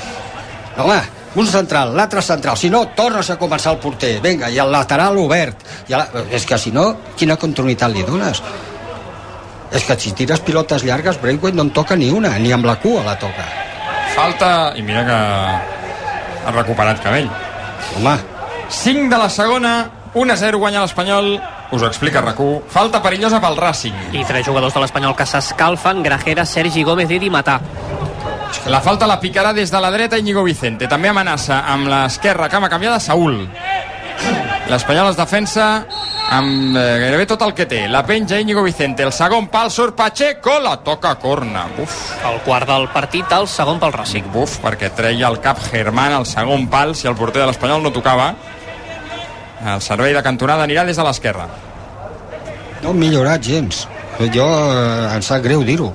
No, 0.79 0.89
home, 0.89 1.01
un 1.35 1.47
central, 1.51 1.95
l'altre 1.97 2.23
central, 2.23 2.57
si 2.57 2.71
no, 2.71 2.85
tornes 2.95 3.31
a 3.31 3.39
començar 3.39 3.75
el 3.75 3.81
porter, 3.83 4.19
vinga, 4.23 4.51
i 4.51 4.61
el 4.63 4.71
lateral 4.71 5.19
obert. 5.19 5.65
I 5.89 5.97
la... 5.97 6.07
És 6.31 6.47
que 6.47 6.59
si 6.59 6.71
no, 6.75 6.91
quina 7.19 7.39
continuïtat 7.41 7.91
li 7.91 8.05
dones? 8.07 8.43
És 9.75 9.83
que 9.83 9.97
si 9.99 10.13
tires 10.15 10.43
pilotes 10.47 10.85
llargues, 10.87 11.19
Braithwaite 11.21 11.59
no 11.59 11.67
en 11.67 11.73
toca 11.75 11.97
ni 11.99 12.13
una, 12.15 12.37
ni 12.39 12.53
amb 12.55 12.69
la 12.69 12.77
cua 12.79 13.03
la 13.07 13.17
toca. 13.19 13.49
Falta, 14.15 14.51
i 14.79 14.85
mira 14.87 15.03
que 15.09 15.19
ha 16.47 16.55
recuperat 16.55 17.03
cabell. 17.03 17.27
Home. 17.99 18.15
5 18.71 19.11
de 19.11 19.19
la 19.19 19.29
segona, 19.29 19.75
1-0 20.15 20.63
guanya 20.63 20.85
l'Espanyol, 20.85 21.35
us 21.75 21.83
ho 21.83 21.89
explica 21.91 22.23
RAC1. 22.23 22.63
Falta 22.71 23.03
perillosa 23.03 23.41
pel 23.43 23.59
Racing. 23.59 23.97
I 24.15 24.23
tres 24.29 24.47
jugadors 24.47 24.75
de 24.75 24.85
l'Espanyol 24.85 25.17
que 25.19 25.27
s'escalfen, 25.27 26.05
Grajera, 26.07 26.47
Sergi 26.47 26.87
Gómez 26.87 27.11
i 27.11 27.19
Di 27.19 27.31
Matà. 27.35 27.59
La 28.71 28.81
falta 28.81 29.07
la 29.07 29.19
picarà 29.21 29.53
des 29.53 29.71
de 29.71 29.81
la 29.81 29.91
dreta 29.91 30.19
Íñigo 30.19 30.45
Vicente. 30.45 30.89
També 30.89 31.11
amenaça 31.11 31.65
amb 31.69 31.89
l'esquerra, 31.91 32.49
cama 32.49 32.71
canviada, 32.73 33.01
Saúl. 33.01 33.45
L'Espanyol 34.71 35.11
es 35.11 35.19
defensa 35.19 35.67
amb 36.33 36.77
eh, 36.77 36.85
gairebé 37.03 37.27
tot 37.29 37.43
el 37.45 37.53
que 37.55 37.67
té. 37.69 37.83
La 37.93 38.05
penja 38.07 38.39
Íñigo 38.41 38.63
Vicente. 38.65 39.05
El 39.05 39.13
segon 39.13 39.49
pal 39.53 39.71
surt 39.71 39.97
Pacheco, 39.99 40.57
la 40.65 40.79
toca 40.83 41.11
a 41.13 41.19
corna. 41.21 41.67
Buf. 41.77 41.99
El 42.25 42.41
quart 42.47 42.69
del 42.71 42.89
partit, 42.95 43.33
el 43.37 43.49
segon 43.51 43.81
pel 43.83 43.93
Racing. 43.93 44.31
Buf, 44.33 44.59
perquè 44.65 44.91
treia 44.97 45.29
el 45.29 45.41
cap 45.45 45.61
Germán 45.71 46.17
al 46.17 46.27
segon 46.27 46.69
pal 46.73 46.95
si 46.97 47.11
el 47.11 47.19
porter 47.19 47.43
de 47.43 47.51
l'Espanyol 47.53 47.85
no 47.85 47.93
tocava. 47.93 48.33
El 49.65 49.85
servei 49.85 50.17
de 50.17 50.23
cantonada 50.25 50.65
anirà 50.65 50.85
des 50.85 50.97
de 50.97 51.05
l'esquerra. 51.05 51.49
No 52.83 52.93
ha 52.93 52.97
millorat 52.97 53.45
gens. 53.45 53.87
Jo 54.33 54.49
eh, 54.49 55.15
em 55.15 55.23
sap 55.25 55.45
greu 55.45 55.65
dir-ho. 55.65 55.93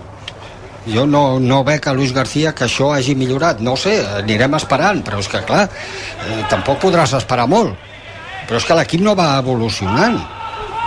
Jo 0.88 1.06
no, 1.06 1.40
no 1.40 1.64
veig 1.68 1.88
a 1.88 1.94
Luis 1.94 2.14
García 2.16 2.54
que 2.56 2.66
això 2.66 2.94
hagi 2.96 3.16
millorat. 3.16 3.60
No 3.60 3.76
sé, 3.78 4.00
anirem 4.22 4.56
esperant, 4.56 5.04
però 5.06 5.20
és 5.20 5.30
que, 5.32 5.44
clar, 5.46 5.68
eh, 5.68 6.42
tampoc 6.50 6.80
podràs 6.86 7.14
esperar 7.18 7.48
molt. 7.52 7.76
Però 8.48 8.58
és 8.58 8.66
que 8.66 8.78
l'equip 8.78 9.04
no 9.06 9.16
va 9.18 9.36
evolucionant. 9.38 10.20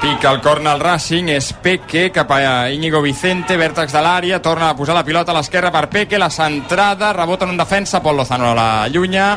Pica 0.02 0.32
el 0.34 0.40
corna 0.42 0.72
al 0.72 0.80
Racing, 0.82 1.28
és 1.30 1.52
Peque 1.62 2.08
cap 2.10 2.32
a 2.34 2.70
Íñigo 2.74 2.98
Vicente, 3.04 3.54
vèrtex 3.54 3.92
de 3.94 4.00
l'àrea, 4.02 4.40
torna 4.42 4.72
a 4.72 4.74
posar 4.74 4.96
la 4.96 5.04
pilota 5.06 5.30
a 5.30 5.36
l'esquerra 5.36 5.70
per 5.70 5.86
Peque, 5.92 6.18
la 6.18 6.30
centrada, 6.30 7.12
rebota 7.14 7.46
en 7.46 7.52
un 7.52 7.60
defensa, 7.60 8.02
Pol 8.02 8.16
Lozano 8.18 8.50
la 8.58 8.88
llunya, 8.90 9.36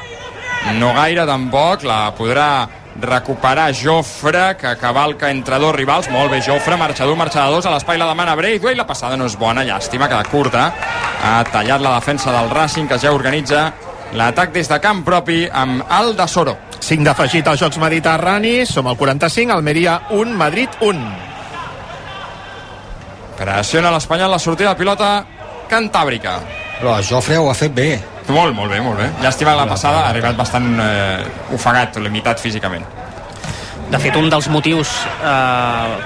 no 0.80 0.90
gaire 0.98 1.28
tampoc, 1.30 1.86
la 1.86 2.00
podrà 2.18 2.50
recuperar 3.02 3.74
Jofre, 3.76 4.56
que 4.58 4.76
cavalca 4.78 5.30
entre 5.30 5.60
dos 5.60 5.76
rivals, 5.76 6.10
molt 6.10 6.32
bé 6.32 6.42
Jofre, 6.42 6.78
marxa 6.80 7.06
d'un, 7.06 7.18
marxa 7.18 7.46
de 7.46 7.52
dos, 7.52 7.66
a 7.66 7.74
l'espai 7.74 8.00
la 8.00 8.08
demana 8.08 8.36
Braithwaite, 8.36 8.78
la 8.78 8.88
passada 8.88 9.18
no 9.18 9.28
és 9.28 9.36
bona, 9.38 9.66
llàstima, 9.68 10.08
queda 10.08 10.24
curta, 10.32 10.70
ha 11.24 11.44
tallat 11.52 11.84
la 11.84 11.96
defensa 11.98 12.32
del 12.32 12.50
Racing, 12.50 12.88
que 12.88 13.00
ja 13.02 13.14
organitza 13.14 13.68
l'atac 14.16 14.54
des 14.56 14.70
de 14.72 14.80
camp 14.80 15.04
propi 15.04 15.44
amb 15.52 15.84
Al 15.90 16.16
de 16.16 16.28
Soro. 16.28 16.58
5 16.80 17.04
d'afegit 17.04 17.48
als 17.48 17.60
Jocs 17.60 17.80
Mediterranis, 17.82 18.72
som 18.72 18.88
al 18.88 18.98
45, 18.98 19.52
Almeria 19.52 20.00
1, 20.12 20.36
Madrid 20.38 20.70
1. 20.80 21.06
Pressiona 23.36 23.92
l'Espanyol 23.92 24.32
la 24.32 24.40
sortida 24.40 24.72
de 24.72 24.80
pilota 24.80 25.10
cantàbrica. 25.68 26.40
Però 26.80 26.96
el 27.00 27.08
Jofre 27.08 27.40
ho 27.40 27.50
ha 27.50 27.58
fet 27.58 27.74
bé. 27.76 28.15
Molt, 28.28 28.56
molt 28.58 28.72
bé, 28.72 28.82
molt 28.82 28.98
bé. 28.98 29.10
Llàstima 29.22 29.54
que 29.54 29.62
la 29.62 29.70
passada 29.70 30.06
ha 30.06 30.10
arribat 30.10 30.38
bastant 30.38 30.80
eh, 30.82 31.26
ofegat, 31.54 32.00
limitat 32.02 32.42
físicament. 32.42 32.86
De 33.92 34.00
fet, 34.02 34.16
un 34.18 34.32
dels 34.34 34.48
motius 34.50 34.90
eh, 35.22 35.98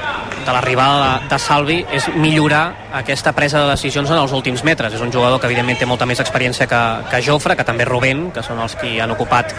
de 0.43 0.51
l'arribada 0.51 1.21
de, 1.29 1.39
Salvi 1.39 1.79
és 1.95 2.09
millorar 2.19 2.91
aquesta 2.99 3.31
presa 3.37 3.63
de 3.63 3.71
decisions 3.71 4.11
en 4.11 4.19
els 4.19 4.35
últims 4.35 4.65
metres. 4.67 4.93
És 4.93 5.03
un 5.05 5.13
jugador 5.15 5.39
que 5.39 5.47
evidentment 5.47 5.79
té 5.79 5.87
molta 5.87 6.07
més 6.09 6.19
experiència 6.19 6.67
que, 6.67 6.81
que 7.11 7.23
Jofre, 7.23 7.55
que 7.55 7.67
també 7.67 7.87
Rubén, 7.87 8.29
que 8.35 8.43
són 8.43 8.59
els 8.59 8.75
qui 8.79 8.97
han 8.99 9.15
ocupat 9.15 9.55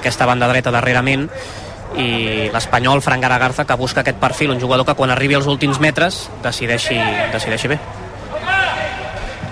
aquesta 0.00 0.28
banda 0.30 0.48
dreta 0.48 0.72
darrerament, 0.72 1.28
i 2.00 2.48
l'espanyol 2.54 3.02
Fran 3.02 3.20
Garagarza 3.20 3.66
que 3.66 3.76
busca 3.76 4.04
aquest 4.04 4.20
perfil, 4.22 4.54
un 4.54 4.60
jugador 4.62 4.86
que 4.86 4.94
quan 4.94 5.10
arribi 5.10 5.34
als 5.36 5.50
últims 5.50 5.80
metres 5.82 6.28
decideixi, 6.44 7.00
decideixi 7.34 7.74
bé. 7.74 7.80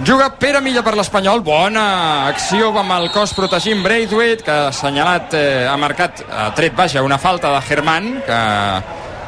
Juga 0.07 0.29
Pere 0.39 0.61
Milla 0.63 0.85
per 0.87 0.93
l'Espanyol, 0.95 1.41
bona 1.43 2.29
acció 2.29 2.69
amb 2.79 2.93
el 2.95 3.09
cos 3.11 3.33
protegint 3.35 3.81
Braithwaite, 3.83 4.45
que 4.47 4.53
ha 4.55 4.69
assenyalat, 4.69 5.33
eh, 5.35 5.67
ha 5.67 5.75
marcat, 5.77 6.21
ha 6.31 6.53
tret, 6.55 6.77
vaja, 6.77 7.03
una 7.03 7.19
falta 7.19 7.51
de 7.51 7.63
Germán, 7.67 8.23
que 8.23 8.39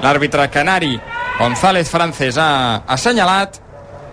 l'àrbitre 0.00 0.46
canari 0.48 0.94
González 1.40 1.90
Francés 1.90 2.38
ha 2.38 2.84
assenyalat 2.86 3.58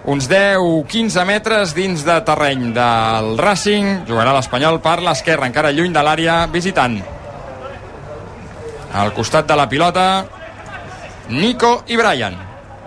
uns 0.10 0.26
10-15 0.32 1.26
metres 1.28 1.76
dins 1.76 2.02
de 2.08 2.16
terreny 2.26 2.72
del 2.74 3.38
Racing, 3.38 4.08
jugarà 4.08 4.34
l'Espanyol 4.34 4.80
per 4.82 5.02
l'esquerra, 5.06 5.46
encara 5.46 5.74
lluny 5.76 5.94
de 5.94 6.02
l'àrea 6.02 6.40
visitant. 6.48 6.98
Al 8.98 9.14
costat 9.14 9.46
de 9.46 9.60
la 9.60 9.68
pilota, 9.70 10.08
Nico 11.30 11.84
i 11.86 12.00
Brian. 12.00 12.40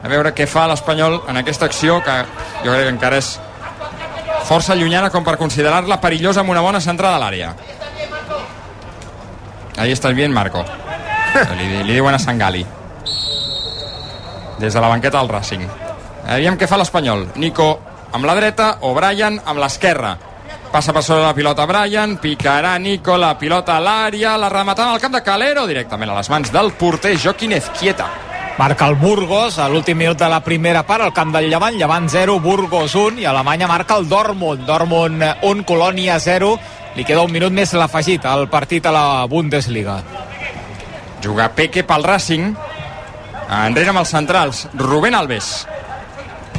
A 0.02 0.08
veure 0.08 0.34
què 0.34 0.48
fa 0.48 0.66
l'Espanyol 0.66 1.20
en 1.28 1.38
aquesta 1.38 1.68
acció, 1.70 2.00
que 2.02 2.18
jo 2.64 2.72
crec 2.72 2.88
que 2.88 2.94
encara 2.96 3.20
és 3.20 3.38
força 4.49 4.74
llunyana 4.74 5.11
com 5.11 5.24
per 5.24 5.36
considerar-la 5.38 6.01
perillosa 6.01 6.41
amb 6.41 6.51
una 6.51 6.62
bona 6.64 6.80
centrada 6.80 7.16
a 7.16 7.22
l'àrea. 7.22 7.55
Ahí 9.78 9.93
estàs 9.93 10.14
bien, 10.14 10.32
Marco. 10.32 10.64
Li, 11.57 11.82
li 11.84 11.95
diuen 11.95 12.14
a 12.14 12.18
Sangali. 12.18 12.64
Des 14.61 14.74
de 14.74 14.80
la 14.80 14.88
banqueta 14.88 15.18
del 15.18 15.30
Racing. 15.30 15.62
Aviam 16.28 16.59
què 16.59 16.68
fa 16.68 16.76
l'Espanyol. 16.76 17.30
Nico 17.41 17.70
amb 18.12 18.26
la 18.26 18.34
dreta 18.36 18.76
o 18.84 18.93
Brian 18.95 19.38
amb 19.45 19.62
l'esquerra. 19.62 20.16
Passa 20.70 20.93
per 20.95 21.03
sobre 21.03 21.24
la 21.24 21.34
pilota 21.34 21.66
Brian, 21.66 22.18
picarà 22.22 22.76
Nico 22.78 23.16
la 23.18 23.32
pilota 23.38 23.76
a 23.76 23.82
l'àrea, 23.82 24.36
la 24.38 24.51
rematant 24.53 24.93
al 24.93 25.01
camp 25.03 25.16
de 25.16 25.22
Calero 25.26 25.66
directament 25.66 26.12
a 26.12 26.18
les 26.20 26.30
mans 26.30 26.53
del 26.55 26.70
porter 26.78 27.16
Joaquín 27.18 27.57
Ezquieta. 27.57 28.30
Marca 28.61 28.90
el 28.90 28.96
Burgos 29.00 29.56
a 29.56 29.70
l'últim 29.72 29.96
minut 29.96 30.18
de 30.20 30.26
la 30.28 30.42
primera 30.44 30.82
part 30.84 31.00
al 31.00 31.14
camp 31.16 31.30
del 31.32 31.46
Llevant, 31.48 31.78
Llevant 31.80 32.11
0, 32.12 32.34
Burgos 32.44 32.92
1 32.92 33.22
i 33.22 33.24
Alemanya 33.24 33.64
marca 33.64 33.96
el 33.96 34.04
Dortmund, 34.06 34.66
Dortmund 34.68 35.24
1, 35.48 35.64
Colònia 35.64 36.18
0 36.20 36.50
li 36.98 37.06
queda 37.08 37.22
un 37.24 37.32
minut 37.32 37.54
més 37.56 37.72
l'afegit 37.72 38.26
al 38.28 38.50
partit 38.52 38.84
a 38.84 38.92
la 38.92 39.04
Bundesliga. 39.32 39.94
Juga 41.24 41.46
Peque 41.56 41.86
pel 41.88 42.04
Racing. 42.04 42.52
Enrere 43.62 43.94
amb 43.94 44.02
els 44.02 44.12
centrals 44.12 44.66
Rubén 44.74 45.16
Alves. 45.16 45.64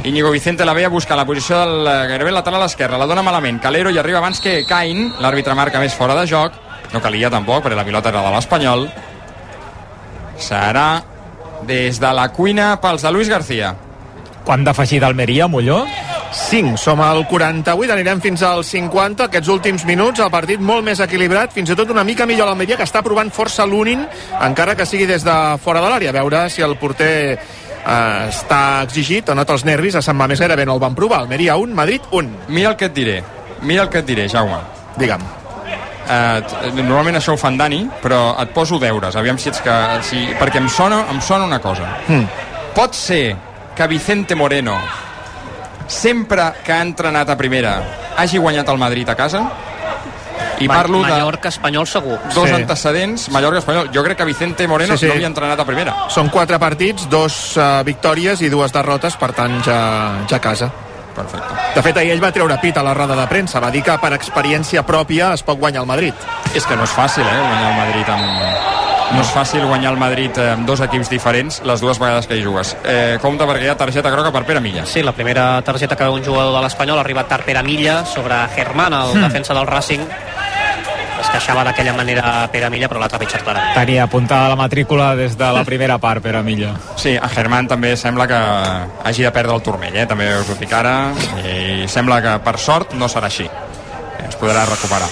Íñigo 0.02 0.34
Vicente 0.34 0.66
la 0.66 0.74
ve 0.74 0.84
a 0.84 0.90
buscar 0.90 1.16
la 1.16 1.24
posició 1.24 1.60
del 1.62 1.86
eh, 1.86 1.96
gairebé 2.10 2.34
lateral 2.34 2.66
esquerra, 2.66 2.98
la 2.98 3.06
dona 3.06 3.22
malament. 3.22 3.62
Calero 3.62 3.94
i 3.94 4.02
arriba 4.02 4.18
abans 4.18 4.42
que 4.42 4.64
Cain, 4.66 5.12
l'àrbitre 5.22 5.54
marca 5.54 5.78
més 5.78 5.94
fora 5.94 6.18
de 6.18 6.26
joc, 6.26 6.58
no 6.90 6.98
calia 6.98 7.30
tampoc 7.30 7.62
perquè 7.62 7.78
la 7.78 7.86
pilota 7.86 8.10
era 8.10 8.26
de 8.26 8.34
l'Espanyol. 8.34 8.88
Serà 10.42 11.11
des 11.66 12.00
de 12.00 12.12
la 12.14 12.28
cuina 12.32 12.74
pels 12.80 13.02
de 13.02 13.12
Luis 13.12 13.28
García. 13.28 13.74
Quant 14.44 14.64
d'afegir 14.64 15.00
d'Almeria, 15.00 15.46
Molló? 15.46 15.84
5, 16.32 16.78
som 16.80 17.00
al 17.04 17.26
48, 17.28 17.92
anirem 17.92 18.20
fins 18.24 18.42
al 18.42 18.64
50, 18.64 19.28
aquests 19.28 19.50
últims 19.52 19.84
minuts, 19.84 20.20
el 20.24 20.30
partit 20.32 20.60
molt 20.60 20.84
més 20.84 21.02
equilibrat, 21.04 21.52
fins 21.52 21.70
i 21.70 21.76
tot 21.76 21.92
una 21.92 22.04
mica 22.08 22.26
millor 22.26 22.48
l'Almeria, 22.48 22.78
que 22.80 22.86
està 22.88 23.02
provant 23.04 23.30
força 23.30 23.66
l'Unin, 23.68 24.06
encara 24.40 24.74
que 24.78 24.88
sigui 24.88 25.06
des 25.06 25.26
de 25.26 25.36
fora 25.62 25.84
de 25.84 25.92
l'àrea, 25.92 26.14
a 26.14 26.16
veure 26.16 26.46
si 26.50 26.64
el 26.64 26.78
porter 26.80 27.12
eh, 27.36 28.30
està 28.30 28.62
exigit 28.86 29.28
o 29.28 29.36
nota 29.36 29.54
els 29.58 29.66
nervis, 29.68 30.00
a 30.00 30.02
Sant 30.02 30.18
Mamés 30.18 30.40
gairebé 30.40 30.66
no 30.66 30.78
el 30.78 30.82
van 30.82 30.96
provar, 30.96 31.22
Almeria 31.26 31.60
1, 31.60 31.76
Madrid 31.76 32.08
1. 32.10 32.48
Mira 32.48 32.72
el 32.72 32.80
que 32.80 32.88
et 32.90 32.96
diré, 32.96 33.20
mira 33.60 33.84
el 33.84 33.92
que 33.92 34.02
et 34.02 34.08
diré, 34.08 34.28
Jaume. 34.32 34.64
Digue'm. 34.96 35.41
Eh, 36.08 36.72
normalment 36.82 37.16
això 37.16 37.34
ho 37.34 37.38
fan 37.38 37.56
Dani, 37.56 37.84
però 38.02 38.34
et 38.42 38.50
poso 38.50 38.78
deures, 38.82 39.14
aviam 39.16 39.38
si 39.38 39.48
ets 39.52 39.60
que... 39.62 39.76
Si, 40.02 40.24
perquè 40.38 40.58
em 40.58 40.68
sona, 40.68 41.04
em 41.12 41.20
sona 41.22 41.44
una 41.46 41.60
cosa. 41.62 41.86
Mm. 42.08 42.24
Pot 42.74 42.94
ser 42.98 43.36
que 43.76 43.86
Vicente 43.86 44.34
Moreno, 44.34 44.74
sempre 45.86 46.52
que 46.64 46.72
ha 46.72 46.80
entrenat 46.82 47.28
a 47.30 47.36
primera, 47.36 47.76
hagi 48.16 48.38
guanyat 48.38 48.68
el 48.68 48.78
Madrid 48.78 49.08
a 49.08 49.14
casa? 49.14 49.42
I 50.62 50.68
Ma- 50.68 50.74
parlo 50.74 51.02
de 51.02 51.10
Mallorca, 51.10 51.48
Espanyol, 51.48 51.86
segur. 51.86 52.18
dos 52.34 52.48
Sí. 52.48 52.54
antecedents, 52.54 53.28
Mallorca 53.30 53.58
espanyol. 53.58 53.90
Jo 53.92 54.02
crec 54.04 54.16
que 54.18 54.24
Vicente 54.24 54.66
Moreno 54.68 54.94
Sí, 54.96 55.00
sí. 55.00 55.06
no 55.06 55.14
havia 55.14 55.26
entrenat 55.26 55.58
a 55.58 55.64
primera. 55.64 55.94
Són 56.08 56.28
quatre 56.30 56.58
partits, 56.58 57.08
dos 57.10 57.56
uh, 57.56 57.82
victòries 57.84 58.40
i 58.42 58.48
dues 58.48 58.72
derrotes, 58.72 59.16
per 59.16 59.32
tant 59.32 59.60
ja, 59.64 60.24
ja 60.28 60.36
a 60.36 60.40
casa. 60.40 60.70
Perfecte. 61.14 61.54
De 61.74 61.82
fet, 61.82 61.96
ahir 61.96 62.12
ell 62.12 62.22
va 62.22 62.32
treure 62.32 62.56
pit 62.60 62.76
a 62.76 62.82
la 62.82 62.94
roda 62.94 63.16
de 63.16 63.26
premsa, 63.28 63.60
va 63.60 63.70
dir 63.70 63.82
que 63.82 63.96
per 64.00 64.12
experiència 64.16 64.82
pròpia 64.86 65.32
es 65.34 65.42
pot 65.42 65.58
guanyar 65.58 65.82
el 65.82 65.86
Madrid. 65.86 66.14
És 66.54 66.64
que 66.66 66.76
no 66.76 66.84
és 66.84 66.90
fàcil, 66.96 67.24
eh, 67.26 67.40
guanyar 67.48 67.70
el 67.70 67.76
Madrid 67.78 68.08
amb... 68.08 68.78
No 69.12 69.20
és 69.20 69.28
fàcil 69.28 69.66
guanyar 69.68 69.90
el 69.92 69.98
Madrid 70.00 70.38
eh, 70.40 70.52
amb 70.54 70.64
dos 70.66 70.80
equips 70.80 71.10
diferents 71.12 71.58
les 71.68 71.82
dues 71.84 71.98
vegades 72.00 72.26
que 72.26 72.38
hi 72.38 72.42
jugues. 72.42 72.70
Eh, 72.88 73.18
compte 73.20 73.44
perquè 73.44 73.66
hi 73.66 73.68
ha 73.68 73.76
targeta 73.76 74.08
groga 74.08 74.30
per 74.32 74.44
Pere 74.48 74.60
Milla. 74.64 74.86
Sí, 74.88 75.02
la 75.04 75.12
primera 75.12 75.60
targeta 75.60 75.96
que 75.96 76.04
veu 76.08 76.14
un 76.16 76.24
jugador 76.24 76.54
de 76.56 76.62
l'Espanyol 76.64 76.96
ha 76.96 77.02
arribat 77.04 77.28
tard 77.28 77.44
per 77.44 77.58
a 77.58 77.62
Milla 77.62 78.06
sobre 78.06 78.38
Germán, 78.56 78.94
el 78.94 79.12
Hmm. 79.18 79.22
defensa 79.26 79.52
del 79.52 79.66
Racing. 79.66 80.00
Queixava 81.32 81.64
d'aquella 81.64 81.94
manera 81.96 82.46
Pere 82.52 82.68
Milla, 82.70 82.88
però 82.90 83.00
l'ha 83.00 83.08
trepitjat 83.08 83.42
clarament. 83.42 83.74
Tenia 83.76 84.04
apuntada 84.04 84.50
la 84.52 84.58
matrícula 84.60 85.14
des 85.16 85.36
de 85.38 85.48
la 85.56 85.64
primera 85.64 85.96
part, 85.98 86.22
Pere 86.22 86.42
Milla. 86.44 86.74
Sí, 87.00 87.16
a 87.16 87.28
Germán 87.32 87.68
també 87.70 87.94
sembla 87.96 88.28
que 88.28 88.40
hagi 89.08 89.24
de 89.24 89.32
perdre 89.32 89.56
el 89.56 89.64
turmell, 89.64 89.96
eh? 89.96 90.06
també 90.06 90.28
us 90.38 90.52
ho 90.52 90.56
dic 90.60 90.72
ara, 90.76 90.96
i 91.42 91.88
sembla 91.88 92.20
que 92.22 92.38
per 92.44 92.58
sort 92.60 92.92
no 92.94 93.08
serà 93.08 93.32
així. 93.32 93.48
Es 94.22 94.36
podrà 94.36 94.66
recuperar. 94.68 95.08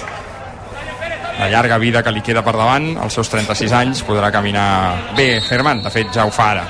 La 1.41 1.49
llarga 1.49 1.79
vida 1.81 2.03
que 2.05 2.13
li 2.13 2.21
queda 2.21 2.45
per 2.45 2.53
davant, 2.53 2.91
als 3.01 3.17
seus 3.17 3.31
36 3.33 3.73
anys, 3.73 4.05
podrà 4.05 4.29
caminar 4.31 5.15
bé 5.17 5.41
Germán, 5.41 5.81
de 5.83 5.91
fet 5.95 6.13
ja 6.13 6.29
ho 6.29 6.35
fa 6.37 6.51
ara. 6.53 6.67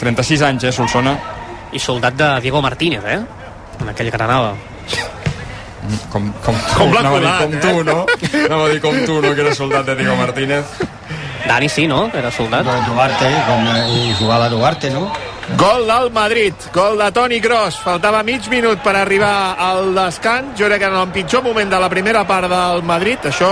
36 0.00 0.42
anys, 0.42 0.64
eh, 0.64 0.72
Solsona? 0.72 1.14
I 1.70 1.78
soldat 1.78 2.16
de 2.18 2.32
Diego 2.40 2.60
Martínez, 2.60 3.04
eh? 3.04 3.20
En 3.80 3.88
aquell 3.92 4.10
granada. 4.10 4.54
Com, 6.10 6.30
com, 6.44 6.54
Com 6.78 6.92
l'ha 6.92 7.00
anava 7.00 7.16
a 7.16 7.20
dir 7.20 7.26
colat, 7.26 7.42
com 7.42 7.54
eh? 7.54 7.60
tu, 7.60 7.84
no? 7.84 8.06
Anava 8.46 8.66
a 8.66 8.70
dir 8.70 8.80
com 8.80 9.04
tu, 9.06 9.20
no? 9.22 9.34
Que 9.34 9.40
era 9.46 9.54
soldat 9.54 9.86
de 9.86 9.96
Diego 9.96 10.16
Martínez. 10.16 10.64
Dani 11.46 11.68
sí, 11.68 11.86
no? 11.86 12.10
Que 12.10 12.18
era 12.18 12.30
soldat. 12.30 12.66
Duarte, 12.86 13.26
com, 13.48 13.66
i 13.96 14.14
jugava 14.18 14.48
Duarte, 14.48 14.90
no? 14.90 15.10
Gol 15.58 15.86
del 15.86 16.10
Madrid, 16.12 16.54
gol 16.72 16.96
de 16.98 17.10
Toni 17.12 17.40
Kroos. 17.40 17.74
Faltava 17.82 18.22
mig 18.22 18.46
minut 18.48 18.78
per 18.84 18.94
arribar 18.96 19.56
al 19.58 19.90
descans. 19.96 20.54
Jo 20.58 20.68
crec 20.68 20.78
que 20.78 20.86
en 20.86 20.94
el 20.96 21.08
pitjor 21.10 21.42
moment 21.42 21.70
de 21.72 21.80
la 21.80 21.88
primera 21.90 22.22
part 22.26 22.48
del 22.48 22.82
Madrid, 22.86 23.18
això 23.26 23.50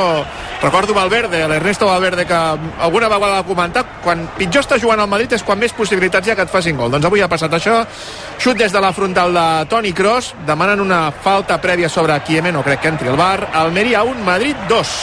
recordo 0.63 0.95
Valverde, 0.95 1.43
l'Ernesto 1.49 1.87
Valverde, 1.87 2.25
que 2.27 2.35
alguna 2.35 3.09
vegada 3.09 3.41
va 3.41 3.47
comentar, 3.47 3.85
quan 4.05 4.29
pitjor 4.39 4.63
està 4.65 4.79
jugant 4.81 5.01
al 5.03 5.11
Madrid 5.11 5.33
és 5.35 5.43
quan 5.43 5.59
més 5.59 5.73
possibilitats 5.75 6.27
hi 6.29 6.31
ha 6.33 6.37
que 6.39 6.47
et 6.47 6.55
facin 6.55 6.77
gol. 6.79 6.91
Doncs 6.95 7.07
avui 7.11 7.21
ha 7.25 7.29
passat 7.29 7.53
això. 7.59 7.81
Xut 8.39 8.57
des 8.63 8.73
de 8.73 8.81
la 8.81 8.93
frontal 8.93 9.35
de 9.35 9.49
Toni 9.69 9.93
Kroos. 9.93 10.35
Demanen 10.47 10.81
una 10.81 11.09
falta 11.11 11.59
prèvia 11.61 11.89
sobre 11.91 12.21
Kieme, 12.23 12.53
no 12.53 12.63
crec 12.63 12.81
que 12.81 12.95
entri 12.95 13.09
el 13.11 13.17
bar. 13.19 13.51
Almeria 13.53 14.05
1, 14.05 14.23
Madrid 14.25 14.57
2. 14.69 14.97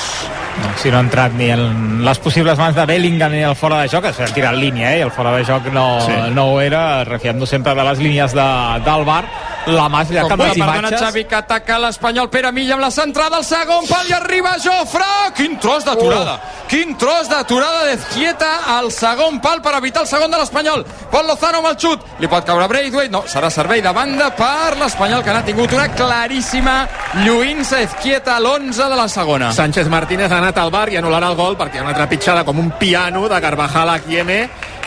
Si 0.80 0.90
no 0.90 0.98
ha 0.98 1.04
entrat 1.04 1.34
ni 1.36 1.50
en 1.52 2.00
les 2.06 2.20
possibles 2.24 2.58
mans 2.58 2.76
de 2.78 2.86
Bellingham 2.88 3.34
ni 3.34 3.42
el 3.44 3.56
fora 3.60 3.82
de 3.82 3.90
joc, 3.92 4.06
s'ha 4.16 4.28
tirat 4.32 4.56
línia, 4.56 4.94
eh? 4.94 5.00
i 5.00 5.04
el 5.04 5.12
fora 5.12 5.34
de 5.36 5.44
joc 5.44 5.68
no, 5.74 6.00
Sí. 6.06 6.14
no 6.32 6.46
ho 6.54 6.62
era, 6.62 6.85
refiant-nos 7.10 7.50
sempre 7.50 7.76
de 7.76 7.84
les 7.90 8.02
línies 8.04 8.34
de, 8.38 8.48
del 8.86 9.06
bar. 9.08 9.24
La 9.66 9.88
mà 9.90 10.04
es 10.04 10.12
Com 10.14 10.36
amb 10.36 10.44
les 10.44 10.60
perdona, 10.60 10.78
imatges. 10.78 11.02
Xavi, 11.02 11.24
que 11.26 11.38
ataca 11.40 11.80
l'Espanyol 11.82 12.30
Pere 12.30 12.52
Milla 12.54 12.76
amb 12.76 12.86
la 12.86 12.92
centrada 12.94 13.40
al 13.40 13.46
segon 13.48 13.88
pal 13.90 14.12
i 14.12 14.14
arriba 14.14 14.52
Jofre! 14.62 15.08
Quin 15.38 15.58
tros 15.62 15.88
d'aturada! 15.88 16.36
Quin 16.70 16.94
tros 16.98 17.30
d'aturada 17.30 17.86
d'Ezquieta 17.88 18.52
al 18.76 18.92
segon 18.94 19.40
pal 19.42 19.62
per 19.66 19.74
evitar 19.78 20.04
el 20.06 20.10
segon 20.10 20.34
de 20.34 20.38
l'Espanyol. 20.38 20.86
Pol 21.12 21.26
Lozano 21.30 21.64
amb 21.64 21.72
el 21.72 21.80
xut. 21.82 22.06
Li 22.22 22.30
pot 22.30 22.46
caure 22.46 22.68
Braithwaite. 22.70 23.14
No, 23.14 23.24
serà 23.30 23.50
servei 23.54 23.82
de 23.86 23.94
banda 23.94 24.32
per 24.38 24.78
l'Espanyol, 24.78 25.24
que 25.26 25.34
n'ha 25.34 25.44
tingut 25.46 25.74
una 25.78 25.88
claríssima 25.98 26.78
lluint-se 27.24 27.82
Ezquieta 27.86 28.36
a 28.38 28.40
l'11 28.42 28.90
de 28.94 29.02
la 29.02 29.08
segona. 29.10 29.52
Sánchez 29.54 29.90
Martínez 29.90 30.32
ha 30.32 30.42
anat 30.44 30.62
al 30.62 30.74
bar 30.74 30.88
i 30.94 30.98
anul·larà 31.02 31.34
el 31.34 31.38
gol 31.40 31.58
perquè 31.58 31.80
hi 31.80 31.84
ha 31.84 31.88
una 31.88 31.98
trepitjada 31.98 32.46
com 32.46 32.62
un 32.62 32.74
piano 32.82 33.28
de 33.30 33.42
Carvajal 33.42 33.94
a 33.94 34.00
Kieme 34.06 34.40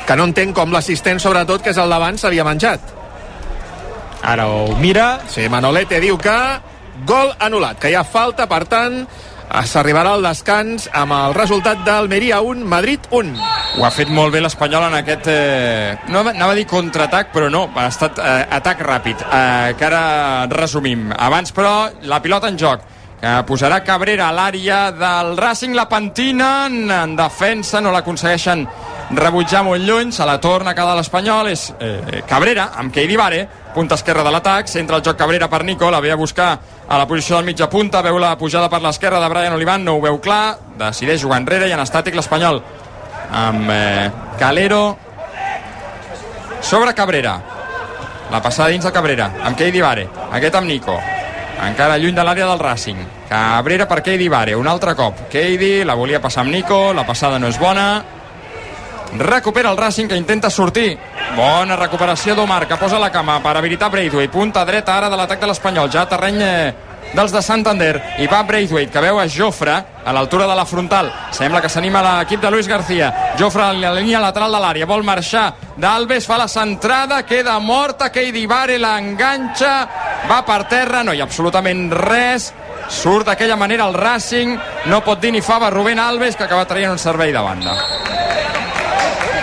que 0.08 0.16
no 0.16 0.24
entenc 0.24 0.56
com 0.56 0.72
l'assistent, 0.72 1.20
sobretot, 1.20 1.60
que 1.60 1.74
és 1.74 1.78
el 1.80 1.92
davant, 1.92 2.16
s'havia 2.16 2.46
menjat. 2.46 2.94
Ara 4.24 4.48
ho 4.48 4.76
mira. 4.80 5.18
Sí, 5.28 5.44
Manolete 5.52 6.00
diu 6.00 6.16
que 6.18 6.36
gol 7.06 7.34
anul·lat, 7.44 7.76
que 7.78 7.92
hi 7.92 7.96
ha 7.98 8.06
falta, 8.08 8.48
per 8.48 8.64
tant, 8.70 9.02
s'arribarà 9.68 10.14
al 10.16 10.24
descans 10.24 10.88
amb 10.96 11.12
el 11.16 11.36
resultat 11.36 11.84
d'Almeria 11.84 12.40
1, 12.40 12.64
Madrid 12.68 13.04
1. 13.12 13.36
Ho 13.78 13.84
ha 13.84 13.92
fet 13.92 14.08
molt 14.08 14.32
bé 14.32 14.40
l'Espanyol 14.40 14.88
en 14.88 14.98
aquest... 15.02 15.28
Eh, 15.28 15.96
no 16.08 16.24
anava 16.24 16.52
a 16.52 16.58
dir 16.58 16.66
contraatac, 16.68 17.32
però 17.32 17.52
no, 17.52 17.66
ha 17.76 17.88
estat 17.92 18.20
eh, 18.20 18.44
atac 18.58 18.80
ràpid, 18.84 19.24
eh, 19.28 19.74
que 19.78 19.88
ara 19.88 20.46
resumim. 20.52 21.10
Abans, 21.12 21.52
però, 21.52 21.90
la 22.08 22.22
pilota 22.24 22.48
en 22.48 22.60
joc 22.60 22.94
que 23.18 23.30
posarà 23.48 23.80
Cabrera 23.82 24.28
a 24.28 24.34
l'àrea 24.34 24.92
del 24.94 25.32
Racing, 25.36 25.74
la 25.74 25.88
pentinen 25.90 26.84
en 26.86 27.16
defensa, 27.18 27.80
no 27.82 27.90
l'aconsegueixen 27.90 28.62
rebutjar 29.10 29.62
molt 29.64 29.84
lluny, 29.84 30.12
se 30.12 30.24
la 30.26 30.38
torna 30.40 30.72
a 30.72 30.76
cada 30.76 30.94
l'Espanyol, 30.96 31.48
és 31.48 31.68
eh, 31.80 32.22
Cabrera, 32.28 32.70
amb 32.76 32.92
Keidi 32.92 33.16
Vare, 33.16 33.46
punta 33.74 33.96
esquerra 33.96 34.24
de 34.24 34.32
l'atac, 34.32 34.68
centra 34.68 34.98
el 34.98 35.04
joc 35.04 35.16
Cabrera 35.16 35.48
per 35.48 35.62
Nico, 35.64 35.90
la 35.90 36.00
ve 36.00 36.12
a 36.12 36.16
buscar 36.16 36.50
a 36.88 36.98
la 36.98 37.06
posició 37.08 37.36
del 37.36 37.46
mitja 37.46 37.70
punta, 37.70 38.02
veu 38.02 38.18
la 38.20 38.36
pujada 38.38 38.68
per 38.68 38.82
l'esquerra 38.84 39.20
de 39.20 39.28
Brian 39.32 39.56
Olivan, 39.56 39.84
no 39.84 39.96
ho 39.96 40.02
veu 40.04 40.20
clar, 40.20 40.58
decideix 40.78 41.22
jugar 41.22 41.40
enrere 41.40 41.68
i 41.68 41.76
en 41.76 41.84
estàtic 41.84 42.16
l'Espanyol 42.16 42.60
amb 43.32 43.70
eh, 43.72 44.10
Calero 44.38 44.82
sobre 46.60 46.94
Cabrera. 46.94 47.38
La 48.28 48.42
passada 48.44 48.68
dins 48.68 48.84
de 48.84 48.92
Cabrera 48.92 49.30
amb 49.42 49.56
Keidi 49.56 49.80
Vare, 49.80 50.08
aquest 50.36 50.60
amb 50.60 50.68
Nico 50.68 50.98
encara 51.58 51.96
lluny 51.98 52.14
de 52.14 52.22
l'àrea 52.22 52.46
del 52.46 52.60
Racing. 52.60 53.00
Cabrera 53.28 53.88
per 53.88 54.02
Keidi 54.02 54.28
Vare, 54.30 54.54
un 54.54 54.68
altre 54.70 54.94
cop. 54.94 55.24
Keidi 55.32 55.82
la 55.84 55.96
volia 55.98 56.20
passar 56.22 56.44
amb 56.44 56.54
Nico 56.54 56.92
la 56.94 57.06
passada 57.06 57.40
no 57.40 57.48
és 57.50 57.58
bona 57.58 58.17
recupera 59.16 59.70
el 59.70 59.76
Racing 59.76 60.08
que 60.08 60.16
intenta 60.16 60.50
sortir. 60.50 60.98
Bona 61.36 61.76
recuperació 61.76 62.34
d'Omar 62.34 62.66
que 62.66 62.76
posa 62.76 62.98
la 62.98 63.12
cama 63.12 63.38
per 63.42 63.56
habilitar 63.56 63.90
Braithwaite. 63.90 64.32
Punta 64.32 64.64
dreta 64.64 64.96
ara 64.96 65.08
de 65.08 65.16
l'atac 65.16 65.40
de 65.40 65.46
l'Espanyol. 65.46 65.90
Ja 65.90 66.06
terreny 66.08 66.42
eh, 66.42 66.74
dels 67.14 67.32
de 67.32 67.42
Santander. 67.42 67.94
I 68.18 68.26
va 68.26 68.42
Braithwaite 68.42 68.92
que 68.92 69.02
veu 69.02 69.18
a 69.20 69.28
Jofre 69.28 69.76
a 70.04 70.12
l'altura 70.12 70.46
de 70.46 70.56
la 70.56 70.66
frontal. 70.66 71.10
Sembla 71.32 71.62
que 71.62 71.68
s'anima 71.68 72.02
l'equip 72.02 72.42
de 72.42 72.50
Luis 72.50 72.68
García. 72.68 73.12
Jofre 73.38 73.62
a 73.62 73.72
la 73.72 73.94
línia 73.94 74.20
lateral 74.20 74.52
de 74.52 74.60
l'àrea. 74.62 74.86
Vol 74.86 75.04
marxar 75.04 75.52
d'Alves 75.76 76.26
fa 76.26 76.38
la 76.38 76.48
centrada 76.48 77.22
queda 77.22 77.58
morta. 77.58 78.10
Keidi 78.10 78.46
Vare 78.46 78.78
l'enganxa 78.78 79.74
va 80.28 80.42
per 80.44 80.64
terra 80.68 81.02
no 81.04 81.12
hi 81.12 81.20
ha 81.20 81.28
absolutament 81.28 81.90
res. 81.92 82.52
Surt 82.88 83.26
d'aquella 83.28 83.56
manera 83.56 83.84
el 83.84 83.94
Racing 83.94 84.56
no 84.88 85.02
pot 85.04 85.20
dir 85.20 85.32
ni 85.32 85.42
fava 85.44 85.68
Rubén 85.70 86.00
Alves 86.00 86.36
que 86.36 86.44
acaba 86.44 86.64
traient 86.64 86.90
un 86.90 86.98
servei 86.98 87.32
de 87.32 87.42
banda 87.44 87.76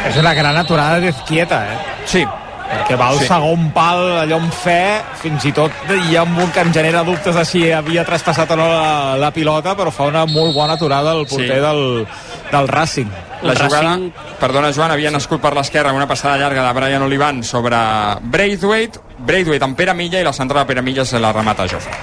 És 0.05 0.17
una 0.21 0.33
gran 0.37 0.57
aturada 0.57 0.99
d'Ezquieta, 0.99 1.63
eh? 1.73 1.77
Sí. 2.05 2.25
Perquè 2.65 2.95
va 2.97 3.07
al 3.11 3.19
Sí. 3.19 3.27
segon 3.29 3.67
pal, 3.75 3.99
allò 4.23 4.39
amb 4.41 4.51
fe, 4.51 4.99
fins 5.21 5.43
i 5.45 5.51
tot 5.53 5.71
hi 6.09 6.15
ha 6.17 6.23
un 6.23 6.49
que 6.51 6.61
em 6.61 6.71
genera 6.73 7.03
dubtes 7.03 7.35
de 7.35 7.43
si 7.45 7.71
havia 7.71 8.03
traspassat 8.03 8.49
o 8.51 8.55
no 8.57 8.65
la, 8.67 9.15
la 9.21 9.29
pilota, 9.31 9.75
però 9.77 9.91
fa 9.93 10.07
una 10.09 10.25
molt 10.25 10.53
bona 10.55 10.73
aturada 10.73 11.11
el 11.13 11.27
porter 11.27 11.59
Sí. 11.59 11.61
del, 11.61 12.07
del 12.51 12.67
Racing. 12.67 13.11
La 13.43 13.53
jugada, 13.53 13.99
perdona 14.39 14.71
Joan, 14.73 14.91
havia 14.91 15.11
nascut 15.11 15.39
per 15.41 15.53
l'esquerra 15.53 15.93
una 15.93 16.07
passada 16.07 16.37
llarga 16.41 16.65
de 16.65 16.73
Brian 16.73 17.03
Olivan 17.03 17.43
sobre 17.43 17.77
Braithwaite, 18.21 18.99
Braithwaite 19.19 19.63
amb 19.63 19.77
Pere 19.77 19.93
Milla 19.93 20.19
i 20.19 20.23
la 20.23 20.33
centrada 20.33 20.63
de 20.65 20.67
Pere 20.73 20.81
Milla 20.81 21.05
se 21.05 21.19
la 21.19 21.31
remata 21.31 21.67
Jofre. 21.69 21.93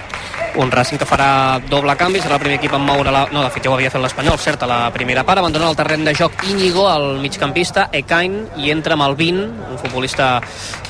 Un 0.60 0.70
Racing 0.70 0.98
que 1.00 1.08
farà 1.08 1.60
doble 1.68 1.94
canvi, 1.96 2.20
serà 2.20 2.36
el 2.36 2.42
primer 2.42 2.58
equip 2.58 2.74
en 2.76 2.84
moure 2.84 3.12
la... 3.14 3.24
No, 3.32 3.42
de 3.44 3.50
fet 3.54 3.64
ja 3.64 3.72
ho 3.72 3.76
havia 3.76 3.90
fet 3.92 4.02
l'Espanyol, 4.02 4.38
cert, 4.42 4.64
a 4.64 4.68
la 4.68 4.80
primera 4.94 5.24
part, 5.28 5.40
abandona 5.40 5.70
el 5.70 5.78
terreny 5.78 6.04
de 6.08 6.14
joc 6.18 6.44
Íñigo, 6.50 6.86
el 6.90 7.20
migcampista, 7.22 7.88
Ekain, 7.92 8.38
i 8.60 8.72
entra 8.74 8.98
amb 8.98 9.06
el 9.08 9.16
Vin, 9.18 9.40
un 9.42 9.80
futbolista 9.80 10.34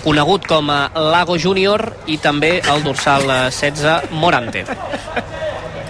conegut 0.03 0.49
com 0.51 0.71
a 0.73 0.81
Lago 1.13 1.39
Júnior, 1.39 1.87
i 2.11 2.19
també 2.23 2.57
el 2.61 2.83
dorsal 2.87 3.29
eh, 3.29 3.43
16, 3.55 4.11
Morante. 4.19 4.67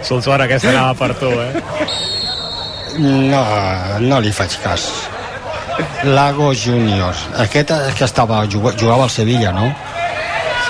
Solsona, 0.02 0.44
aquesta 0.44 0.72
anava 0.72 0.94
per 0.98 1.14
tu, 1.20 1.30
eh? 1.30 1.50
No, 3.00 3.42
no 4.04 4.20
li 4.20 4.32
faig 4.34 4.58
cas. 4.60 4.90
Lago 6.04 6.50
Junior. 6.52 7.16
Aquest 7.40 7.70
és 7.72 7.96
que 7.96 8.04
estava, 8.04 8.42
jugava 8.50 9.06
al 9.06 9.10
Sevilla, 9.10 9.52
no? 9.56 9.70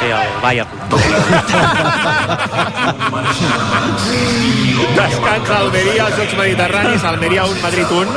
Sí, 0.03 0.09
el 0.11 0.41
Bayern. 0.43 0.69
Descans 4.97 5.51
Almeria 5.51 6.07
als 6.07 6.17
Jocs 6.17 6.35
Mediterranis, 6.37 7.05
Almeria 7.05 7.45
1, 7.47 7.63
Madrid 7.63 7.87
1. 7.87 8.11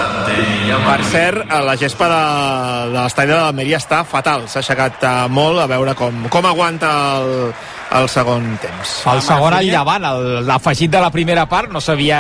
Per 0.88 0.98
cert, 1.12 1.46
eh, 1.46 1.62
la 1.62 1.76
gespa 1.78 2.10
de, 2.10 2.24
de 2.90 2.98
l'estadi 3.04 3.30
de 3.36 3.38
l'Almeria 3.38 3.78
està 3.78 4.02
fatal. 4.02 4.48
S'ha 4.50 4.64
aixecat 4.64 5.06
eh, 5.06 5.14
molt 5.30 5.62
a 5.62 5.68
veure 5.70 5.94
com, 6.00 6.26
com 6.34 6.50
aguanta 6.50 6.90
el, 7.20 7.54
el 7.96 8.10
segon 8.10 8.58
temps. 8.62 8.94
El 9.12 9.22
segon 9.22 9.54
al 9.54 9.66
Llevant, 9.70 10.04
l'afegit 10.48 10.92
de 10.92 11.00
la 11.00 11.12
primera 11.14 11.46
part, 11.46 11.70
no 11.72 11.80
s'havia 11.80 12.20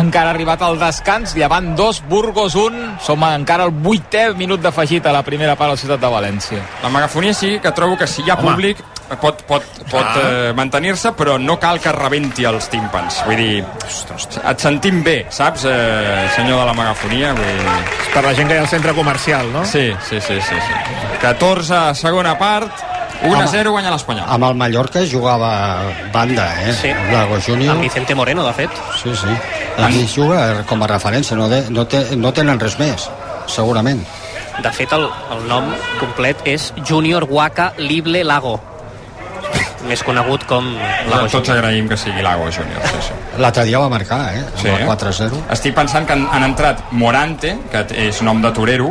encara 0.00 0.30
arribat 0.34 0.62
al 0.66 0.78
descans. 0.78 1.34
Llevant 1.38 1.74
2, 1.76 2.02
Burgos 2.08 2.54
1. 2.58 2.98
Som 3.04 3.22
encara 3.24 3.64
al 3.64 3.70
vuitè 3.72 4.34
minut 4.36 4.60
d'afegit 4.60 5.06
a 5.06 5.12
la 5.12 5.22
primera 5.22 5.54
part 5.56 5.70
a 5.70 5.74
la 5.76 5.80
ciutat 5.80 6.00
de 6.02 6.10
València. 6.12 6.60
La 6.82 6.90
megafonia 6.90 7.32
sí 7.34 7.58
que 7.62 7.72
trobo 7.72 7.96
que 7.96 8.06
si 8.06 8.22
hi 8.22 8.30
ha 8.30 8.34
Home. 8.34 8.50
públic 8.52 8.82
pot, 9.22 9.40
pot, 9.48 9.64
pot 9.90 10.04
Ah. 10.04 10.20
eh, 10.22 10.52
mantenir-se, 10.54 11.12
però 11.16 11.38
no 11.40 11.58
cal 11.58 11.80
que 11.80 11.90
rebenti 11.92 12.44
els 12.44 12.68
tímpans. 12.68 13.22
Vull 13.24 13.36
dir, 13.36 13.64
ostres, 13.86 14.28
et 14.44 14.60
sentim 14.60 15.02
bé, 15.02 15.26
saps, 15.30 15.64
eh, 15.64 16.28
senyor 16.36 16.60
de 16.60 16.66
la 16.66 16.74
megafonia? 16.74 17.32
Vull 17.32 17.44
dir... 17.46 18.12
Per 18.12 18.22
la 18.24 18.34
gent 18.34 18.48
que 18.48 18.54
hi 18.54 18.58
ha 18.58 18.60
al 18.60 18.68
centre 18.68 18.92
comercial, 18.92 19.50
no? 19.52 19.64
Sí, 19.64 19.92
sí, 20.08 20.20
sí, 20.20 20.40
sí. 20.40 20.54
sí. 20.60 21.18
14, 21.22 21.94
segona 21.94 22.36
part, 22.38 22.68
1 23.22 23.34
a 23.40 23.46
0 23.50 23.70
guanya 23.74 23.90
l'Espanyol. 23.90 24.28
Amb 24.30 24.44
el 24.46 24.54
Mallorca 24.54 25.00
jugava 25.10 25.50
banda, 26.12 26.46
eh? 26.62 26.72
Sí. 26.72 26.92
Lago 27.12 27.40
Junior. 27.44 27.74
Amb 27.74 27.82
Vicente 27.82 28.14
Moreno, 28.14 28.44
de 28.46 28.52
fet. 28.54 28.70
Sí, 29.02 29.14
sí. 29.16 29.34
Aquí 29.78 30.06
juga 30.14 30.62
com 30.68 30.82
a 30.82 30.88
referència, 30.90 31.36
no, 31.36 31.48
de, 31.48 31.64
no, 31.70 31.86
té, 31.86 32.04
no 32.16 32.32
tenen 32.34 32.60
res 32.60 32.78
més, 32.78 33.08
segurament. 33.50 34.04
De 34.62 34.70
fet, 34.74 34.92
el, 34.94 35.04
el 35.34 35.44
nom 35.50 35.68
complet 36.00 36.40
és 36.50 36.72
Junior 36.86 37.26
Waka 37.30 37.72
Lible 37.78 38.24
Lago. 38.26 38.56
Més 39.88 40.02
conegut 40.02 40.42
com 40.50 40.66
Lago 41.08 41.28
Tots 41.30 41.52
agraïm 41.54 41.86
que 41.88 41.96
sigui 41.96 42.22
Lago 42.26 42.48
Júnior, 42.52 42.82
sí, 42.90 42.98
sí. 43.08 43.18
L'altre 43.38 43.62
dia 43.68 43.78
va 43.78 43.88
marcar, 43.88 44.18
eh? 44.34 44.42
Amb 44.42 44.58
Sí, 44.62 44.68
el 44.68 44.82
eh? 44.82 44.88
4-0. 44.88 45.44
Estic 45.54 45.76
pensant 45.76 46.06
que 46.06 46.16
han, 46.16 46.26
han 46.34 46.48
entrat 46.50 46.82
Morante, 46.90 47.54
que 47.70 47.84
és 48.08 48.18
nom 48.26 48.42
de 48.42 48.50
torero, 48.52 48.90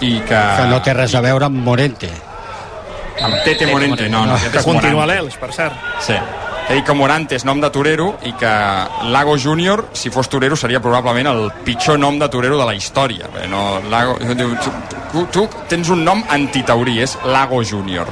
i 0.00 0.20
que... 0.22 0.38
Que 0.38 0.68
no 0.70 0.78
té 0.86 0.94
res 0.94 1.14
a 1.18 1.22
veure 1.24 1.50
amb 1.50 1.58
Morente. 1.66 2.10
Amb 3.22 3.36
Tete 3.44 3.66
Morente, 3.70 4.08
no, 4.08 4.24
no. 4.26 4.34
aquest 4.34 4.52
Que 4.56 4.62
és 4.62 4.66
continua 4.66 5.06
l'Elx, 5.06 5.36
per 5.38 5.52
cert. 5.54 5.78
Sí. 6.02 6.16
Dit 6.64 6.84
que 6.86 6.94
Morante 6.96 7.36
és 7.36 7.44
nom 7.44 7.60
de 7.60 7.68
torero 7.68 8.14
i 8.24 8.32
que 8.40 8.50
Lago 9.12 9.36
Júnior, 9.38 9.84
si 9.92 10.10
fos 10.10 10.30
torero, 10.32 10.56
seria 10.56 10.80
probablement 10.80 11.28
el 11.28 11.50
pitjor 11.66 11.98
nom 12.00 12.18
de 12.18 12.28
torero 12.32 12.56
de 12.58 12.64
la 12.64 12.74
història. 12.74 13.28
No, 13.52 13.82
Lago, 13.92 14.16
tu, 15.12 15.26
tu 15.34 15.46
tens 15.68 15.92
un 15.92 16.04
nom 16.06 16.24
antitaurí, 16.32 16.98
és 17.04 17.18
Lago 17.28 17.60
Júnior. 17.62 18.08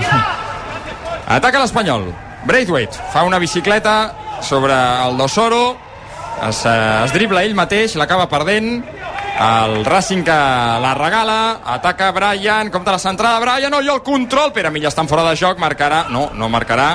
Ataca 1.36 1.60
l'Espanyol. 1.62 2.06
Braithwaite 2.46 3.10
fa 3.12 3.26
una 3.26 3.38
bicicleta 3.38 4.14
sobre 4.42 4.74
el 4.74 5.18
Dosoro, 5.18 5.76
es, 6.48 6.64
eh, 6.64 7.04
es 7.04 7.12
dribla 7.12 7.42
ell 7.44 7.54
mateix, 7.58 7.98
l'acaba 8.00 8.28
perdent, 8.30 8.86
el 9.40 9.84
Racing 9.84 10.22
que 10.22 10.30
la 10.30 10.94
regala, 10.94 11.60
ataca 11.64 12.10
Brian, 12.12 12.68
compta 12.70 12.92
la 12.92 12.98
centrada, 12.98 13.40
Brian, 13.40 13.70
no, 13.72 13.80
i 13.80 13.88
el 13.88 14.02
control, 14.02 14.52
Pere 14.52 14.70
Milla 14.70 14.90
està 14.90 15.00
en 15.00 15.08
fora 15.08 15.24
de 15.30 15.36
joc, 15.40 15.56
marcarà, 15.58 16.02
no, 16.12 16.26
no 16.36 16.50
marcarà, 16.52 16.90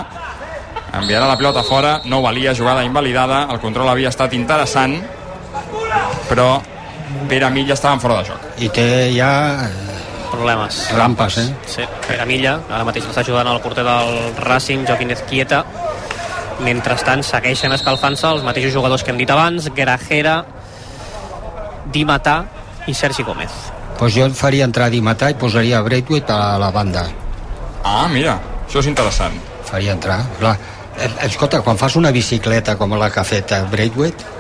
enviarà 0.93 1.25
la 1.27 1.37
pilota 1.39 1.63
fora, 1.65 1.95
no 2.05 2.21
valia, 2.21 2.53
jugada 2.55 2.83
invalidada, 2.85 3.47
el 3.49 3.59
control 3.63 3.89
havia 3.89 4.11
estat 4.13 4.35
interessant, 4.37 4.99
però 6.29 6.59
Pere 7.29 7.49
Milla 7.49 7.73
estava 7.73 7.97
en 7.97 8.03
fora 8.03 8.19
de 8.21 8.29
joc. 8.29 8.45
I 8.61 8.69
té 8.69 8.87
ja 9.15 9.31
Problemes. 10.29 10.83
rampes, 10.93 11.39
eh? 11.41 11.47
Sí, 11.65 11.87
Pere 12.05 12.27
Milla, 12.29 12.59
ara 12.69 12.85
mateix 12.85 13.07
està 13.09 13.23
ajudant 13.25 13.49
el 13.49 13.61
porter 13.63 13.87
del 13.87 14.35
Racing, 14.37 14.85
Joaquín 14.85 15.15
Ezquieta. 15.15 15.63
Mentrestant, 16.61 17.23
segueixen 17.25 17.73
escalfant-se 17.73 18.29
els 18.29 18.45
mateixos 18.45 18.71
jugadors 18.77 19.03
que 19.03 19.11
hem 19.11 19.17
dit 19.17 19.31
abans, 19.33 19.71
Grajera, 19.75 20.43
Di 21.91 22.05
Matà 22.05 22.45
i 22.87 22.93
Sergi 22.93 23.23
Gómez. 23.23 23.51
Pues 23.97 24.13
jo 24.15 24.27
faria 24.35 24.65
entrar 24.65 24.89
Di 24.91 25.01
Matà 25.01 25.29
i 25.31 25.37
posaria 25.39 25.81
Braithwaite 25.81 26.33
a 26.33 26.57
la 26.59 26.71
banda. 26.71 27.05
Ah, 27.83 28.07
mira, 28.11 28.39
això 28.67 28.81
és 28.81 28.89
interessant. 28.91 29.37
Faria 29.65 29.93
entrar, 29.95 30.23
clar. 30.39 30.57
Eh, 30.97 31.09
Escolta, 31.27 31.61
quan 31.61 31.77
fas 31.77 31.95
una 31.95 32.11
bicicleta 32.11 32.75
com 32.77 32.95
la 32.97 33.09
que 33.11 33.19
ha 33.19 33.27
fet 33.27 33.53
Braithwaite, 33.71 34.34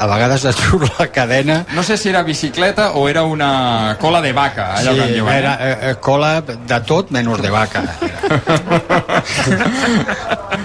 a 0.00 0.06
vegades 0.08 0.44
et 0.48 0.56
surt 0.56 0.98
la 0.98 1.06
cadena... 1.12 1.60
No 1.76 1.82
sé 1.84 1.96
si 2.00 2.08
era 2.08 2.22
bicicleta 2.26 2.92
o 2.96 3.08
era 3.08 3.22
una 3.28 3.96
cola 4.00 4.20
de 4.24 4.32
vaca, 4.32 4.74
allò 4.78 4.94
que 4.96 5.04
en 5.08 5.14
diuen. 5.14 5.34
era 5.34 5.52
eh, 5.60 5.78
eh, 5.90 5.94
cola 6.00 6.40
de 6.42 6.80
tot 6.88 7.10
menys 7.12 7.42
de 7.44 7.50
vaca. 7.52 7.82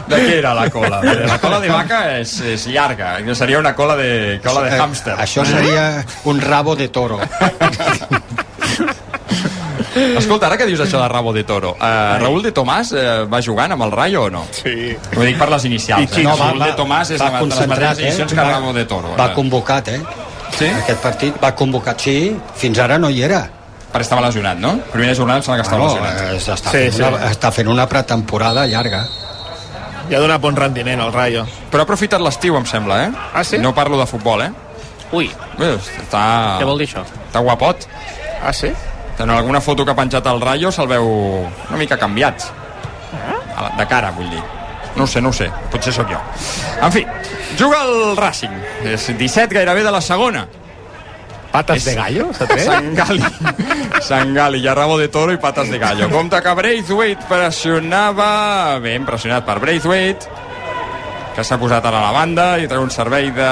De 0.06 0.18
què 0.22 0.38
era 0.38 0.54
la 0.54 0.68
cola? 0.70 1.00
Perquè 1.02 1.28
La 1.28 1.38
cola 1.42 1.60
de 1.62 1.70
vaca 1.72 2.00
és, 2.20 2.36
és 2.46 2.68
llarga, 2.70 3.16
seria 3.38 3.60
una 3.60 3.74
cola 3.76 3.96
de, 3.98 4.40
cola 4.44 4.62
de 4.68 4.76
Eh, 4.76 4.80
hàmster. 4.82 5.16
Això 5.22 5.46
seria 5.46 6.06
un 6.30 6.42
rabo 6.42 6.76
de 6.76 6.88
toro. 6.90 7.20
Escolta, 9.96 10.48
ara 10.48 10.58
que 10.60 10.66
dius 10.68 10.82
això 10.84 11.00
de 11.02 11.08
rabo 11.08 11.32
de 11.34 11.44
toro, 11.48 11.72
uh, 11.80 12.18
Raúl 12.20 12.42
de 12.44 12.52
Tomàs 12.52 12.92
uh, 12.94 13.26
va 13.32 13.40
jugant 13.42 13.72
amb 13.72 13.84
el 13.88 13.92
Rayo 13.96 14.24
o 14.26 14.30
no? 14.30 14.46
Sí. 14.52 14.96
Ho 15.16 15.24
dic 15.24 15.38
per 15.40 15.48
les 15.54 15.66
inicials. 15.66 16.12
Eh? 16.18 16.24
No, 16.24 16.36
va, 16.36 16.50
Raúl 16.52 16.62
va, 16.62 16.68
de 16.72 16.76
Tomàs 16.80 17.12
és 17.16 17.22
va 17.22 17.30
de, 17.32 17.46
de 17.46 17.56
les 17.56 17.68
mateixes 17.72 18.00
eh? 18.00 18.08
edicions 18.10 18.34
que 18.34 18.40
Va- 18.42 18.50
Rabo 18.52 18.74
de 18.74 18.86
Toro. 18.86 19.16
Va 19.18 19.30
eh? 19.32 19.36
convocat, 19.36 19.88
eh? 19.96 20.02
Sí? 20.56 20.68
Aquest 20.68 21.02
partit 21.04 21.38
va 21.44 21.54
convocat, 21.56 22.00
sí. 22.00 22.18
Fins 22.56 22.80
ara 22.80 22.98
no 23.00 23.10
hi 23.10 23.22
era. 23.24 23.42
Perquè 23.92 24.04
estava 24.10 24.22
lesionat, 24.28 24.58
no? 24.60 24.74
Primera 24.92 25.16
jornada 25.16 25.40
em 25.40 25.44
sembla 25.48 25.62
que 25.62 25.68
estava 25.70 25.84
No, 25.86 25.94
lesionat. 25.94 26.22
eh, 26.22 26.38
està, 26.38 26.58
Sí, 26.72 26.78
fent 26.78 26.94
sí. 26.98 27.02
Una, 27.04 27.30
està 27.32 27.52
fent 27.56 27.68
una 27.72 27.88
pretemporada 27.88 28.66
llarga. 28.68 29.06
Ja 30.10 30.18
ha 30.18 30.22
donat 30.22 30.42
bon 30.44 30.56
rendiment 30.56 31.00
al 31.02 31.14
Rayo. 31.14 31.46
Però 31.72 31.82
ha 31.82 31.88
aprofitat 31.88 32.22
l'estiu, 32.22 32.58
em 32.60 32.66
sembla, 32.70 33.06
eh? 33.06 33.12
Ah, 33.34 33.44
sí? 33.44 33.58
No 33.58 33.72
parlo 33.74 33.98
de 33.98 34.06
futbol, 34.06 34.44
eh? 34.44 34.52
Ui, 35.16 35.30
Bé, 35.58 35.72
està... 36.02 36.58
què 36.60 36.66
vol 36.68 36.78
dir 36.84 36.88
això? 36.90 37.06
Està 37.08 37.40
guapot. 37.46 37.88
Ah, 38.44 38.52
sí? 38.54 38.70
En 39.20 39.30
alguna 39.30 39.62
foto 39.62 39.86
que 39.86 39.92
ha 39.92 39.96
penjat 39.96 40.26
al 40.28 40.42
Rayo 40.42 40.72
se'l 40.72 40.88
veu 40.92 41.06
una 41.08 41.78
mica 41.78 41.98
canviat. 41.98 42.44
La- 43.56 43.72
De 43.78 43.86
cara, 43.88 44.12
vull 44.12 44.30
dir. 44.30 44.42
No 44.96 45.04
ho 45.04 45.08
sé, 45.08 45.22
no 45.22 45.30
ho 45.30 45.34
sé. 45.34 45.50
Potser 45.72 45.92
sóc 45.94 46.08
jo. 46.12 46.20
En 46.82 46.92
fi, 46.92 47.06
juga 47.60 47.82
el 47.84 48.16
Racing. 48.18 48.52
És 48.84 49.08
17 49.18 49.54
gairebé 49.56 49.84
de 49.84 49.92
la 49.92 50.02
segona. 50.02 50.46
Patas 51.52 51.86
de 51.86 51.96
gallo? 51.96 52.30
Sangali. 52.34 53.24
Sangali, 54.02 54.62
ja 54.66 54.74
rabo 54.76 54.98
de 54.98 55.08
toro 55.08 55.32
i 55.32 55.38
patas 55.38 55.70
de 55.72 55.80
gallo. 55.80 56.10
Compte 56.10 56.42
que 56.44 56.54
Braithwaite 56.54 57.24
pressionava... 57.30 58.78
Ben 58.84 59.06
pressionat 59.08 59.46
per 59.48 59.60
Braithwaite, 59.64 60.28
que 61.36 61.44
s'ha 61.44 61.58
posat 61.60 61.86
ara 61.88 62.00
a 62.04 62.06
la 62.10 62.12
banda 62.12 62.58
i 62.60 62.68
treu 62.68 62.84
un 62.84 62.92
servei 62.92 63.32
de 63.32 63.50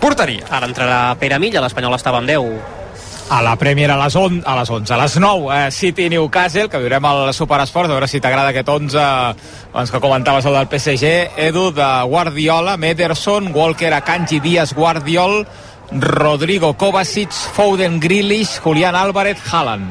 porteria. 0.00 0.44
Ara 0.50 0.68
entrarà 0.68 1.14
Pere 1.20 1.38
Milla, 1.40 1.62
l'Espanyol 1.64 1.96
estava 1.96 2.18
amb 2.20 2.28
10. 2.28 2.83
A 3.30 3.40
la 3.42 3.56
Premier 3.56 3.90
a 3.90 3.96
les, 3.96 4.14
on, 4.16 4.42
a 4.46 4.54
les 4.58 4.68
11, 4.70 4.92
a 4.92 4.98
les 5.00 5.16
9, 5.18 5.48
eh, 5.56 5.70
City 5.72 6.08
Newcastle, 6.10 6.68
que 6.68 6.78
viurem 6.78 7.04
al 7.08 7.32
Superesport, 7.34 7.88
a 7.90 7.94
veure 7.96 8.06
si 8.06 8.20
t'agrada 8.20 8.50
aquest 8.52 8.68
11, 8.68 9.00
abans 9.00 9.90
que 9.90 10.00
comentaves 10.00 10.44
el 10.46 10.52
del 10.54 10.68
PSG, 10.68 11.12
Edu 11.48 11.70
de 11.74 11.88
Guardiola, 12.06 12.76
Mederson, 12.76 13.48
Walker, 13.54 13.94
Akanji, 13.96 14.40
Díaz, 14.44 14.74
Guardiol, 14.76 15.46
Rodrigo 15.90 16.74
Kovacic, 16.76 17.32
Foden, 17.32 17.98
Grealish, 17.98 18.60
Julián 18.60 18.94
Álvarez, 18.94 19.38
Haaland. 19.50 19.88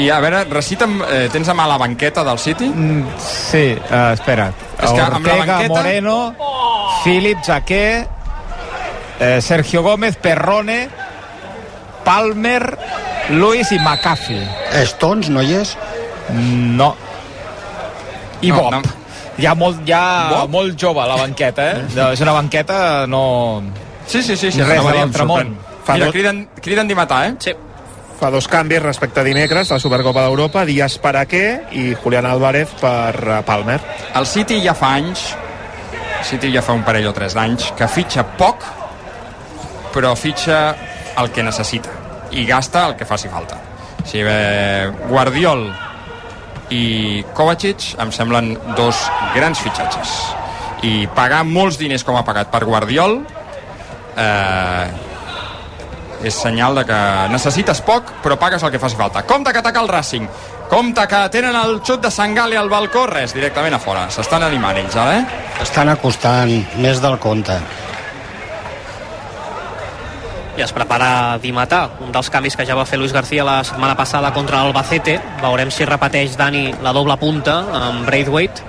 I 0.00 0.08
a 0.08 0.20
veure, 0.22 0.44
recita'm, 0.48 1.02
eh, 1.02 1.28
tens 1.30 1.48
a 1.50 1.54
mà 1.54 1.66
la 1.68 1.76
banqueta 1.76 2.22
del 2.24 2.38
City? 2.38 2.70
Mm, 2.72 3.04
sí, 3.20 3.74
uh, 3.76 4.14
espera. 4.14 4.48
És 4.78 4.88
que 4.94 5.00
amb 5.00 5.12
la 5.12 5.16
Ortega, 5.18 5.44
banqueta- 5.44 5.68
Moreno, 5.74 6.34
Philip, 7.04 7.38
Jaqué, 7.44 8.06
eh, 9.18 9.42
Sergio 9.42 9.82
Gómez, 9.82 10.16
Perrone, 10.16 10.88
Palmer, 12.10 12.76
Luis 13.30 13.70
i 13.70 13.78
McAfee. 13.78 14.42
Stones 14.90 15.28
no 15.30 15.44
hi 15.46 15.52
és? 15.60 15.76
No. 16.34 16.88
I 18.42 18.50
No, 18.50 18.56
Bob. 18.56 18.72
no. 18.72 18.80
Hi 19.38 19.46
ha 19.46 19.52
molt, 19.54 19.84
hi 19.86 19.92
ha 19.94 20.30
Bob? 20.32 20.50
molt 20.50 20.74
jove 20.74 21.04
a 21.04 21.06
la 21.06 21.20
banqueta, 21.20 21.68
eh? 21.70 21.84
No, 21.94 22.08
és 22.10 22.20
una 22.20 22.32
banqueta, 22.34 23.06
no... 23.06 23.62
Sí, 24.08 24.24
sí, 24.24 24.34
sí. 24.34 24.50
sí 24.50 24.60
Res 24.60 24.82
de. 24.82 25.04
Fa 25.86 25.94
Mira, 25.94 26.10
criden, 26.10 26.48
criden 26.60 26.90
Dimatà, 26.90 27.20
eh? 27.28 27.36
Sí. 27.38 27.54
Fa 28.18 28.32
dos 28.34 28.50
canvis 28.50 28.82
respecte 28.82 29.22
a 29.22 29.24
dimecres, 29.24 29.70
la 29.70 29.78
Supercopa 29.78 30.26
d'Europa, 30.26 30.66
Díaz 30.66 30.98
per 30.98 31.14
Aké 31.22 31.44
i 31.78 31.94
Julián 31.94 32.26
Álvarez 32.26 32.74
per 32.82 33.14
eh, 33.14 33.38
Palmer. 33.46 33.78
El 34.18 34.26
City 34.26 34.58
ja 34.66 34.74
fa 34.74 34.96
anys, 34.98 35.28
el 36.18 36.26
City 36.26 36.50
ja 36.58 36.66
fa 36.66 36.74
un 36.74 36.82
parell 36.82 37.06
o 37.06 37.14
tres 37.14 37.38
d'anys, 37.38 37.70
que 37.78 37.86
fitxa 37.86 38.26
poc, 38.34 38.66
però 39.94 40.16
fitxa 40.18 40.60
el 41.22 41.30
que 41.30 41.46
necessita 41.46 41.99
i 42.32 42.44
gasta 42.46 42.86
el 42.88 42.96
que 42.96 43.06
faci 43.08 43.28
falta. 43.28 43.58
O 44.02 44.06
sigui, 44.06 44.26
eh, 44.28 44.90
Guardiol 45.08 45.66
i 46.70 47.24
Kovacic 47.34 47.94
em 47.98 48.12
semblen 48.14 48.54
dos 48.76 48.96
grans 49.34 49.58
fitxatges. 49.58 50.36
i 50.86 51.06
pagar 51.14 51.42
molts 51.44 51.78
diners 51.80 52.04
com 52.06 52.16
ha 52.16 52.24
pagat 52.24 52.50
per 52.52 52.62
Guardiol 52.64 53.18
eh, 54.16 54.86
és 56.24 56.36
senyal 56.36 56.76
de 56.76 56.84
que 56.88 57.00
necessites 57.32 57.82
poc 57.84 58.14
però 58.24 58.38
pagues 58.40 58.64
el 58.64 58.72
que 58.72 58.80
faci 58.80 58.96
falta 58.96 59.24
compte 59.28 59.52
que 59.52 59.60
ataca 59.60 59.82
el 59.84 59.88
Racing 59.88 60.28
compte 60.70 61.06
que 61.10 61.20
tenen 61.32 61.56
el 61.56 61.80
xut 61.84 62.00
de 62.04 62.10
Sangale 62.10 62.56
al 62.56 62.72
balcó 62.72 63.06
res, 63.10 63.34
directament 63.36 63.76
a 63.76 63.82
fora 63.82 64.08
s'estan 64.12 64.44
animant 64.46 64.80
ells 64.80 64.96
ara 64.96 65.18
eh? 65.18 65.24
Estan 65.60 65.90
acostant 65.92 66.54
més 66.80 67.02
del 67.04 67.18
compte. 67.20 67.58
I 70.60 70.64
es 70.66 70.74
prepara 70.76 71.38
Dimatà, 71.40 71.86
un 72.04 72.10
dels 72.12 72.28
canvis 72.28 72.56
que 72.58 72.66
ja 72.68 72.76
va 72.76 72.84
fer 72.84 72.98
Luis 73.00 73.14
García 73.16 73.46
la 73.46 73.62
setmana 73.64 73.94
passada 73.96 74.28
contra 74.36 74.60
l'Albacete. 74.60 75.16
Veurem 75.40 75.70
si 75.72 75.88
repeteix 75.88 76.36
Dani 76.36 76.66
la 76.84 76.92
doble 76.92 77.16
punta 77.16 77.62
amb 77.78 78.04
Braithwaite 78.04 78.68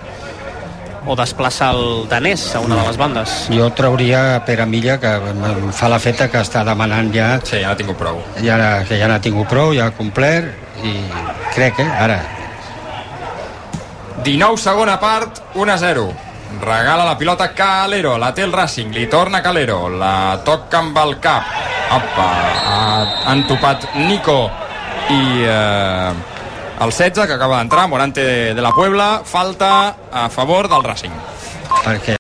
o 1.01 1.17
desplaça 1.17 1.71
el 1.73 2.07
danès 2.07 2.45
a 2.55 2.61
una 2.63 2.77
de 2.77 2.87
les 2.87 2.97
bandes. 2.97 3.35
Jo 3.51 3.67
trauria 3.75 4.41
Pere 4.47 4.67
Milla, 4.69 4.99
que 5.01 5.11
em 5.17 5.71
fa 5.75 5.89
la 5.91 5.99
feta 5.99 6.29
que 6.31 6.39
està 6.39 6.63
demanant 6.63 7.11
ja... 7.11 7.33
Sí, 7.43 7.57
ja 7.59 7.73
n'ha 7.73 7.79
tingut 7.79 7.99
prou. 7.99 8.21
Ja, 8.45 8.57
que 8.87 8.99
ja 9.01 9.09
n'ha 9.11 9.19
tingut 9.19 9.49
prou, 9.51 9.73
ja 9.75 9.89
ha 9.89 9.95
complert, 9.97 10.53
i 10.85 10.95
crec 11.55 11.81
que 11.81 11.87
ara 11.91 12.21
19 14.23 14.61
segona 14.61 14.99
part, 15.01 15.41
1 15.57 15.73
a 15.73 15.79
0. 15.81 16.11
Regala 16.59 17.05
la 17.05 17.17
pilota 17.17 17.53
Calero, 17.53 18.17
la 18.17 18.33
té 18.33 18.43
el 18.43 18.51
Racing, 18.53 18.91
li 18.93 19.07
torna 19.07 19.41
Calero, 19.41 19.87
la 19.89 20.39
toca 20.45 20.79
amb 20.79 20.97
el 20.97 21.15
cap. 21.19 21.43
Opa, 21.95 22.27
ha- 22.65 23.07
han 23.31 23.45
topat 23.47 23.87
Nico 23.95 24.49
i 25.09 25.43
eh, 25.47 26.11
el 26.81 26.89
16 26.91 27.27
que 27.27 27.33
acaba 27.33 27.57
d'entrar, 27.59 27.87
Morante 27.87 28.53
de 28.53 28.61
la 28.61 28.71
Puebla, 28.71 29.21
falta 29.23 29.95
a 30.11 30.29
favor 30.29 30.67
del 30.69 30.83
Racing. 30.83 31.11
perquè 31.85 32.01